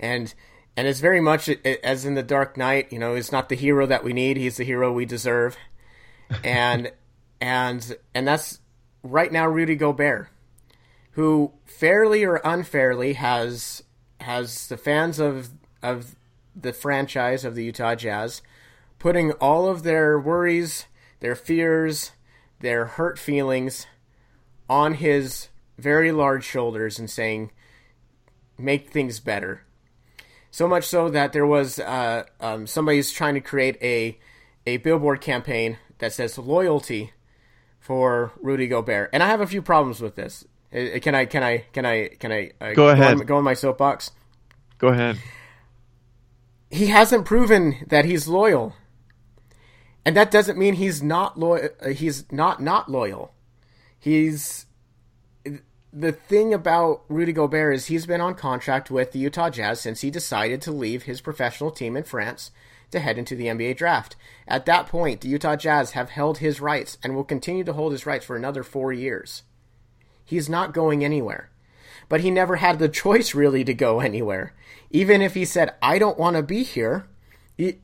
and 0.00 0.32
and 0.74 0.88
it's 0.88 1.00
very 1.00 1.20
much 1.20 1.50
as 1.50 2.06
in 2.06 2.14
the 2.14 2.22
Dark 2.22 2.56
Knight. 2.56 2.90
You 2.90 2.98
know, 2.98 3.14
he's 3.14 3.30
not 3.30 3.50
the 3.50 3.56
hero 3.56 3.84
that 3.84 4.02
we 4.02 4.14
need; 4.14 4.38
he's 4.38 4.56
the 4.56 4.64
hero 4.64 4.90
we 4.90 5.04
deserve. 5.04 5.58
And 6.42 6.92
and 7.42 7.94
and 8.14 8.26
that's 8.26 8.60
right 9.02 9.30
now 9.30 9.46
Rudy 9.46 9.76
Gobert, 9.76 10.28
who 11.10 11.52
fairly 11.66 12.24
or 12.24 12.36
unfairly 12.42 13.12
has 13.12 13.82
has 14.18 14.66
the 14.68 14.78
fans 14.78 15.18
of 15.18 15.50
of 15.82 16.16
the 16.54 16.72
franchise 16.72 17.44
of 17.44 17.54
the 17.54 17.64
Utah 17.64 17.94
Jazz 17.94 18.42
putting 18.98 19.32
all 19.32 19.68
of 19.68 19.82
their 19.82 20.18
worries, 20.18 20.86
their 21.20 21.34
fears, 21.34 22.12
their 22.60 22.86
hurt 22.86 23.18
feelings 23.18 23.86
on 24.68 24.94
his 24.94 25.48
very 25.76 26.10
large 26.10 26.44
shoulders 26.44 26.98
and 26.98 27.10
saying, 27.10 27.50
make 28.56 28.90
things 28.90 29.20
better. 29.20 29.62
So 30.50 30.68
much 30.68 30.84
so 30.84 31.08
that 31.10 31.32
there 31.32 31.46
was 31.46 31.78
uh, 31.80 32.24
um, 32.40 32.66
somebody's 32.66 33.12
trying 33.12 33.34
to 33.34 33.40
create 33.40 33.76
a 33.82 34.18
a 34.66 34.78
billboard 34.78 35.20
campaign 35.20 35.78
that 35.98 36.12
says 36.12 36.38
loyalty 36.38 37.12
for 37.80 38.32
Rudy 38.40 38.68
Gobert, 38.68 39.10
and 39.12 39.22
I 39.22 39.26
have 39.26 39.40
a 39.40 39.46
few 39.46 39.60
problems 39.60 40.00
with 40.00 40.14
this. 40.14 40.44
Uh, 40.72 40.98
Can 41.02 41.14
I? 41.14 41.26
Can 41.26 41.42
I? 41.42 41.64
Can 41.72 41.84
I? 41.84 42.08
Can 42.08 42.32
I? 42.32 42.52
Uh, 42.60 42.72
Go 42.72 42.88
ahead. 42.88 43.20
on, 43.20 43.26
go 43.26 43.36
on 43.36 43.44
my 43.44 43.54
soapbox. 43.54 44.12
Go 44.78 44.88
ahead. 44.88 45.18
He 46.74 46.86
hasn't 46.86 47.24
proven 47.24 47.76
that 47.86 48.04
he's 48.04 48.26
loyal. 48.26 48.74
And 50.04 50.16
that 50.16 50.30
doesn't 50.30 50.58
mean 50.58 50.74
he's 50.74 51.02
not 51.02 51.38
loyal. 51.38 51.68
Uh, 51.80 51.90
he's 51.90 52.30
not 52.32 52.60
not 52.60 52.90
loyal. 52.90 53.32
He's 53.98 54.66
the 55.92 56.12
thing 56.12 56.52
about 56.52 57.04
Rudy 57.08 57.32
Gobert 57.32 57.76
is 57.76 57.86
he's 57.86 58.06
been 58.06 58.20
on 58.20 58.34
contract 58.34 58.90
with 58.90 59.12
the 59.12 59.20
Utah 59.20 59.50
Jazz 59.50 59.80
since 59.80 60.00
he 60.00 60.10
decided 60.10 60.60
to 60.62 60.72
leave 60.72 61.04
his 61.04 61.20
professional 61.20 61.70
team 61.70 61.96
in 61.96 62.02
France 62.02 62.50
to 62.90 62.98
head 62.98 63.18
into 63.18 63.36
the 63.36 63.46
NBA 63.46 63.76
draft. 63.76 64.16
At 64.46 64.66
that 64.66 64.88
point, 64.88 65.20
the 65.20 65.28
Utah 65.28 65.56
Jazz 65.56 65.92
have 65.92 66.10
held 66.10 66.38
his 66.38 66.60
rights 66.60 66.98
and 67.04 67.14
will 67.14 67.24
continue 67.24 67.64
to 67.64 67.72
hold 67.72 67.92
his 67.92 68.06
rights 68.06 68.26
for 68.26 68.34
another 68.34 68.64
4 68.64 68.92
years. 68.92 69.44
He's 70.24 70.48
not 70.48 70.74
going 70.74 71.04
anywhere. 71.04 71.50
But 72.08 72.20
he 72.20 72.30
never 72.30 72.56
had 72.56 72.78
the 72.78 72.88
choice 72.88 73.34
really 73.34 73.64
to 73.64 73.74
go 73.74 74.00
anywhere. 74.00 74.52
Even 74.90 75.22
if 75.22 75.34
he 75.34 75.44
said, 75.44 75.74
"I 75.82 75.98
don't 75.98 76.18
want 76.18 76.36
to 76.36 76.42
be 76.42 76.62
here," 76.62 77.06
he, 77.56 77.78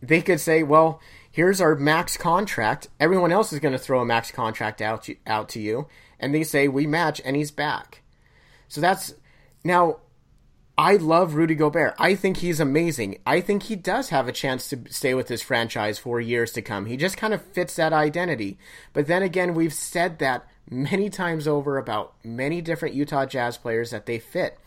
they 0.00 0.22
could 0.22 0.40
say, 0.40 0.62
"Well, 0.62 1.00
here's 1.30 1.60
our 1.60 1.74
max 1.74 2.16
contract. 2.16 2.88
Everyone 3.00 3.32
else 3.32 3.52
is 3.52 3.58
going 3.58 3.72
to 3.72 3.78
throw 3.78 4.00
a 4.00 4.06
max 4.06 4.30
contract 4.30 4.80
out 4.80 5.04
to, 5.04 5.16
out 5.26 5.48
to 5.50 5.60
you, 5.60 5.88
and 6.20 6.34
they 6.34 6.44
say 6.44 6.68
we 6.68 6.86
match, 6.86 7.20
and 7.24 7.36
he's 7.36 7.50
back. 7.50 8.02
So 8.68 8.80
that's 8.80 9.14
now. 9.64 9.98
I 10.76 10.96
love 10.96 11.36
Rudy 11.36 11.54
Gobert. 11.54 11.94
I 12.00 12.16
think 12.16 12.38
he's 12.38 12.58
amazing. 12.58 13.18
I 13.24 13.40
think 13.40 13.62
he 13.62 13.76
does 13.76 14.08
have 14.08 14.26
a 14.26 14.32
chance 14.32 14.68
to 14.70 14.80
stay 14.90 15.14
with 15.14 15.28
this 15.28 15.40
franchise 15.40 16.00
for 16.00 16.20
years 16.20 16.50
to 16.52 16.62
come. 16.62 16.86
He 16.86 16.96
just 16.96 17.16
kind 17.16 17.32
of 17.32 17.42
fits 17.42 17.76
that 17.76 17.92
identity. 17.92 18.58
But 18.92 19.06
then 19.06 19.22
again, 19.22 19.54
we've 19.54 19.72
said 19.72 20.18
that 20.18 20.48
many 20.70 21.10
times 21.10 21.46
over 21.46 21.78
about 21.78 22.14
many 22.24 22.60
different 22.60 22.94
Utah 22.94 23.26
Jazz 23.26 23.56
players 23.56 23.90
that 23.90 24.06
they 24.06 24.18
fit. 24.18 24.58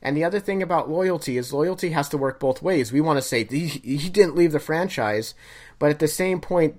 And 0.00 0.16
the 0.16 0.24
other 0.24 0.40
thing 0.40 0.62
about 0.62 0.88
loyalty 0.88 1.36
is 1.36 1.52
loyalty 1.52 1.90
has 1.90 2.08
to 2.10 2.18
work 2.18 2.38
both 2.38 2.62
ways. 2.62 2.92
We 2.92 3.00
want 3.00 3.18
to 3.18 3.22
say 3.22 3.44
he, 3.44 3.66
he 3.66 4.08
didn't 4.08 4.36
leave 4.36 4.52
the 4.52 4.60
franchise, 4.60 5.34
but 5.78 5.90
at 5.90 5.98
the 5.98 6.08
same 6.08 6.40
point, 6.40 6.76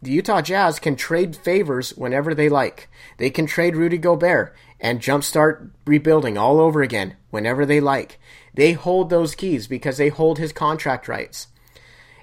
the 0.00 0.10
Utah 0.10 0.42
Jazz 0.42 0.80
can 0.80 0.96
trade 0.96 1.36
Favors 1.36 1.90
whenever 1.96 2.34
they 2.34 2.48
like. 2.48 2.88
They 3.18 3.30
can 3.30 3.46
trade 3.46 3.76
Rudy 3.76 3.98
Gobert 3.98 4.52
and 4.80 5.00
jumpstart 5.00 5.70
rebuilding 5.86 6.36
all 6.36 6.58
over 6.58 6.82
again 6.82 7.16
whenever 7.30 7.64
they 7.64 7.78
like. 7.78 8.18
They 8.52 8.72
hold 8.72 9.10
those 9.10 9.36
keys 9.36 9.68
because 9.68 9.98
they 9.98 10.08
hold 10.08 10.38
his 10.38 10.52
contract 10.52 11.06
rights. 11.06 11.46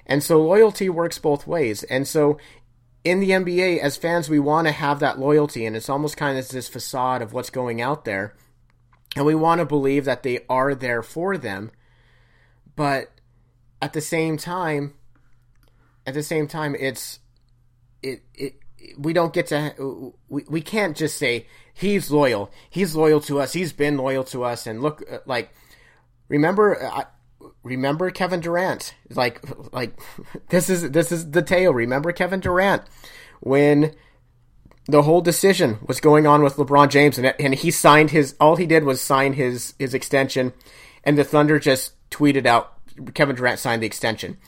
And 0.04 0.22
so 0.22 0.42
loyalty 0.42 0.90
works 0.90 1.18
both 1.18 1.46
ways. 1.46 1.82
And 1.84 2.06
so 2.06 2.36
in 3.04 3.20
the 3.20 3.30
NBA, 3.30 3.78
as 3.78 3.96
fans, 3.96 4.28
we 4.28 4.38
want 4.38 4.66
to 4.66 4.72
have 4.72 5.00
that 5.00 5.18
loyalty, 5.18 5.64
and 5.64 5.74
it's 5.74 5.88
almost 5.88 6.16
kind 6.16 6.38
of 6.38 6.48
this 6.48 6.68
facade 6.68 7.22
of 7.22 7.32
what's 7.32 7.50
going 7.50 7.80
out 7.80 8.04
there. 8.04 8.34
And 9.16 9.24
we 9.24 9.34
want 9.34 9.60
to 9.60 9.64
believe 9.64 10.04
that 10.04 10.22
they 10.22 10.40
are 10.48 10.74
there 10.74 11.02
for 11.02 11.36
them. 11.36 11.70
But 12.76 13.10
at 13.82 13.92
the 13.92 14.00
same 14.00 14.36
time, 14.36 14.94
at 16.06 16.14
the 16.14 16.22
same 16.22 16.46
time, 16.46 16.76
it's 16.78 17.18
it 18.02 18.22
it 18.34 18.54
we 18.98 19.12
don't 19.12 19.32
get 19.32 19.48
to 19.48 20.14
we, 20.28 20.44
we 20.48 20.60
can't 20.60 20.96
just 20.96 21.16
say 21.16 21.46
he's 21.74 22.10
loyal 22.10 22.50
he's 22.70 22.96
loyal 22.96 23.20
to 23.20 23.38
us 23.38 23.52
he's 23.52 23.74
been 23.74 23.98
loyal 23.98 24.24
to 24.24 24.42
us 24.42 24.66
and 24.66 24.80
look 24.80 25.02
uh, 25.10 25.18
like 25.26 25.50
remember 26.28 26.82
uh, 26.82 27.04
remember 27.62 28.10
Kevin 28.10 28.40
Durant 28.40 28.94
like 29.10 29.40
like 29.72 29.98
this 30.48 30.70
is 30.70 30.90
this 30.90 31.12
is 31.12 31.30
the 31.30 31.42
tale 31.42 31.72
remember 31.72 32.12
Kevin 32.12 32.40
Durant 32.40 32.82
when 33.40 33.94
the 34.86 35.02
whole 35.02 35.20
decision 35.20 35.78
was 35.86 36.00
going 36.00 36.26
on 36.26 36.42
with 36.42 36.56
LeBron 36.56 36.88
James 36.88 37.18
and 37.18 37.34
and 37.38 37.54
he 37.54 37.70
signed 37.70 38.10
his 38.10 38.34
all 38.40 38.56
he 38.56 38.66
did 38.66 38.84
was 38.84 39.00
sign 39.00 39.34
his 39.34 39.74
his 39.78 39.94
extension 39.94 40.52
and 41.04 41.18
the 41.18 41.24
Thunder 41.24 41.58
just 41.58 41.92
tweeted 42.10 42.46
out 42.46 42.74
Kevin 43.14 43.36
Durant 43.36 43.58
signed 43.58 43.82
the 43.82 43.86
extension 43.86 44.38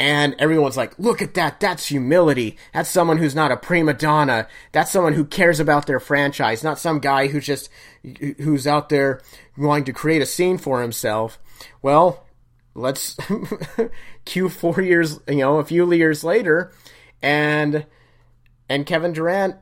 and 0.00 0.34
everyone's 0.38 0.78
like, 0.78 0.98
look 0.98 1.20
at 1.20 1.34
that. 1.34 1.60
That's 1.60 1.88
humility. 1.88 2.56
That's 2.72 2.88
someone 2.88 3.18
who's 3.18 3.34
not 3.34 3.52
a 3.52 3.56
prima 3.58 3.92
donna. 3.92 4.48
That's 4.72 4.90
someone 4.90 5.12
who 5.12 5.26
cares 5.26 5.60
about 5.60 5.86
their 5.86 6.00
franchise, 6.00 6.64
not 6.64 6.78
some 6.78 7.00
guy 7.00 7.26
who's 7.26 7.44
just, 7.44 7.68
who's 8.38 8.66
out 8.66 8.88
there 8.88 9.20
wanting 9.58 9.84
to 9.84 9.92
create 9.92 10.22
a 10.22 10.26
scene 10.26 10.56
for 10.56 10.80
himself. 10.80 11.38
Well, 11.82 12.24
let's 12.74 13.16
cue 14.24 14.48
four 14.48 14.80
years, 14.80 15.20
you 15.28 15.36
know, 15.36 15.58
a 15.58 15.64
few 15.64 15.92
years 15.92 16.24
later, 16.24 16.72
and, 17.22 17.86
and 18.68 18.86
Kevin 18.86 19.12
Durant 19.12 19.56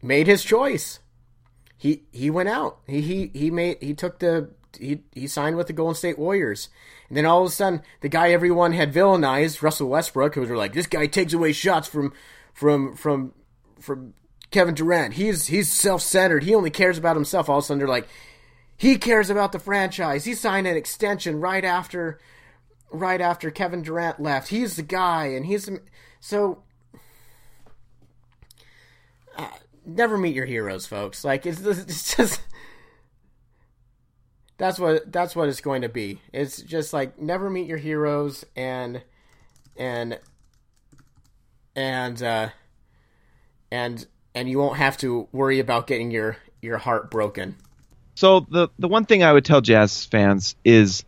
made 0.00 0.26
his 0.26 0.44
choice. 0.44 1.00
He, 1.76 2.04
he 2.12 2.30
went 2.30 2.48
out. 2.48 2.78
He, 2.86 3.00
he, 3.00 3.30
he 3.34 3.50
made, 3.50 3.78
he 3.80 3.94
took 3.94 4.20
the, 4.20 4.50
he, 4.78 5.02
he 5.12 5.26
signed 5.26 5.56
with 5.56 5.66
the 5.66 5.72
Golden 5.72 5.94
State 5.94 6.18
Warriors. 6.18 6.68
And 7.08 7.16
then 7.16 7.26
all 7.26 7.42
of 7.42 7.48
a 7.48 7.50
sudden, 7.50 7.82
the 8.00 8.08
guy 8.08 8.30
everyone 8.30 8.72
had 8.72 8.92
villainized, 8.92 9.62
Russell 9.62 9.88
Westbrook, 9.88 10.34
who 10.34 10.40
was 10.40 10.50
like, 10.50 10.72
this 10.72 10.86
guy 10.86 11.06
takes 11.06 11.32
away 11.32 11.52
shots 11.52 11.86
from 11.86 12.12
from 12.54 12.94
from 12.96 13.34
from 13.80 14.14
Kevin 14.50 14.74
Durant. 14.74 15.14
He's 15.14 15.46
he's 15.48 15.70
self 15.70 16.00
centered. 16.00 16.44
He 16.44 16.54
only 16.54 16.70
cares 16.70 16.96
about 16.96 17.16
himself. 17.16 17.50
All 17.50 17.58
of 17.58 17.64
a 17.64 17.66
sudden, 17.66 17.80
they're 17.80 17.88
like, 17.88 18.08
he 18.76 18.96
cares 18.96 19.30
about 19.30 19.52
the 19.52 19.58
franchise. 19.58 20.24
He 20.24 20.34
signed 20.34 20.66
an 20.66 20.76
extension 20.76 21.40
right 21.40 21.64
after 21.64 22.18
right 22.90 23.20
after 23.20 23.50
Kevin 23.50 23.82
Durant 23.82 24.20
left. 24.20 24.48
He's 24.48 24.76
the 24.76 24.82
guy, 24.82 25.26
and 25.26 25.46
he's 25.46 25.68
so 26.20 26.62
uh, 29.36 29.48
never 29.84 30.18
meet 30.18 30.34
your 30.34 30.46
heroes, 30.46 30.86
folks. 30.86 31.24
Like 31.24 31.46
it's, 31.46 31.60
it's 31.60 32.16
just 32.16 32.40
that's 34.58 34.78
what 34.78 35.10
that's 35.10 35.34
what 35.34 35.48
it's 35.48 35.60
going 35.60 35.82
to 35.82 35.88
be. 35.88 36.20
It's 36.32 36.60
just 36.62 36.92
like 36.92 37.18
never 37.20 37.50
meet 37.50 37.66
your 37.66 37.78
heroes 37.78 38.44
and 38.54 39.02
and 39.76 40.20
and 41.74 42.22
uh, 42.22 42.48
and 43.70 44.06
and 44.34 44.48
you 44.48 44.58
won't 44.58 44.76
have 44.76 44.96
to 44.98 45.28
worry 45.32 45.58
about 45.58 45.86
getting 45.86 46.10
your 46.10 46.36
your 46.60 46.78
heart 46.78 47.10
broken. 47.10 47.56
So 48.14 48.40
the 48.40 48.68
the 48.78 48.88
one 48.88 49.04
thing 49.06 49.22
I 49.22 49.32
would 49.32 49.44
tell 49.44 49.60
Jazz 49.60 50.04
fans 50.04 50.54
is, 50.64 51.04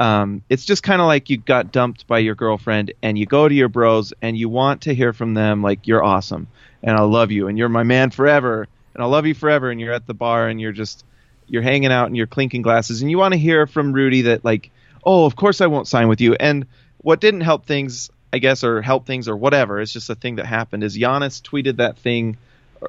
um, 0.00 0.42
it's 0.48 0.64
just 0.64 0.82
kind 0.82 1.00
of 1.00 1.06
like 1.06 1.30
you 1.30 1.36
got 1.36 1.72
dumped 1.72 2.06
by 2.06 2.18
your 2.18 2.34
girlfriend, 2.34 2.92
and 3.02 3.16
you 3.16 3.26
go 3.26 3.48
to 3.48 3.54
your 3.54 3.68
bros, 3.68 4.12
and 4.20 4.36
you 4.36 4.48
want 4.48 4.82
to 4.82 4.94
hear 4.94 5.12
from 5.12 5.34
them 5.34 5.62
like 5.62 5.86
you're 5.86 6.02
awesome, 6.02 6.48
and 6.82 6.96
I 6.96 7.02
love 7.02 7.30
you, 7.30 7.48
and 7.48 7.56
you're 7.56 7.68
my 7.68 7.84
man 7.84 8.10
forever, 8.10 8.66
and 8.94 9.02
I 9.02 9.06
love 9.06 9.26
you 9.26 9.34
forever, 9.34 9.70
and 9.70 9.80
you're 9.80 9.92
at 9.92 10.06
the 10.06 10.14
bar, 10.14 10.48
and 10.48 10.60
you're 10.60 10.72
just 10.72 11.04
you're 11.46 11.62
hanging 11.62 11.92
out, 11.92 12.06
and 12.06 12.16
you're 12.16 12.26
clinking 12.26 12.62
glasses, 12.62 13.02
and 13.02 13.10
you 13.10 13.18
want 13.18 13.34
to 13.34 13.38
hear 13.38 13.66
from 13.66 13.92
Rudy 13.92 14.22
that 14.22 14.44
like, 14.44 14.70
oh, 15.04 15.24
of 15.26 15.36
course 15.36 15.60
I 15.60 15.66
won't 15.66 15.86
sign 15.88 16.08
with 16.08 16.20
you, 16.20 16.34
and 16.34 16.66
what 16.98 17.20
didn't 17.20 17.42
help 17.42 17.66
things, 17.66 18.10
I 18.32 18.38
guess, 18.38 18.64
or 18.64 18.82
help 18.82 19.06
things 19.06 19.28
or 19.28 19.36
whatever, 19.36 19.80
it's 19.80 19.92
just 19.92 20.10
a 20.10 20.14
thing 20.14 20.36
that 20.36 20.46
happened. 20.46 20.82
Is 20.82 20.96
Giannis 20.96 21.40
tweeted 21.40 21.76
that 21.76 21.98
thing 21.98 22.36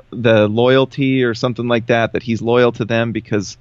the 0.10 0.48
loyalty 0.48 1.24
or 1.24 1.34
something 1.34 1.68
like 1.68 1.88
that 1.88 2.14
that 2.14 2.24
he's 2.24 2.42
loyal 2.42 2.72
to 2.74 2.86
them 2.86 3.12
because 3.12 3.58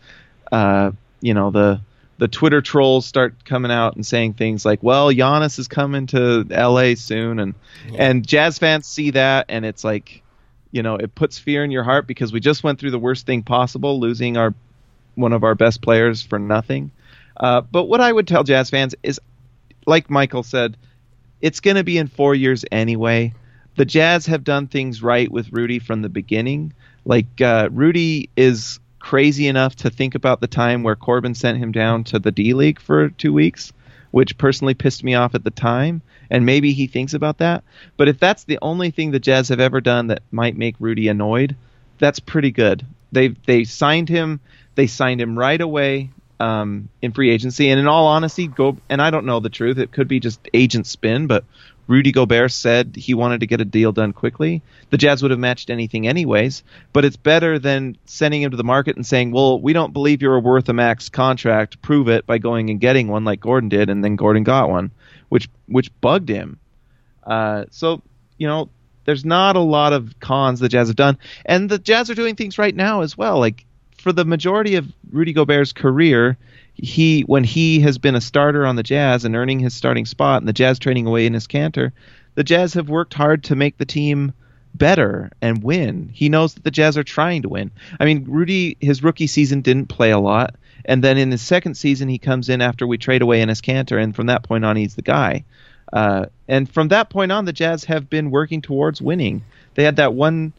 uh, 0.50 0.92
you 1.20 1.34
know 1.34 1.50
the 1.50 1.80
the 2.18 2.28
Twitter 2.28 2.60
trolls 2.60 3.06
start 3.06 3.44
coming 3.44 3.72
out 3.72 3.96
and 3.96 4.06
saying 4.06 4.34
things 4.34 4.64
like, 4.64 4.82
"Well, 4.82 5.12
Giannis 5.12 5.58
is 5.58 5.68
coming 5.68 6.06
to 6.08 6.46
L.A. 6.50 6.94
soon," 6.94 7.38
and 7.38 7.54
yeah. 7.90 8.08
and 8.08 8.26
Jazz 8.26 8.58
fans 8.58 8.86
see 8.86 9.10
that, 9.10 9.46
and 9.48 9.64
it's 9.64 9.82
like, 9.82 10.22
you 10.70 10.82
know, 10.82 10.96
it 10.96 11.14
puts 11.14 11.38
fear 11.38 11.64
in 11.64 11.70
your 11.70 11.82
heart 11.82 12.06
because 12.06 12.32
we 12.32 12.40
just 12.40 12.62
went 12.62 12.78
through 12.78 12.92
the 12.92 12.98
worst 12.98 13.26
thing 13.26 13.42
possible, 13.42 13.98
losing 13.98 14.36
our 14.36 14.54
one 15.14 15.32
of 15.32 15.44
our 15.44 15.54
best 15.54 15.82
players 15.82 16.22
for 16.22 16.38
nothing. 16.38 16.90
Uh, 17.36 17.60
but 17.62 17.84
what 17.84 18.00
I 18.00 18.12
would 18.12 18.28
tell 18.28 18.44
Jazz 18.44 18.70
fans 18.70 18.94
is, 19.02 19.20
like 19.86 20.10
Michael 20.10 20.42
said, 20.42 20.76
it's 21.40 21.60
going 21.60 21.76
to 21.76 21.84
be 21.84 21.98
in 21.98 22.06
four 22.06 22.34
years 22.34 22.64
anyway 22.70 23.34
the 23.76 23.84
Jazz 23.84 24.26
have 24.26 24.44
done 24.44 24.66
things 24.66 25.02
right 25.02 25.30
with 25.30 25.52
Rudy 25.52 25.78
from 25.78 26.02
the 26.02 26.08
beginning. 26.08 26.72
Like 27.04 27.40
uh, 27.40 27.68
Rudy 27.72 28.28
is 28.36 28.80
crazy 28.98 29.48
enough 29.48 29.74
to 29.76 29.90
think 29.90 30.14
about 30.14 30.40
the 30.40 30.46
time 30.46 30.82
where 30.82 30.94
Corbin 30.94 31.34
sent 31.34 31.58
him 31.58 31.72
down 31.72 32.04
to 32.04 32.18
the 32.18 32.30
D 32.30 32.54
League 32.54 32.80
for 32.80 33.08
two 33.10 33.32
weeks, 33.32 33.72
which 34.10 34.38
personally 34.38 34.74
pissed 34.74 35.02
me 35.02 35.14
off 35.14 35.34
at 35.34 35.44
the 35.44 35.50
time. 35.50 36.02
And 36.30 36.46
maybe 36.46 36.72
he 36.72 36.86
thinks 36.86 37.12
about 37.12 37.38
that. 37.38 37.64
But 37.96 38.08
if 38.08 38.18
that's 38.18 38.44
the 38.44 38.58
only 38.62 38.90
thing 38.90 39.10
the 39.10 39.18
Jazz 39.18 39.48
have 39.48 39.60
ever 39.60 39.80
done 39.80 40.06
that 40.06 40.22
might 40.30 40.56
make 40.56 40.76
Rudy 40.78 41.08
annoyed, 41.08 41.56
that's 41.98 42.20
pretty 42.20 42.50
good. 42.50 42.86
They 43.10 43.28
they 43.28 43.64
signed 43.64 44.08
him. 44.08 44.40
They 44.74 44.86
signed 44.86 45.20
him 45.20 45.38
right 45.38 45.60
away 45.60 46.10
um, 46.40 46.88
in 47.00 47.12
free 47.12 47.30
agency. 47.30 47.68
And 47.70 47.78
in 47.78 47.86
all 47.86 48.06
honesty, 48.06 48.48
go 48.48 48.76
and 48.88 49.00
I 49.00 49.10
don't 49.10 49.26
know 49.26 49.40
the 49.40 49.50
truth. 49.50 49.78
It 49.78 49.92
could 49.92 50.08
be 50.08 50.20
just 50.20 50.40
agent 50.52 50.86
spin, 50.86 51.26
but 51.26 51.44
Rudy 51.86 52.12
Gobert 52.12 52.52
said 52.52 52.94
he 52.96 53.14
wanted 53.14 53.40
to 53.40 53.46
get 53.46 53.60
a 53.60 53.64
deal 53.64 53.92
done 53.92 54.12
quickly, 54.12 54.62
the 54.90 54.96
Jazz 54.96 55.22
would 55.22 55.30
have 55.30 55.40
matched 55.40 55.68
anything 55.68 56.06
anyways. 56.06 56.62
But 56.92 57.04
it's 57.04 57.16
better 57.16 57.58
than 57.58 57.96
sending 58.06 58.42
him 58.42 58.50
to 58.52 58.56
the 58.56 58.64
market 58.64 58.96
and 58.96 59.04
saying, 59.04 59.32
"Well, 59.32 59.60
we 59.60 59.72
don't 59.72 59.92
believe 59.92 60.22
you're 60.22 60.40
worth 60.40 60.68
a 60.68 60.72
max 60.72 61.08
contract. 61.08 61.82
Prove 61.82 62.08
it 62.08 62.26
by 62.26 62.38
going 62.38 62.70
and 62.70 62.80
getting 62.80 63.08
one 63.08 63.24
like 63.24 63.40
Gordon 63.40 63.68
did." 63.68 63.90
And 63.90 64.02
then 64.04 64.16
Gordon 64.16 64.44
got 64.44 64.70
one, 64.70 64.90
which 65.28 65.48
which 65.66 65.90
bugged 66.00 66.28
him. 66.28 66.58
Uh, 67.24 67.64
so 67.70 68.02
you 68.38 68.46
know, 68.46 68.68
there's 69.04 69.24
not 69.24 69.56
a 69.56 69.60
lot 69.60 69.92
of 69.92 70.18
cons 70.20 70.60
the 70.60 70.68
Jazz 70.68 70.88
have 70.88 70.96
done, 70.96 71.18
and 71.44 71.68
the 71.68 71.78
Jazz 71.78 72.10
are 72.10 72.14
doing 72.14 72.36
things 72.36 72.58
right 72.58 72.74
now 72.74 73.02
as 73.02 73.18
well. 73.18 73.38
Like 73.38 73.64
for 74.02 74.12
the 74.12 74.24
majority 74.24 74.74
of 74.74 74.92
Rudy 75.12 75.32
Gobert's 75.32 75.72
career, 75.72 76.36
he 76.74 77.20
when 77.22 77.44
he 77.44 77.80
has 77.80 77.98
been 77.98 78.16
a 78.16 78.20
starter 78.20 78.66
on 78.66 78.74
the 78.74 78.82
Jazz 78.82 79.24
and 79.24 79.36
earning 79.36 79.60
his 79.60 79.74
starting 79.74 80.06
spot, 80.06 80.42
and 80.42 80.48
the 80.48 80.52
Jazz 80.52 80.80
trading 80.80 81.06
away 81.06 81.28
Enes 81.28 81.46
Kanter, 81.46 81.92
the 82.34 82.42
Jazz 82.42 82.74
have 82.74 82.88
worked 82.88 83.14
hard 83.14 83.44
to 83.44 83.54
make 83.54 83.78
the 83.78 83.84
team 83.84 84.32
better 84.74 85.30
and 85.40 85.62
win. 85.62 86.10
He 86.12 86.28
knows 86.28 86.54
that 86.54 86.64
the 86.64 86.70
Jazz 86.72 86.98
are 86.98 87.04
trying 87.04 87.42
to 87.42 87.48
win. 87.48 87.70
I 88.00 88.04
mean, 88.04 88.24
Rudy, 88.26 88.76
his 88.80 89.04
rookie 89.04 89.28
season 89.28 89.60
didn't 89.60 89.86
play 89.86 90.10
a 90.10 90.18
lot, 90.18 90.56
and 90.84 91.04
then 91.04 91.16
in 91.16 91.30
his 91.30 91.42
second 91.42 91.76
season, 91.76 92.08
he 92.08 92.18
comes 92.18 92.48
in 92.48 92.60
after 92.60 92.86
we 92.86 92.98
trade 92.98 93.22
away 93.22 93.40
Enes 93.40 93.62
Kanter, 93.62 94.02
and 94.02 94.16
from 94.16 94.26
that 94.26 94.42
point 94.42 94.64
on, 94.64 94.74
he's 94.74 94.96
the 94.96 95.02
guy. 95.02 95.44
Uh, 95.92 96.26
and 96.48 96.68
from 96.68 96.88
that 96.88 97.08
point 97.08 97.30
on, 97.30 97.44
the 97.44 97.52
Jazz 97.52 97.84
have 97.84 98.10
been 98.10 98.32
working 98.32 98.62
towards 98.62 99.00
winning. 99.00 99.44
They 99.74 99.84
had 99.84 99.96
that 99.96 100.14
one 100.14 100.54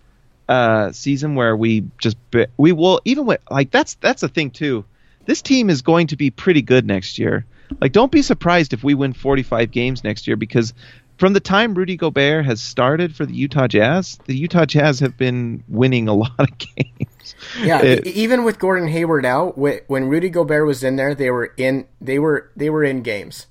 uh, 0.54 0.92
season 0.92 1.36
where 1.36 1.56
we 1.56 1.84
just 1.98 2.18
we 2.58 2.72
will 2.72 3.02
even 3.06 3.26
with 3.26 3.42
like 3.50 3.72
that's 3.72 3.96
that's 3.96 4.22
the 4.22 4.30
thing 4.30 4.52
too 4.52 4.86
this 5.26 5.42
team 5.42 5.70
is 5.70 5.82
going 5.82 6.08
to 6.08 6.16
be 6.16 6.30
pretty 6.30 6.62
good 6.62 6.86
next 6.86 7.18
year. 7.18 7.46
Like, 7.82 7.92
don't 7.92 8.12
be 8.12 8.22
surprised 8.22 8.74
if 8.74 8.84
we 8.84 8.94
win 8.94 9.14
45 9.14 9.72
games 9.72 10.04
next 10.04 10.28
year 10.28 10.36
because 10.36 10.74
from 11.18 11.34
the 11.34 11.40
time 11.40 11.74
Rudy 11.74 11.96
Gobert 11.96 12.46
has 12.46 12.62
started 12.62 13.16
for 13.16 13.26
the 13.26 13.34
Utah 13.34 13.68
Jazz, 13.68 14.20
the 14.26 14.36
Utah 14.36 14.66
Jazz 14.66 15.00
have 15.00 15.18
been 15.18 15.64
winning 15.68 16.08
a 16.08 16.14
lot 16.14 16.40
of 16.40 16.50
games. 16.58 17.36
Yeah, 17.62 17.82
it, 17.82 18.08
even 18.08 18.44
with 18.44 18.60
Gordon 18.60 18.88
Hayward 18.88 19.26
out, 19.26 19.58
when 19.58 20.08
Rudy 20.08 20.30
Gobert 20.30 20.68
was 20.68 20.84
in 20.84 20.98
there, 20.98 21.16
they 21.16 21.32
were 21.32 21.54
in 21.58 21.88
they 22.02 22.20
were 22.20 22.52
they 22.56 22.70
were 22.70 22.84
in 22.84 23.02
games, 23.02 23.48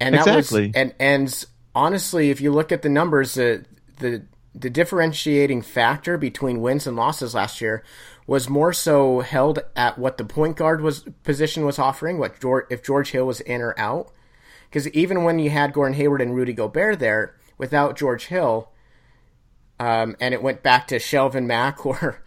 and 0.00 0.14
that 0.14 0.26
exactly. 0.26 0.66
was 0.68 0.74
and 0.74 0.94
and 0.98 1.44
honestly, 1.74 2.30
if 2.30 2.40
you 2.40 2.52
look 2.52 2.72
at 2.72 2.82
the 2.82 2.88
numbers, 2.88 3.34
the 3.34 3.64
the 3.98 4.24
the 4.58 4.70
differentiating 4.70 5.62
factor 5.62 6.16
between 6.16 6.62
wins 6.62 6.86
and 6.86 6.96
losses 6.96 7.34
last 7.34 7.60
year 7.60 7.84
was 8.26 8.48
more 8.48 8.72
so 8.72 9.20
held 9.20 9.60
at 9.76 9.98
what 9.98 10.16
the 10.16 10.24
point 10.24 10.56
guard 10.56 10.80
was 10.80 11.04
position 11.22 11.64
was 11.64 11.78
offering, 11.78 12.18
what 12.18 12.40
George, 12.40 12.66
if 12.70 12.82
George 12.82 13.10
Hill 13.10 13.26
was 13.26 13.40
in 13.40 13.60
or 13.60 13.78
out. 13.78 14.10
Because 14.68 14.88
even 14.88 15.24
when 15.24 15.38
you 15.38 15.50
had 15.50 15.72
Gordon 15.72 15.94
Hayward 15.96 16.20
and 16.20 16.34
Rudy 16.34 16.52
Gobert 16.52 16.98
there, 16.98 17.36
without 17.58 17.96
George 17.96 18.26
Hill, 18.26 18.70
um, 19.78 20.16
and 20.20 20.34
it 20.34 20.42
went 20.42 20.62
back 20.62 20.88
to 20.88 20.96
Shelvin 20.96 21.46
Mack 21.46 21.84
or 21.84 22.22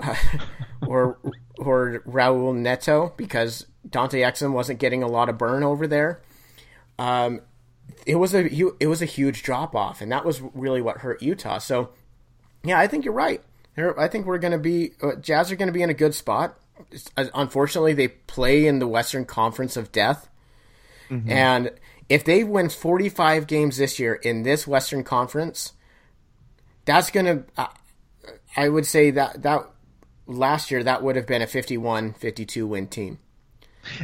uh, 0.00 0.14
or 0.86 1.18
or 1.58 2.02
Raul 2.06 2.54
Neto 2.54 3.12
because 3.16 3.66
Dante 3.88 4.20
Exum 4.20 4.52
wasn't 4.52 4.78
getting 4.78 5.02
a 5.02 5.08
lot 5.08 5.28
of 5.28 5.38
burn 5.38 5.62
over 5.62 5.86
there. 5.86 6.22
Um, 6.98 7.40
it 8.06 8.16
was 8.16 8.34
a 8.34 8.44
it 8.80 8.86
was 8.86 9.02
a 9.02 9.06
huge 9.06 9.42
drop 9.42 9.74
off, 9.74 10.00
and 10.00 10.10
that 10.12 10.24
was 10.24 10.40
really 10.40 10.82
what 10.82 10.98
hurt 10.98 11.22
Utah. 11.22 11.58
So, 11.58 11.90
yeah, 12.62 12.78
I 12.78 12.86
think 12.86 13.04
you're 13.04 13.14
right. 13.14 13.42
I 13.76 14.08
think 14.08 14.26
we're 14.26 14.38
going 14.38 14.52
to 14.52 14.58
be 14.58 14.92
uh, 15.02 15.16
Jazz 15.16 15.50
are 15.50 15.56
going 15.56 15.68
to 15.68 15.72
be 15.72 15.82
in 15.82 15.90
a 15.90 15.94
good 15.94 16.14
spot. 16.14 16.58
Uh, 17.16 17.26
unfortunately, 17.34 17.92
they 17.92 18.08
play 18.08 18.66
in 18.66 18.78
the 18.78 18.86
Western 18.86 19.24
Conference 19.24 19.76
of 19.76 19.90
Death, 19.92 20.28
mm-hmm. 21.08 21.30
and 21.30 21.72
if 22.08 22.24
they 22.24 22.44
win 22.44 22.68
45 22.68 23.46
games 23.46 23.78
this 23.78 23.98
year 23.98 24.14
in 24.14 24.42
this 24.42 24.66
Western 24.66 25.02
Conference, 25.02 25.72
that's 26.84 27.10
going 27.10 27.26
to. 27.26 27.44
Uh, 27.56 27.68
I 28.56 28.68
would 28.68 28.86
say 28.86 29.10
that 29.10 29.42
that 29.42 29.68
last 30.26 30.70
year 30.70 30.82
that 30.82 31.02
would 31.02 31.16
have 31.16 31.26
been 31.26 31.42
a 31.42 31.46
51-52 31.46 32.66
win 32.66 32.86
team. 32.86 33.18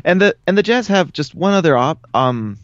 And 0.05 0.21
the 0.21 0.37
and 0.47 0.59
the 0.59 0.63
Jazz 0.63 0.89
have 0.89 1.13
just 1.13 1.35
one 1.35 1.55
other 1.55 1.77
op, 1.77 2.07
um 2.13 2.59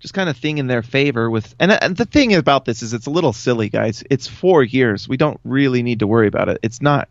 just 0.00 0.14
kind 0.14 0.28
of 0.28 0.36
thing 0.36 0.58
in 0.58 0.66
their 0.66 0.82
favor 0.82 1.30
with 1.30 1.54
and, 1.60 1.70
and 1.70 1.96
the 1.96 2.06
thing 2.06 2.34
about 2.34 2.64
this 2.64 2.82
is 2.82 2.92
it's 2.92 3.06
a 3.06 3.10
little 3.10 3.32
silly 3.32 3.68
guys. 3.68 4.02
It's 4.10 4.26
four 4.26 4.62
years. 4.64 5.08
We 5.08 5.16
don't 5.16 5.38
really 5.44 5.82
need 5.82 6.00
to 6.00 6.06
worry 6.06 6.26
about 6.26 6.48
it. 6.48 6.58
It's 6.62 6.82
not 6.82 7.08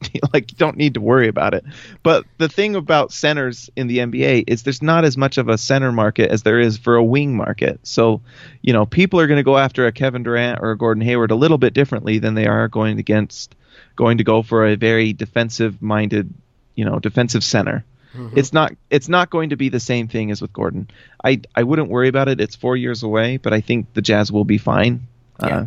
like 0.32 0.52
you 0.52 0.56
don't 0.56 0.76
need 0.76 0.94
to 0.94 1.00
worry 1.00 1.28
about 1.28 1.54
it. 1.54 1.64
But 2.02 2.24
the 2.38 2.48
thing 2.48 2.76
about 2.76 3.12
centers 3.12 3.70
in 3.76 3.88
the 3.88 3.98
nba 3.98 4.44
is 4.46 4.62
there's 4.62 4.82
not 4.82 5.04
as 5.04 5.16
much 5.16 5.36
of 5.36 5.48
a 5.48 5.58
center 5.58 5.92
market 5.92 6.30
as 6.30 6.42
there 6.42 6.60
is 6.60 6.78
for 6.78 6.96
a 6.96 7.04
wing 7.04 7.36
market. 7.36 7.80
So 7.82 8.22
you 8.62 8.72
know 8.72 8.86
people 8.86 9.20
are 9.20 9.26
going 9.26 9.38
to 9.38 9.42
go 9.42 9.58
after 9.58 9.86
a 9.86 9.92
kevin 9.92 10.22
durant 10.22 10.60
or 10.62 10.70
a 10.70 10.78
gordon 10.78 11.02
hayward 11.02 11.32
a 11.32 11.36
little 11.36 11.58
bit 11.58 11.74
differently 11.74 12.18
than 12.18 12.34
they 12.34 12.46
are 12.46 12.68
going 12.68 12.98
against 12.98 13.54
going 13.96 14.18
to 14.18 14.24
go 14.24 14.42
for 14.42 14.66
a 14.66 14.76
very 14.76 15.12
defensive 15.12 15.82
minded 15.82 16.32
you 16.74 16.84
know 16.84 16.98
defensive 16.98 17.44
center 17.44 17.84
Mm-hmm. 18.14 18.38
It's 18.38 18.52
not 18.52 18.74
it's 18.90 19.08
not 19.08 19.30
going 19.30 19.50
to 19.50 19.56
be 19.56 19.68
the 19.68 19.80
same 19.80 20.08
thing 20.08 20.30
as 20.30 20.42
with 20.42 20.52
Gordon. 20.52 20.88
I 21.24 21.40
I 21.54 21.62
wouldn't 21.62 21.88
worry 21.88 22.08
about 22.08 22.28
it. 22.28 22.40
It's 22.40 22.54
four 22.54 22.76
years 22.76 23.02
away, 23.02 23.38
but 23.38 23.52
I 23.52 23.60
think 23.60 23.94
the 23.94 24.02
Jazz 24.02 24.30
will 24.30 24.44
be 24.44 24.58
fine. 24.58 25.06
Yeah. 25.40 25.46
Uh, 25.46 25.66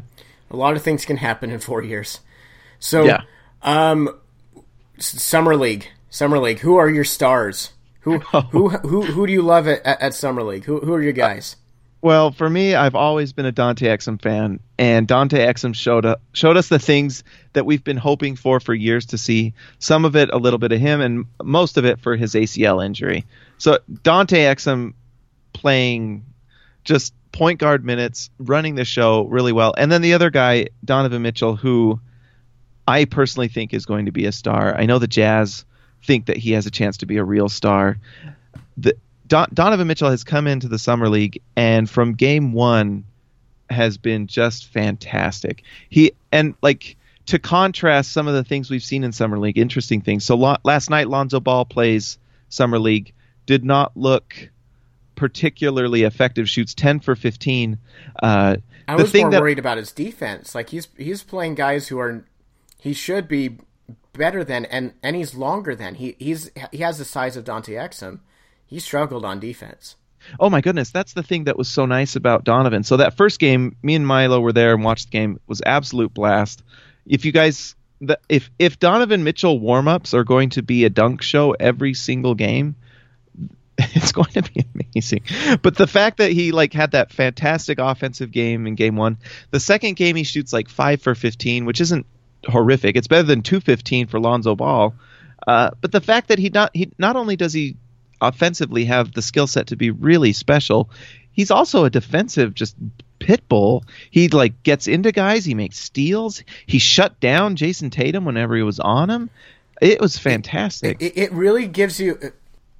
a 0.51 0.55
lot 0.55 0.75
of 0.75 0.83
things 0.83 1.05
can 1.05 1.17
happen 1.17 1.49
in 1.49 1.59
four 1.59 1.83
years. 1.83 2.19
So 2.79 3.03
yeah. 3.03 3.21
Um, 3.63 4.15
summer 4.99 5.55
league, 5.55 5.87
summer 6.09 6.39
league. 6.39 6.59
Who 6.59 6.77
are 6.77 6.89
your 6.89 7.03
stars? 7.03 7.71
Who 8.01 8.19
who 8.51 8.69
who 8.69 9.01
who 9.01 9.27
do 9.27 9.33
you 9.33 9.41
love 9.41 9.67
at, 9.67 9.85
at 9.85 10.13
summer 10.13 10.43
league? 10.43 10.65
Who 10.65 10.79
who 10.79 10.93
are 10.93 11.01
your 11.01 11.13
guys? 11.13 11.55
Well, 12.05 12.31
for 12.31 12.47
me, 12.47 12.75
I've 12.75 12.93
always 12.93 13.33
been 13.33 13.47
a 13.47 13.51
Dante 13.51 13.87
Exum 13.87 14.21
fan, 14.21 14.59
and 14.77 15.07
Dante 15.07 15.43
Exum 15.43 15.73
showed 15.73 16.05
up, 16.05 16.21
showed 16.33 16.55
us 16.55 16.67
the 16.67 16.77
things 16.77 17.23
that 17.53 17.65
we've 17.65 17.83
been 17.83 17.97
hoping 17.97 18.35
for 18.35 18.59
for 18.59 18.75
years 18.75 19.07
to 19.07 19.17
see. 19.17 19.55
Some 19.79 20.05
of 20.05 20.15
it, 20.15 20.29
a 20.31 20.37
little 20.37 20.59
bit 20.59 20.71
of 20.71 20.79
him, 20.79 21.01
and 21.01 21.25
most 21.43 21.77
of 21.77 21.85
it 21.85 21.99
for 21.99 22.15
his 22.15 22.35
ACL 22.35 22.85
injury. 22.85 23.25
So 23.57 23.79
Dante 24.03 24.37
Exum 24.37 24.93
playing 25.51 26.23
just 26.83 27.15
point 27.31 27.59
guard 27.59 27.83
minutes, 27.83 28.29
running 28.37 28.75
the 28.75 28.85
show 28.85 29.23
really 29.23 29.51
well, 29.51 29.73
and 29.75 29.91
then 29.91 30.03
the 30.03 30.13
other 30.13 30.29
guy, 30.29 30.67
Donovan 30.83 31.23
Mitchell, 31.23 31.55
who 31.55 31.99
I 32.87 33.05
personally 33.05 33.47
think 33.47 33.73
is 33.73 33.87
going 33.87 34.05
to 34.05 34.11
be 34.11 34.27
a 34.27 34.31
star. 34.31 34.77
I 34.77 34.85
know 34.85 34.99
the 34.99 35.07
Jazz 35.07 35.65
think 36.03 36.27
that 36.27 36.37
he 36.37 36.51
has 36.51 36.67
a 36.67 36.71
chance 36.71 36.97
to 36.97 37.07
be 37.07 37.17
a 37.17 37.23
real 37.23 37.49
star. 37.49 37.97
The, 38.77 38.95
Don, 39.27 39.47
Donovan 39.53 39.87
Mitchell 39.87 40.09
has 40.09 40.23
come 40.23 40.47
into 40.47 40.67
the 40.67 40.77
summer 40.79 41.09
league 41.09 41.41
and 41.55 41.89
from 41.89 42.13
game 42.13 42.53
one 42.53 43.05
has 43.69 43.97
been 43.97 44.27
just 44.27 44.67
fantastic. 44.67 45.63
He 45.89 46.11
and 46.31 46.53
like 46.61 46.95
to 47.27 47.39
contrast 47.39 48.11
some 48.11 48.27
of 48.27 48.35
the 48.35 48.43
things 48.43 48.69
we've 48.69 48.83
seen 48.83 49.03
in 49.03 49.11
summer 49.11 49.39
league, 49.39 49.57
interesting 49.57 50.01
things. 50.01 50.23
So 50.23 50.35
lo- 50.35 50.57
last 50.63 50.89
night, 50.91 51.09
Lonzo 51.09 51.39
Ball 51.39 51.65
plays 51.65 52.19
summer 52.49 52.77
league, 52.77 53.13
did 53.47 53.63
not 53.65 53.97
look 53.97 54.49
particularly 55.15 56.03
effective. 56.03 56.47
Shoots 56.49 56.73
ten 56.73 56.99
for 56.99 57.15
fifteen. 57.15 57.79
Uh, 58.21 58.57
I 58.87 58.97
the 58.97 59.03
was 59.03 59.11
thing 59.11 59.23
more 59.23 59.31
that- 59.31 59.41
worried 59.41 59.59
about 59.59 59.77
his 59.77 59.91
defense. 59.91 60.53
Like 60.53 60.69
he's 60.69 60.87
he's 60.97 61.23
playing 61.23 61.55
guys 61.55 61.87
who 61.87 61.97
are 61.99 62.25
he 62.79 62.93
should 62.93 63.27
be 63.27 63.57
better 64.13 64.43
than 64.43 64.65
and 64.65 64.93
and 65.01 65.15
he's 65.15 65.33
longer 65.35 65.75
than 65.75 65.95
he 65.95 66.15
he's 66.19 66.51
he 66.71 66.77
has 66.79 66.97
the 66.99 67.05
size 67.05 67.35
of 67.35 67.43
Dante 67.45 67.73
Exum. 67.73 68.19
He 68.67 68.79
struggled 68.79 69.25
on 69.25 69.39
defense. 69.39 69.95
Oh 70.39 70.49
my 70.49 70.61
goodness, 70.61 70.89
that's 70.89 71.13
the 71.13 71.23
thing 71.23 71.45
that 71.45 71.57
was 71.57 71.67
so 71.67 71.85
nice 71.85 72.15
about 72.15 72.43
Donovan. 72.43 72.83
So 72.83 72.97
that 72.97 73.15
first 73.15 73.39
game, 73.39 73.75
me 73.83 73.95
and 73.95 74.05
Milo 74.07 74.39
were 74.39 74.53
there 74.53 74.73
and 74.73 74.83
watched 74.83 75.07
the 75.07 75.11
game. 75.11 75.35
It 75.35 75.41
was 75.47 75.61
absolute 75.65 76.13
blast. 76.13 76.63
If 77.05 77.25
you 77.25 77.31
guys, 77.31 77.75
if 78.27 78.49
if 78.57 78.79
Donovan 78.79 79.23
Mitchell 79.23 79.59
warm 79.59 79.87
ups 79.87 80.13
are 80.13 80.23
going 80.23 80.49
to 80.51 80.63
be 80.63 80.85
a 80.85 80.89
dunk 80.89 81.21
show 81.21 81.51
every 81.51 81.93
single 81.93 82.33
game, 82.33 82.75
it's 83.77 84.11
going 84.11 84.31
to 84.31 84.41
be 84.41 84.65
amazing. 84.73 85.21
But 85.61 85.75
the 85.75 85.87
fact 85.87 86.17
that 86.17 86.31
he 86.31 86.51
like 86.51 86.73
had 86.73 86.91
that 86.91 87.11
fantastic 87.11 87.77
offensive 87.79 88.31
game 88.31 88.65
in 88.67 88.75
game 88.75 88.95
one, 88.95 89.17
the 89.51 89.59
second 89.59 89.95
game 89.95 90.15
he 90.15 90.23
shoots 90.23 90.51
like 90.51 90.69
five 90.69 91.01
for 91.01 91.13
fifteen, 91.13 91.65
which 91.65 91.81
isn't 91.81 92.05
horrific. 92.45 92.95
It's 92.95 93.07
better 93.07 93.27
than 93.27 93.43
two 93.43 93.59
fifteen 93.59 94.07
for 94.07 94.19
Lonzo 94.19 94.55
Ball. 94.55 94.95
Uh, 95.45 95.71
but 95.81 95.91
the 95.91 96.01
fact 96.01 96.29
that 96.29 96.39
he 96.39 96.49
not 96.49 96.71
he 96.73 96.91
not 96.97 97.15
only 97.15 97.35
does 97.35 97.53
he 97.53 97.75
offensively 98.21 98.85
have 98.85 99.13
the 99.13 99.21
skill 99.21 99.47
set 99.47 99.67
to 99.67 99.75
be 99.75 99.91
really 99.91 100.33
special, 100.33 100.89
he's 101.31 101.51
also 101.51 101.85
a 101.85 101.89
defensive 101.89 102.53
just 102.53 102.75
pit 103.19 103.47
bull. 103.47 103.83
He 104.11 104.27
like 104.29 104.63
gets 104.63 104.87
into 104.87 105.11
guys, 105.11 105.45
he 105.45 105.53
makes 105.53 105.77
steals. 105.77 106.43
He 106.65 106.79
shut 106.79 107.19
down 107.19 107.55
Jayson 107.55 107.89
Tatum 107.91 108.25
whenever 108.25 108.55
he 108.55 108.63
was 108.63 108.79
on 108.79 109.09
him. 109.09 109.29
It 109.81 109.99
was 109.99 110.17
fantastic. 110.17 111.01
It, 111.01 111.17
it 111.17 111.31
really 111.33 111.67
gives 111.67 111.99
you 111.99 112.31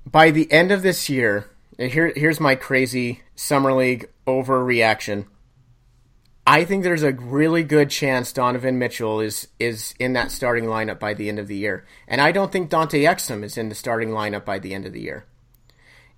by 0.09 0.31
the 0.31 0.51
end 0.51 0.71
of 0.71 0.81
this 0.81 1.09
year. 1.09 1.49
and 1.77 1.91
Here 1.91 2.13
here's 2.15 2.39
my 2.39 2.55
crazy 2.55 3.21
summer 3.35 3.73
league 3.73 4.09
overreaction. 4.25 5.25
I 6.47 6.63
think 6.63 6.83
there's 6.83 7.03
a 7.03 7.11
really 7.11 7.63
good 7.63 7.89
chance 7.89 8.31
Donovan 8.31 8.77
Mitchell 8.77 9.19
is 9.19 9.47
is 9.59 9.95
in 9.99 10.13
that 10.13 10.31
starting 10.31 10.65
lineup 10.65 10.99
by 10.99 11.15
the 11.15 11.27
end 11.27 11.39
of 11.39 11.47
the 11.47 11.57
year, 11.57 11.85
and 12.07 12.21
I 12.21 12.31
don't 12.31 12.51
think 12.51 12.69
Dante 12.69 13.01
Exum 13.01 13.43
is 13.43 13.57
in 13.57 13.69
the 13.69 13.75
starting 13.75 14.09
lineup 14.09 14.45
by 14.45 14.59
the 14.59 14.73
end 14.73 14.85
of 14.85 14.93
the 14.93 15.01
year. 15.01 15.25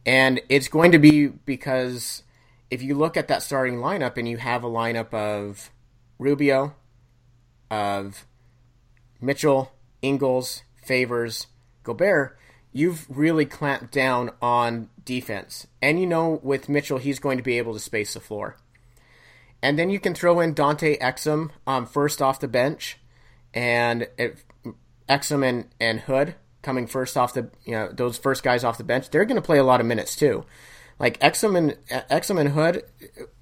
And 0.05 0.41
it's 0.49 0.67
going 0.67 0.91
to 0.91 0.99
be 0.99 1.27
because 1.27 2.23
if 2.69 2.81
you 2.81 2.95
look 2.95 3.15
at 3.15 3.27
that 3.29 3.41
starting 3.41 3.75
lineup 3.75 4.17
and 4.17 4.27
you 4.27 4.37
have 4.37 4.63
a 4.63 4.69
lineup 4.69 5.13
of 5.13 5.71
Rubio, 6.19 6.75
of 7.69 8.25
Mitchell, 9.21 9.71
Ingles, 10.01 10.63
Favors, 10.83 11.47
Gobert, 11.83 12.37
you've 12.71 13.05
really 13.09 13.45
clamped 13.45 13.91
down 13.91 14.31
on 14.41 14.89
defense. 15.03 15.67
And 15.81 15.99
you 15.99 16.05
know, 16.05 16.39
with 16.43 16.69
Mitchell, 16.69 16.97
he's 16.97 17.19
going 17.19 17.37
to 17.37 17.43
be 17.43 17.57
able 17.57 17.73
to 17.73 17.79
space 17.79 18.13
the 18.13 18.19
floor. 18.19 18.57
And 19.61 19.77
then 19.77 19.89
you 19.89 19.99
can 19.99 20.13
throw 20.13 20.39
in 20.39 20.53
Dante 20.53 20.97
Exum 20.99 21.49
um, 21.65 21.85
first 21.85 22.21
off 22.21 22.39
the 22.39 22.47
bench, 22.47 22.97
and 23.53 24.07
it, 24.17 24.43
Exum 25.09 25.43
and, 25.43 25.67
and 25.79 26.01
Hood 26.01 26.35
coming 26.61 26.85
first 26.85 27.15
off 27.15 27.33
the 27.33 27.49
you 27.63 27.71
know 27.71 27.89
those 27.91 28.17
first 28.17 28.43
guys 28.43 28.63
off 28.63 28.77
the 28.77 28.83
bench. 28.83 29.09
They're 29.09 29.25
going 29.25 29.41
to 29.41 29.45
play 29.45 29.57
a 29.57 29.63
lot 29.63 29.79
of 29.79 29.87
minutes 29.87 30.15
too. 30.15 30.45
Like 30.99 31.19
Exum 31.19 31.57
and 31.57 31.77
Exum 32.09 32.39
and 32.39 32.49
Hood, 32.49 32.83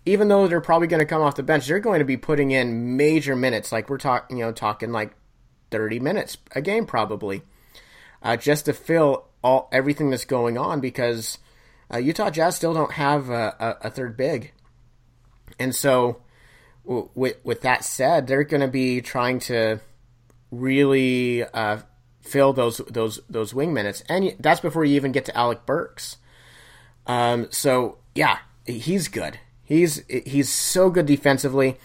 even 0.05 0.27
though 0.27 0.47
they're 0.47 0.61
probably 0.61 0.87
going 0.87 0.99
to 0.99 1.05
come 1.05 1.21
off 1.21 1.35
the 1.35 1.43
bench, 1.43 1.67
they're 1.67 1.79
going 1.79 1.99
to 1.99 2.05
be 2.05 2.17
putting 2.17 2.51
in 2.51 2.97
major 2.97 3.35
minutes. 3.35 3.71
Like 3.71 3.89
we're 3.89 3.97
talking, 3.97 4.37
you 4.37 4.45
know, 4.45 4.51
talking 4.51 4.91
like 4.91 5.15
thirty 5.71 5.99
minutes 5.99 6.37
a 6.51 6.61
game 6.61 6.85
probably, 6.85 7.41
uh, 8.21 8.37
just 8.37 8.65
to 8.65 8.73
fill 8.73 9.27
all 9.43 9.69
everything 9.71 10.09
that's 10.09 10.25
going 10.25 10.57
on 10.57 10.79
because 10.79 11.37
uh, 11.93 11.97
Utah 11.97 12.29
Jazz 12.29 12.55
still 12.55 12.73
don't 12.73 12.91
have 12.93 13.29
a, 13.29 13.55
a, 13.59 13.87
a 13.87 13.89
third 13.89 14.17
big. 14.17 14.51
And 15.59 15.73
so, 15.73 16.21
with 16.83 17.37
with 17.43 17.61
that 17.61 17.83
said, 17.83 18.27
they're 18.27 18.43
going 18.43 18.61
to 18.61 18.67
be 18.67 19.01
trying 19.01 19.39
to 19.39 19.79
really 20.51 21.43
uh, 21.43 21.79
fill 22.21 22.53
those 22.53 22.77
those 22.89 23.19
those 23.29 23.53
wing 23.53 23.73
minutes, 23.73 24.03
and 24.09 24.35
that's 24.39 24.59
before 24.59 24.85
you 24.85 24.95
even 24.95 25.11
get 25.11 25.25
to 25.25 25.37
Alec 25.37 25.65
Burks. 25.65 26.17
Um, 27.07 27.47
so 27.51 27.99
yeah, 28.13 28.39
he's 28.65 29.07
good. 29.07 29.39
He's 29.63 30.03
he's 30.07 30.49
so 30.49 30.89
good 30.89 31.05
defensively, 31.05 31.77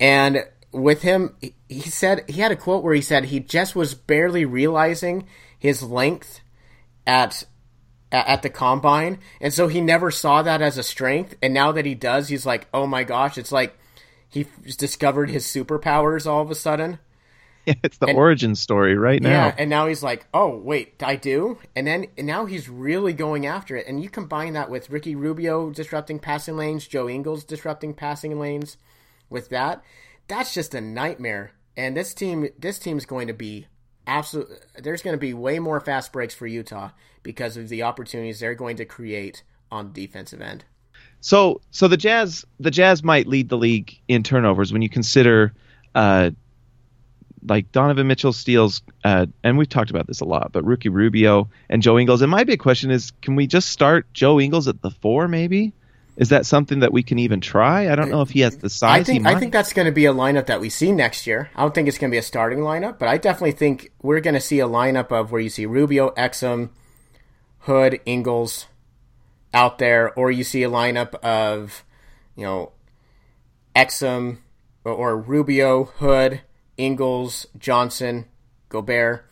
and 0.00 0.44
with 0.72 1.02
him, 1.02 1.36
he- 1.68 1.80
said 1.80 2.24
he 2.28 2.40
had 2.40 2.52
a 2.52 2.56
quote 2.56 2.84
where 2.84 2.94
he 2.94 3.00
said 3.00 3.26
he 3.26 3.40
just 3.40 3.74
was 3.74 3.94
barely 3.94 4.44
realizing 4.44 5.26
his 5.58 5.82
length 5.82 6.40
at 7.06 7.44
at 8.10 8.42
the 8.42 8.50
combine, 8.50 9.18
and 9.40 9.52
so 9.52 9.68
he 9.68 9.80
never 9.80 10.10
saw 10.10 10.42
that 10.42 10.62
as 10.62 10.78
a 10.78 10.82
strength. 10.82 11.34
And 11.42 11.52
now 11.52 11.72
that 11.72 11.86
he 11.86 11.94
does, 11.94 12.28
he's 12.28 12.46
like, 12.46 12.68
"Oh 12.72 12.86
my 12.86 13.04
gosh!" 13.04 13.38
It's 13.38 13.52
like 13.52 13.78
he 14.28 14.46
discovered 14.78 15.30
his 15.30 15.44
superpowers 15.44 16.26
all 16.26 16.42
of 16.42 16.50
a 16.50 16.54
sudden. 16.54 16.98
it's 17.66 17.98
the 17.98 18.06
and- 18.06 18.18
origin 18.18 18.54
story 18.54 18.96
right 18.96 19.22
now. 19.22 19.46
Yeah, 19.46 19.54
and 19.58 19.68
now 19.68 19.86
he's 19.86 20.02
like, 20.02 20.26
"Oh 20.32 20.56
wait, 20.56 21.02
I 21.02 21.16
do," 21.16 21.58
and 21.76 21.86
then 21.86 22.06
and 22.16 22.26
now 22.26 22.46
he's 22.46 22.68
really 22.68 23.12
going 23.12 23.46
after 23.46 23.76
it. 23.76 23.86
And 23.86 24.02
you 24.02 24.08
combine 24.08 24.54
that 24.54 24.70
with 24.70 24.90
Ricky 24.90 25.14
Rubio 25.14 25.70
disrupting 25.70 26.18
passing 26.18 26.56
lanes, 26.56 26.86
Joe 26.86 27.08
Ingles 27.08 27.44
disrupting 27.44 27.94
passing 27.94 28.38
lanes. 28.38 28.76
With 29.30 29.50
that, 29.50 29.82
that's 30.26 30.54
just 30.54 30.74
a 30.74 30.80
nightmare. 30.80 31.52
And 31.76 31.94
this 31.96 32.14
team, 32.14 32.48
this 32.58 32.78
team's 32.78 33.04
going 33.04 33.26
to 33.28 33.34
be 33.34 33.66
absolute. 34.08 34.48
There's 34.76 35.02
going 35.02 35.14
to 35.14 35.20
be 35.20 35.34
way 35.34 35.60
more 35.60 35.78
fast 35.78 36.12
breaks 36.12 36.34
for 36.34 36.46
Utah 36.46 36.90
because 37.22 37.56
of 37.56 37.68
the 37.68 37.82
opportunities 37.84 38.40
they're 38.40 38.54
going 38.54 38.76
to 38.78 38.84
create 38.84 39.44
on 39.70 39.92
the 39.92 40.06
defensive 40.06 40.40
end. 40.40 40.64
So 41.20 41.60
so 41.70 41.88
the 41.88 41.96
Jazz 41.96 42.44
the 42.58 42.70
Jazz 42.70 43.04
might 43.04 43.26
lead 43.26 43.48
the 43.48 43.58
league 43.58 43.98
in 44.08 44.22
turnovers 44.22 44.72
when 44.72 44.82
you 44.82 44.88
consider 44.88 45.52
uh 45.94 46.30
like 47.46 47.70
Donovan 47.72 48.06
Mitchell 48.06 48.32
steals 48.32 48.82
uh 49.04 49.26
and 49.42 49.58
we've 49.58 49.68
talked 49.68 49.90
about 49.90 50.06
this 50.06 50.20
a 50.20 50.24
lot, 50.24 50.52
but 50.52 50.64
Ricky 50.64 50.88
Rubio 50.88 51.50
and 51.68 51.82
Joe 51.82 51.98
Ingles. 51.98 52.22
And 52.22 52.30
my 52.30 52.44
big 52.44 52.60
question 52.60 52.90
is 52.90 53.10
can 53.22 53.36
we 53.36 53.46
just 53.46 53.68
start 53.68 54.06
Joe 54.12 54.40
Ingles 54.40 54.68
at 54.68 54.80
the 54.80 54.90
four 54.90 55.28
maybe? 55.28 55.72
Is 56.18 56.30
that 56.30 56.46
something 56.46 56.80
that 56.80 56.92
we 56.92 57.04
can 57.04 57.20
even 57.20 57.40
try? 57.40 57.92
I 57.92 57.94
don't 57.94 58.10
know 58.10 58.22
if 58.22 58.30
he 58.30 58.40
has 58.40 58.56
the 58.56 58.68
size 58.68 59.02
I 59.02 59.04
think 59.04 59.24
I 59.24 59.38
think 59.38 59.52
that's 59.52 59.72
going 59.72 59.86
to 59.86 59.92
be 59.92 60.06
a 60.06 60.12
lineup 60.12 60.46
that 60.46 60.60
we 60.60 60.68
see 60.68 60.90
next 60.90 61.28
year. 61.28 61.48
I 61.54 61.62
don't 61.62 61.72
think 61.72 61.86
it's 61.86 61.96
going 61.96 62.10
to 62.10 62.14
be 62.14 62.18
a 62.18 62.22
starting 62.22 62.58
lineup, 62.58 62.98
but 62.98 63.06
I 63.06 63.18
definitely 63.18 63.52
think 63.52 63.92
we're 64.02 64.18
going 64.18 64.34
to 64.34 64.40
see 64.40 64.58
a 64.58 64.66
lineup 64.66 65.12
of 65.12 65.30
where 65.30 65.40
you 65.40 65.48
see 65.48 65.64
Rubio, 65.64 66.10
Exum, 66.16 66.70
Hood, 67.60 68.00
Ingles 68.04 68.66
out 69.54 69.78
there, 69.78 70.12
or 70.18 70.32
you 70.32 70.42
see 70.42 70.64
a 70.64 70.68
lineup 70.68 71.14
of 71.16 71.84
you 72.34 72.42
know 72.42 72.72
Exum 73.76 74.38
or, 74.84 74.92
or 74.92 75.16
Rubio, 75.16 75.84
Hood, 75.84 76.40
Ingles, 76.76 77.46
Johnson, 77.56 78.24
Gobert. 78.70 79.24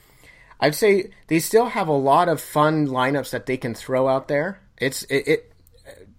I'd 0.61 0.77
say 0.77 1.11
they 1.27 1.41
still 1.41 1.67
have 1.67 1.89
a 1.89 1.93
lot 1.93 2.29
of 2.29 2.41
fun 2.41 2.87
lineups 2.87 3.31
that 3.31 3.47
they 3.47 3.57
can 3.57 3.75
throw 3.75 4.07
out 4.07 4.29
there. 4.29 4.61
It's 4.79 5.03
it, 5.05 5.27
it 5.27 5.53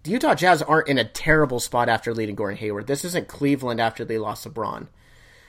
the 0.07 0.13
Utah 0.13 0.35
Jazz 0.35 0.61
aren't 0.61 0.87
in 0.87 0.97
a 0.97 1.05
terrible 1.05 1.59
spot 1.59 1.89
after 1.89 2.13
leading 2.13 2.35
Gordon 2.35 2.57
Hayward. 2.57 2.87
This 2.87 3.05
isn't 3.05 3.27
Cleveland 3.27 3.81
after 3.81 4.05
they 4.05 4.17
lost 4.17 4.47
LeBron. 4.47 4.87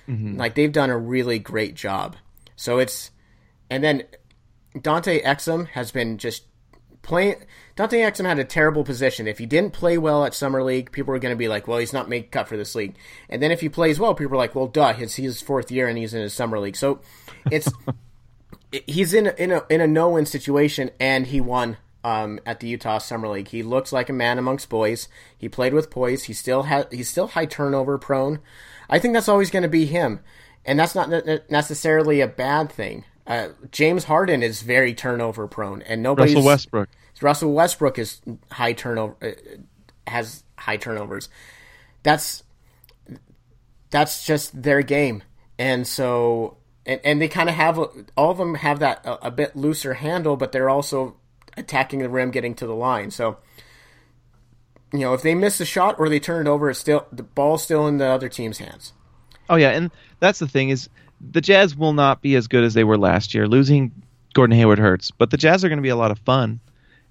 Mm-hmm. 0.09 0.37
Like 0.37 0.55
they've 0.55 0.73
done 0.73 0.91
a 0.91 0.99
really 0.99 1.39
great 1.39 1.75
job. 1.75 2.17
So 2.57 2.79
it's 2.79 3.11
and 3.71 3.85
then 3.85 4.03
Dante 4.81 5.23
Exum 5.23 5.69
has 5.69 5.91
been 5.91 6.19
just 6.19 6.45
playing. 7.03 7.37
Dante 7.77 8.01
Exum 8.01 8.25
had 8.25 8.39
a 8.39 8.45
terrible 8.45 8.85
position. 8.85 9.29
If 9.29 9.39
he 9.39 9.47
didn't 9.47 9.73
play 9.73 9.97
well 9.97 10.25
at 10.25 10.35
summer 10.35 10.63
league, 10.63 10.91
people 10.91 11.13
were 11.13 11.19
going 11.19 11.35
to 11.35 11.39
be 11.39 11.49
like, 11.49 11.69
"Well, 11.69 11.79
he's 11.79 11.93
not 11.93 12.09
made 12.09 12.31
cut 12.31 12.49
for 12.49 12.57
this 12.57 12.75
league." 12.75 12.97
And 13.29 13.43
then 13.43 13.53
if 13.53 13.61
he 13.61 13.69
plays 13.69 14.01
well, 14.01 14.15
people 14.15 14.35
are 14.35 14.39
like, 14.39 14.55
"Well, 14.55 14.67
duh, 14.67 14.95
it's 14.99 15.15
his 15.15 15.41
fourth 15.41 15.71
year 15.71 15.89
and 15.89 15.97
he's 15.97 16.15
in 16.15 16.23
his 16.23 16.35
summer 16.35 16.59
league." 16.59 16.77
So 16.77 17.01
it's 17.51 17.71
he's 18.87 19.15
in 19.15 19.29
in 19.39 19.53
a 19.53 19.63
in 19.71 19.81
a 19.81 19.87
no 19.87 20.11
win 20.11 20.27
situation, 20.27 20.91
and 20.99 21.27
he 21.27 21.41
won 21.41 21.77
um, 22.05 22.41
at 22.47 22.61
the 22.61 22.69
Utah 22.69 22.99
Summer 22.99 23.29
League. 23.29 23.49
He 23.49 23.63
looks 23.63 23.93
like 23.93 24.09
a 24.09 24.13
man 24.13 24.39
amongst 24.39 24.69
boys. 24.69 25.09
He 25.37 25.49
played 25.49 25.75
with 25.75 25.91
poise. 25.91 26.25
He 26.25 26.33
still 26.33 26.65
has 26.65 26.87
he's 26.91 27.09
still 27.09 27.29
high 27.29 27.47
turnover 27.47 27.99
prone. 27.99 28.41
I 28.89 28.99
think 28.99 29.15
that's 29.15 29.29
always 29.29 29.51
going 29.51 29.65
to 29.65 29.69
be 29.69 29.87
him, 29.87 30.21
and 30.65 30.79
that's 30.79 30.95
not 30.95 31.11
ne- 31.11 31.41
necessarily 31.49 32.21
a 32.21 32.29
bad 32.29 32.71
thing. 32.71 33.05
Uh, 33.27 33.49
James 33.71 34.05
Harden 34.05 34.43
is 34.43 34.63
very 34.63 34.95
turnover 34.95 35.47
prone, 35.47 35.83
and 35.83 36.03
nobody's 36.03 36.35
Russell 36.35 36.47
Westbrook. 36.47 36.89
Russell 37.21 37.53
Westbrook 37.53 37.99
is 37.99 38.21
high 38.51 38.73
turnover 38.73 39.17
uh, 39.23 40.11
has 40.11 40.45
high 40.57 40.77
turnovers. 40.77 41.29
That's 42.03 42.43
that's 43.91 44.25
just 44.25 44.63
their 44.63 44.83
game, 44.83 45.23
and 45.59 45.87
so 45.87 46.57
and 46.87 47.01
and 47.05 47.21
they 47.21 47.29
kind 47.29 47.49
of 47.49 47.55
have 47.55 47.79
a, 47.79 47.89
all 48.17 48.31
of 48.31 48.39
them 48.39 48.55
have 48.55 48.79
that 48.79 49.05
a, 49.05 49.27
a 49.27 49.31
bit 49.31 49.57
looser 49.57 49.95
handle, 49.95 50.37
but 50.37 50.53
they're 50.53 50.71
also 50.71 51.17
attacking 51.59 52.01
the 52.01 52.09
rim, 52.09 52.31
getting 52.31 52.55
to 52.57 52.67
the 52.67 52.75
line. 52.75 53.11
So 53.11 53.39
you 54.93 55.01
know, 55.01 55.15
if 55.15 55.23
they 55.23 55.35
miss 55.35 55.59
the 55.59 55.65
shot 55.65 55.97
or 55.99 56.09
they 56.09 56.21
turn 56.21 56.47
it 56.47 56.51
over, 56.51 56.71
it's 56.71 56.79
still 56.79 57.07
the 57.13 57.23
ball's 57.23 57.63
still 57.63 57.87
in 57.87 57.99
the 57.99 58.07
other 58.07 58.29
team's 58.29 58.59
hands. 58.59 58.93
Oh 59.51 59.57
yeah, 59.57 59.71
and 59.71 59.91
that's 60.21 60.39
the 60.39 60.49
thing 60.49 60.71
is 60.71 60.89
the 61.21 61.41
Jazz 61.41 61.77
will 61.77 61.93
not 61.93 62.23
be 62.23 62.37
as 62.37 62.49
good 62.49 62.65
as 62.65 62.75
they 62.75 62.85
were 62.85 62.99
last 62.99 63.35
year. 63.35 63.47
Losing 63.47 63.93
Gordon 64.35 64.57
Hayward 64.57 64.79
hurts, 64.79 65.11
but 65.11 65.31
the 65.31 65.37
Jazz 65.37 65.65
are 65.65 65.69
going 65.69 65.79
to 65.79 65.83
be 65.83 65.89
a 65.89 65.97
lot 65.97 66.11
of 66.11 66.19
fun. 66.21 66.61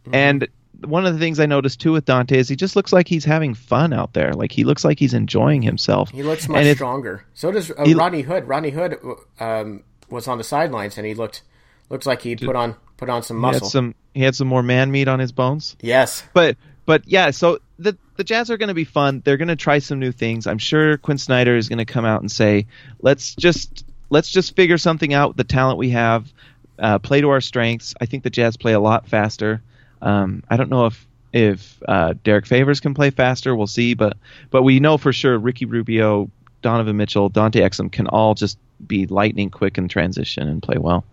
Mm-hmm. 0.05 0.15
And 0.15 0.47
one 0.85 1.05
of 1.05 1.13
the 1.13 1.19
things 1.19 1.39
I 1.39 1.45
noticed 1.45 1.79
too 1.79 1.91
with 1.91 2.05
Dante 2.05 2.37
is 2.37 2.47
he 2.47 2.55
just 2.55 2.75
looks 2.75 2.93
like 2.93 3.07
he's 3.07 3.25
having 3.25 3.53
fun 3.53 3.93
out 3.93 4.13
there. 4.13 4.33
Like 4.33 4.51
he 4.51 4.63
looks 4.63 4.85
like 4.85 4.99
he's 4.99 5.13
enjoying 5.13 5.61
himself. 5.61 6.09
He 6.11 6.23
looks 6.23 6.47
much 6.47 6.65
if- 6.65 6.77
stronger. 6.77 7.25
So 7.33 7.51
does 7.51 7.71
uh, 7.71 7.83
He- 7.85 7.93
Rodney 7.95 8.21
Hood. 8.21 8.47
Rodney 8.47 8.71
Hood 8.71 8.97
um, 9.39 9.83
was 10.09 10.27
on 10.27 10.37
the 10.37 10.43
sidelines 10.43 10.97
and 10.97 11.05
he 11.05 11.13
looked 11.13 11.41
looks 11.89 12.05
like 12.05 12.21
he'd 12.21 12.41
put 12.41 12.55
on 12.55 12.75
put 12.97 13.09
on 13.09 13.23
some 13.23 13.37
He 13.39 13.45
had 13.45 13.51
muscle. 13.53 13.69
some 13.69 13.95
he 14.13 14.21
had 14.23 14.35
some 14.35 14.47
more 14.47 14.63
man 14.63 14.91
meat 14.91 15.07
on 15.07 15.19
his 15.19 15.31
bones. 15.31 15.75
yes. 15.81 16.23
But 16.33 16.57
but 16.85 17.07
yeah, 17.07 17.31
so 17.31 17.59
the 17.79 17.97
the 18.15 18.23
Jazz 18.23 18.49
are 18.49 18.57
going 18.57 18.69
to 18.69 18.73
be 18.73 18.85
fun. 18.85 19.21
They're 19.23 19.37
going 19.37 19.47
to 19.49 19.55
try 19.55 19.79
some 19.79 19.99
new 19.99 20.11
things. 20.11 20.47
I'm 20.47 20.57
sure 20.57 20.97
Quin 20.97 21.17
Snyder 21.17 21.55
is 21.55 21.69
going 21.69 21.77
to 21.79 21.85
come 21.85 22.05
out 22.05 22.21
and 22.21 22.31
say, 22.31 22.65
"Let's 23.01 23.35
just 23.35 23.85
let's 24.09 24.29
just 24.31 24.55
figure 24.55 24.77
something 24.77 25.13
out. 25.13 25.29
with 25.29 25.37
The 25.37 25.43
talent 25.43 25.77
we 25.77 25.89
have, 25.91 26.31
uh, 26.79 26.97
play 26.99 27.21
to 27.21 27.29
our 27.29 27.41
strengths." 27.41 27.93
I 28.01 28.05
think 28.05 28.23
the 28.23 28.29
Jazz 28.29 28.57
play 28.57 28.73
a 28.73 28.79
lot 28.79 29.07
faster. 29.07 29.61
Um, 30.01 30.43
I 30.49 30.57
don't 30.57 30.69
know 30.69 30.85
if 30.87 31.05
if 31.33 31.81
uh, 31.87 32.13
Derrick 32.23 32.45
Favors 32.47 32.79
can 32.79 32.93
play 32.93 33.09
faster. 33.11 33.55
We'll 33.55 33.67
see, 33.67 33.93
but 33.93 34.17
but 34.49 34.63
we 34.63 34.79
know 34.79 34.97
for 34.97 35.11
sure 35.13 35.37
Ricky 35.37 35.65
Rubio, 35.65 36.31
Donovan 36.61 36.95
Mitchell, 36.97 37.29
Dante 37.29 37.59
Exum 37.59 37.91
can 37.91 38.07
all 38.07 38.33
just 38.33 38.57
be 38.87 39.05
lightning 39.07 39.49
quick 39.51 39.77
in 39.77 39.87
transition 39.89 40.47
and 40.47 40.63
play 40.63 40.77
well. 40.79 41.03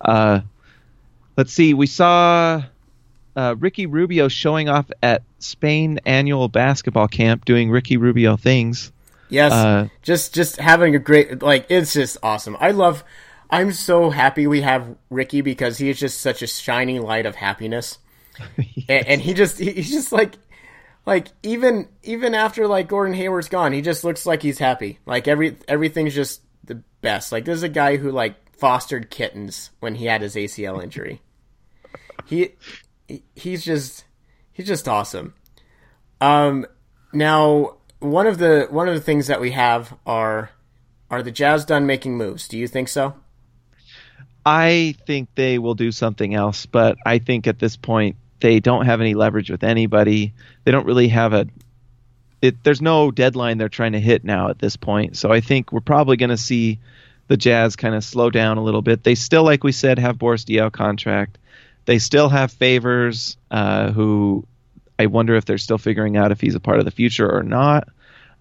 Uh, 0.00 0.40
let's 1.36 1.52
see. 1.52 1.74
We 1.74 1.86
saw 1.86 2.62
uh, 3.36 3.54
Ricky 3.58 3.86
Rubio 3.86 4.28
showing 4.28 4.68
off 4.68 4.90
at 5.02 5.22
Spain 5.38 6.00
annual 6.04 6.48
basketball 6.48 7.08
camp 7.08 7.44
doing 7.44 7.70
Ricky 7.70 7.96
Rubio 7.96 8.36
things. 8.36 8.92
Yes. 9.28 9.52
Uh, 9.52 9.88
just 10.02 10.34
just 10.34 10.56
having 10.56 10.94
a 10.94 10.98
great 10.98 11.42
like 11.42 11.66
it's 11.70 11.94
just 11.94 12.18
awesome. 12.22 12.56
I 12.60 12.72
love 12.72 13.02
I'm 13.50 13.72
so 13.72 14.10
happy 14.10 14.46
we 14.46 14.60
have 14.62 14.96
Ricky 15.10 15.40
because 15.40 15.78
he 15.78 15.88
is 15.88 15.98
just 15.98 16.20
such 16.20 16.42
a 16.42 16.46
shining 16.46 17.02
light 17.02 17.26
of 17.26 17.34
happiness. 17.34 17.98
and, 18.88 19.06
and 19.06 19.20
he 19.20 19.34
just 19.34 19.58
he- 19.58 19.72
he's 19.72 19.90
just 19.90 20.12
like 20.12 20.36
like 21.06 21.28
even 21.42 21.88
even 22.02 22.34
after 22.34 22.66
like 22.66 22.88
Gordon 22.88 23.14
Hayward's 23.14 23.48
gone, 23.48 23.72
he 23.72 23.80
just 23.80 24.04
looks 24.04 24.26
like 24.26 24.42
he's 24.42 24.58
happy. 24.58 24.98
Like 25.06 25.26
every 25.26 25.56
everything's 25.66 26.14
just 26.14 26.42
the 26.64 26.82
best. 27.00 27.32
Like 27.32 27.44
there's 27.44 27.62
a 27.62 27.68
guy 27.68 27.96
who 27.96 28.10
like 28.10 28.34
fostered 28.62 29.10
kittens 29.10 29.70
when 29.80 29.96
he 29.96 30.06
had 30.06 30.22
his 30.22 30.36
ACL 30.36 30.80
injury. 30.80 31.20
He 32.26 32.50
he- 33.08 33.24
he's 33.34 33.64
just 33.64 34.04
he's 34.52 34.68
just 34.68 34.86
awesome. 34.86 35.34
Um 36.20 36.64
now 37.12 37.78
one 37.98 38.28
of 38.28 38.38
the 38.38 38.68
one 38.70 38.86
of 38.86 38.94
the 38.94 39.00
things 39.00 39.26
that 39.26 39.40
we 39.40 39.50
have 39.50 39.92
are 40.06 40.50
are 41.10 41.24
the 41.24 41.32
Jazz 41.32 41.64
done 41.64 41.86
making 41.86 42.16
moves? 42.16 42.46
Do 42.46 42.56
you 42.56 42.68
think 42.68 42.86
so? 42.86 43.16
I 44.46 44.94
think 45.08 45.28
they 45.34 45.58
will 45.58 45.74
do 45.74 45.90
something 45.90 46.32
else, 46.32 46.64
but 46.64 46.98
I 47.04 47.18
think 47.18 47.48
at 47.48 47.58
this 47.58 47.76
point 47.76 48.14
they 48.38 48.60
don't 48.60 48.86
have 48.86 49.00
any 49.00 49.14
leverage 49.14 49.50
with 49.50 49.64
anybody. 49.64 50.34
They 50.62 50.70
don't 50.70 50.86
really 50.86 51.08
have 51.08 51.32
a. 51.32 51.48
It, 52.40 52.62
there's 52.62 52.80
no 52.80 53.10
deadline 53.10 53.58
they're 53.58 53.68
trying 53.68 53.92
to 53.92 54.00
hit 54.00 54.22
now 54.22 54.50
at 54.50 54.60
this 54.60 54.76
point, 54.76 55.16
so 55.16 55.32
I 55.32 55.40
think 55.40 55.72
we're 55.72 55.80
probably 55.80 56.16
going 56.16 56.30
to 56.30 56.36
see 56.36 56.78
the 57.32 57.38
Jazz 57.38 57.76
kind 57.76 57.94
of 57.94 58.04
slow 58.04 58.28
down 58.28 58.58
a 58.58 58.62
little 58.62 58.82
bit. 58.82 59.04
They 59.04 59.14
still, 59.14 59.42
like 59.42 59.64
we 59.64 59.72
said, 59.72 59.98
have 59.98 60.18
Boris 60.18 60.44
Diaw 60.44 60.70
contract. 60.70 61.38
They 61.86 61.98
still 61.98 62.28
have 62.28 62.52
Favors, 62.52 63.38
uh, 63.50 63.90
who 63.90 64.46
I 64.98 65.06
wonder 65.06 65.34
if 65.34 65.46
they're 65.46 65.56
still 65.56 65.78
figuring 65.78 66.18
out 66.18 66.30
if 66.30 66.42
he's 66.42 66.56
a 66.56 66.60
part 66.60 66.78
of 66.78 66.84
the 66.84 66.90
future 66.90 67.26
or 67.26 67.42
not. 67.42 67.88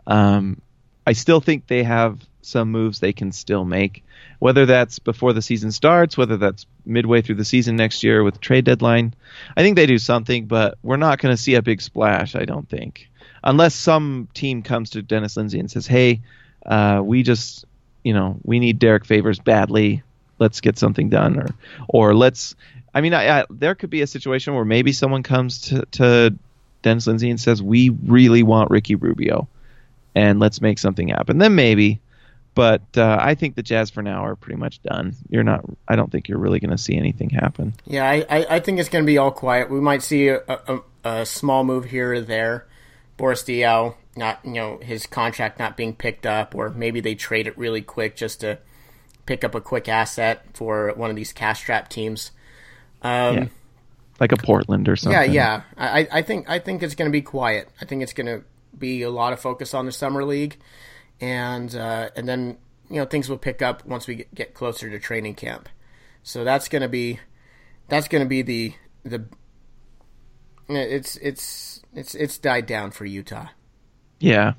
Um, 0.05 0.61
I 1.07 1.13
still 1.13 1.39
think 1.39 1.67
they 1.67 1.83
have 1.83 2.19
some 2.41 2.69
moves 2.69 2.99
they 2.99 3.13
can 3.13 3.31
still 3.31 3.63
make, 3.63 4.03
whether 4.39 4.65
that's 4.65 4.99
before 4.99 5.31
the 5.31 5.41
season 5.41 5.71
starts, 5.71 6.17
whether 6.17 6.35
that's 6.35 6.65
midway 6.85 7.21
through 7.21 7.35
the 7.35 7.45
season 7.45 7.77
next 7.77 8.03
year 8.03 8.25
with 8.25 8.41
trade 8.41 8.65
deadline. 8.65 9.13
I 9.55 9.61
think 9.61 9.77
they 9.77 9.85
do 9.85 9.99
something, 9.99 10.47
but 10.47 10.77
we're 10.83 10.97
not 10.97 11.19
going 11.19 11.33
to 11.33 11.41
see 11.41 11.55
a 11.55 11.61
big 11.61 11.81
splash. 11.81 12.35
I 12.35 12.43
don't 12.43 12.67
think, 12.67 13.09
unless 13.41 13.73
some 13.73 14.27
team 14.33 14.63
comes 14.63 14.89
to 14.89 15.01
Dennis 15.01 15.37
Lindsey 15.37 15.59
and 15.61 15.71
says, 15.71 15.87
"Hey, 15.87 16.23
uh, 16.65 17.01
we 17.01 17.23
just, 17.23 17.63
you 18.03 18.13
know, 18.13 18.37
we 18.43 18.59
need 18.59 18.79
Derrick 18.79 19.05
Favors 19.05 19.39
badly. 19.39 20.03
Let's 20.39 20.61
get 20.61 20.77
something 20.77 21.09
done," 21.09 21.39
or, 21.39 21.47
or 21.87 22.15
let's. 22.15 22.55
I 22.93 23.01
mean, 23.01 23.13
I, 23.13 23.41
I, 23.41 23.45
there 23.49 23.75
could 23.75 23.89
be 23.89 24.01
a 24.01 24.07
situation 24.07 24.53
where 24.53 24.65
maybe 24.65 24.91
someone 24.91 25.23
comes 25.23 25.61
to, 25.69 25.85
to 25.91 26.35
Dennis 26.81 27.07
Lindsey 27.07 27.29
and 27.29 27.39
says, 27.39 27.61
"We 27.61 27.89
really 27.89 28.43
want 28.43 28.69
Ricky 28.69 28.95
Rubio." 28.95 29.47
and 30.15 30.39
let's 30.39 30.61
make 30.61 30.79
something 30.79 31.09
happen. 31.09 31.37
Then 31.37 31.55
maybe, 31.55 32.01
but 32.53 32.81
uh, 32.95 33.17
I 33.19 33.35
think 33.35 33.55
the 33.55 33.63
Jazz 33.63 33.89
for 33.89 34.01
now 34.01 34.25
are 34.25 34.35
pretty 34.35 34.59
much 34.59 34.81
done. 34.83 35.15
You're 35.29 35.43
not. 35.43 35.63
I 35.87 35.95
don't 35.95 36.11
think 36.11 36.27
you're 36.27 36.37
really 36.37 36.59
going 36.59 36.71
to 36.71 36.77
see 36.77 36.95
anything 36.95 37.29
happen. 37.29 37.73
Yeah, 37.85 38.09
I, 38.09 38.25
I, 38.29 38.45
I 38.55 38.59
think 38.59 38.79
it's 38.79 38.89
going 38.89 39.03
to 39.03 39.07
be 39.07 39.17
all 39.17 39.31
quiet. 39.31 39.69
We 39.69 39.79
might 39.79 40.03
see 40.03 40.27
a, 40.27 40.41
a, 40.47 40.79
a 41.03 41.25
small 41.25 41.63
move 41.63 41.85
here 41.85 42.13
or 42.13 42.21
there. 42.21 42.65
Boris 43.21 43.43
Diaw, 43.43 43.93
not 44.15 44.39
you 44.43 44.53
know 44.53 44.79
his 44.81 45.05
contract 45.05 45.59
not 45.59 45.77
being 45.77 45.95
picked 45.95 46.25
up, 46.25 46.55
or 46.55 46.71
maybe 46.71 47.01
they 47.01 47.13
trade 47.13 47.45
it 47.45 47.55
really 47.55 47.83
quick 47.83 48.15
just 48.15 48.39
to 48.39 48.57
pick 49.27 49.43
up 49.43 49.53
a 49.53 49.61
quick 49.61 49.87
asset 49.87 50.43
for 50.55 50.91
one 50.95 51.11
of 51.11 51.15
these 51.15 51.31
cash 51.31 51.61
trap 51.61 51.87
teams. 51.87 52.31
Um, 53.03 53.35
Yeah. 53.37 53.45
Like 54.19 54.31
a 54.31 54.37
Portland 54.37 54.89
or 54.89 54.95
something. 54.95 55.31
Yeah, 55.31 55.31
yeah. 55.31 55.61
I, 55.77 56.07
I 56.11 56.21
think 56.23 56.49
I 56.49 56.57
think 56.57 56.81
it's 56.81 56.95
going 56.95 57.11
to 57.11 57.11
be 57.11 57.21
quiet. 57.21 57.69
I 57.79 57.85
think 57.85 58.01
it's 58.01 58.13
going 58.13 58.25
to 58.25 58.43
be 58.75 59.03
a 59.03 59.11
lot 59.11 59.33
of 59.33 59.39
focus 59.39 59.75
on 59.75 59.85
the 59.85 59.91
summer 59.91 60.25
league, 60.25 60.57
and 61.19 61.73
uh, 61.75 62.09
and 62.15 62.27
then 62.27 62.57
you 62.89 62.95
know 62.95 63.05
things 63.05 63.29
will 63.29 63.37
pick 63.37 63.61
up 63.61 63.85
once 63.85 64.07
we 64.07 64.15
get, 64.15 64.33
get 64.33 64.53
closer 64.55 64.89
to 64.89 64.97
training 64.99 65.35
camp. 65.35 65.69
So 66.23 66.43
that's 66.43 66.69
going 66.69 66.81
to 66.81 66.89
be 66.89 67.19
that's 67.87 68.07
going 68.07 68.23
to 68.23 68.29
be 68.29 68.41
the 68.41 68.73
the 69.03 69.25
it's 70.69 71.17
it's 71.17 71.81
it's 71.93 72.15
it's 72.15 72.37
died 72.37 72.65
down 72.65 72.91
for 72.91 73.05
Utah. 73.05 73.47
Yeah, 74.19 74.53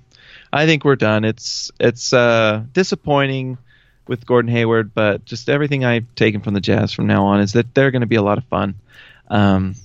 I 0.53 0.66
think 0.66 0.84
we're 0.84 0.96
done. 0.96 1.24
It's 1.24 1.70
it's 1.78 2.12
uh, 2.12 2.64
disappointing 2.72 3.59
with 4.07 4.26
Gordon 4.26 4.50
Hayward, 4.50 4.94
but 4.94 5.24
just 5.24 5.48
everything 5.48 5.84
I've 5.84 6.12
taken 6.14 6.40
from 6.40 6.55
the 6.55 6.61
Jazz 6.61 6.92
from 6.92 7.07
now 7.07 7.26
on 7.26 7.40
is 7.40 7.53
that 7.53 7.74
they're 7.74 7.90
going 7.90 8.00
to 8.00 8.07
be 8.07 8.16
a 8.16 8.22
lot 8.22 8.38
of 8.38 8.44
fun. 8.44 8.74
Um, 9.28 9.76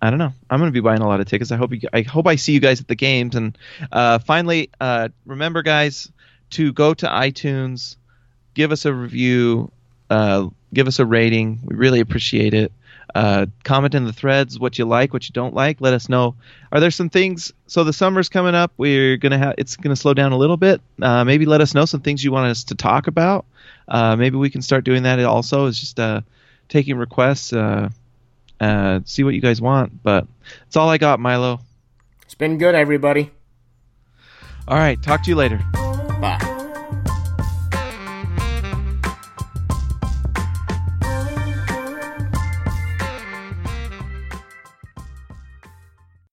I 0.00 0.10
don't 0.10 0.18
know. 0.18 0.32
I'm 0.50 0.60
going 0.60 0.68
to 0.70 0.74
be 0.74 0.80
buying 0.80 1.00
a 1.00 1.08
lot 1.08 1.20
of 1.20 1.26
tickets. 1.26 1.50
I 1.50 1.56
hope 1.56 1.72
you. 1.72 1.88
I 1.92 2.02
hope 2.02 2.26
I 2.26 2.36
see 2.36 2.52
you 2.52 2.60
guys 2.60 2.80
at 2.80 2.88
the 2.88 2.94
games. 2.94 3.34
And 3.34 3.56
uh, 3.90 4.18
finally, 4.18 4.70
uh, 4.80 5.08
remember, 5.24 5.62
guys, 5.62 6.10
to 6.50 6.72
go 6.72 6.94
to 6.94 7.06
iTunes, 7.06 7.96
give 8.54 8.72
us 8.72 8.84
a 8.84 8.92
review, 8.92 9.72
uh, 10.10 10.48
give 10.72 10.86
us 10.86 10.98
a 10.98 11.06
rating. 11.06 11.60
We 11.64 11.76
really 11.76 12.00
appreciate 12.00 12.54
it. 12.54 12.72
Uh, 13.16 13.46
comment 13.64 13.94
in 13.94 14.04
the 14.04 14.12
threads 14.12 14.58
what 14.58 14.78
you 14.78 14.84
like, 14.84 15.14
what 15.14 15.26
you 15.26 15.32
don't 15.32 15.54
like. 15.54 15.80
Let 15.80 15.94
us 15.94 16.10
know. 16.10 16.34
Are 16.70 16.80
there 16.80 16.90
some 16.90 17.08
things? 17.08 17.50
So 17.66 17.82
the 17.82 17.94
summer's 17.94 18.28
coming 18.28 18.54
up. 18.54 18.72
We're 18.76 19.16
gonna 19.16 19.38
have. 19.38 19.54
It's 19.56 19.74
gonna 19.74 19.96
slow 19.96 20.12
down 20.12 20.32
a 20.32 20.36
little 20.36 20.58
bit. 20.58 20.82
Uh, 21.00 21.24
maybe 21.24 21.46
let 21.46 21.62
us 21.62 21.74
know 21.74 21.86
some 21.86 22.02
things 22.02 22.22
you 22.22 22.30
want 22.30 22.50
us 22.50 22.64
to 22.64 22.74
talk 22.74 23.06
about. 23.06 23.46
Uh, 23.88 24.16
maybe 24.16 24.36
we 24.36 24.50
can 24.50 24.60
start 24.60 24.84
doing 24.84 25.04
that. 25.04 25.18
Also, 25.24 25.64
is 25.64 25.80
just 25.80 25.98
uh, 25.98 26.20
taking 26.68 26.98
requests. 26.98 27.54
Uh, 27.54 27.88
uh, 28.60 29.00
see 29.06 29.24
what 29.24 29.32
you 29.32 29.40
guys 29.40 29.62
want. 29.62 30.02
But 30.02 30.26
that's 30.64 30.76
all 30.76 30.90
I 30.90 30.98
got, 30.98 31.18
Milo. 31.18 31.60
It's 32.26 32.34
been 32.34 32.58
good, 32.58 32.74
everybody. 32.74 33.30
All 34.68 34.76
right. 34.76 35.02
Talk 35.02 35.22
to 35.22 35.30
you 35.30 35.36
later. 35.36 35.64
Bye. 36.20 36.55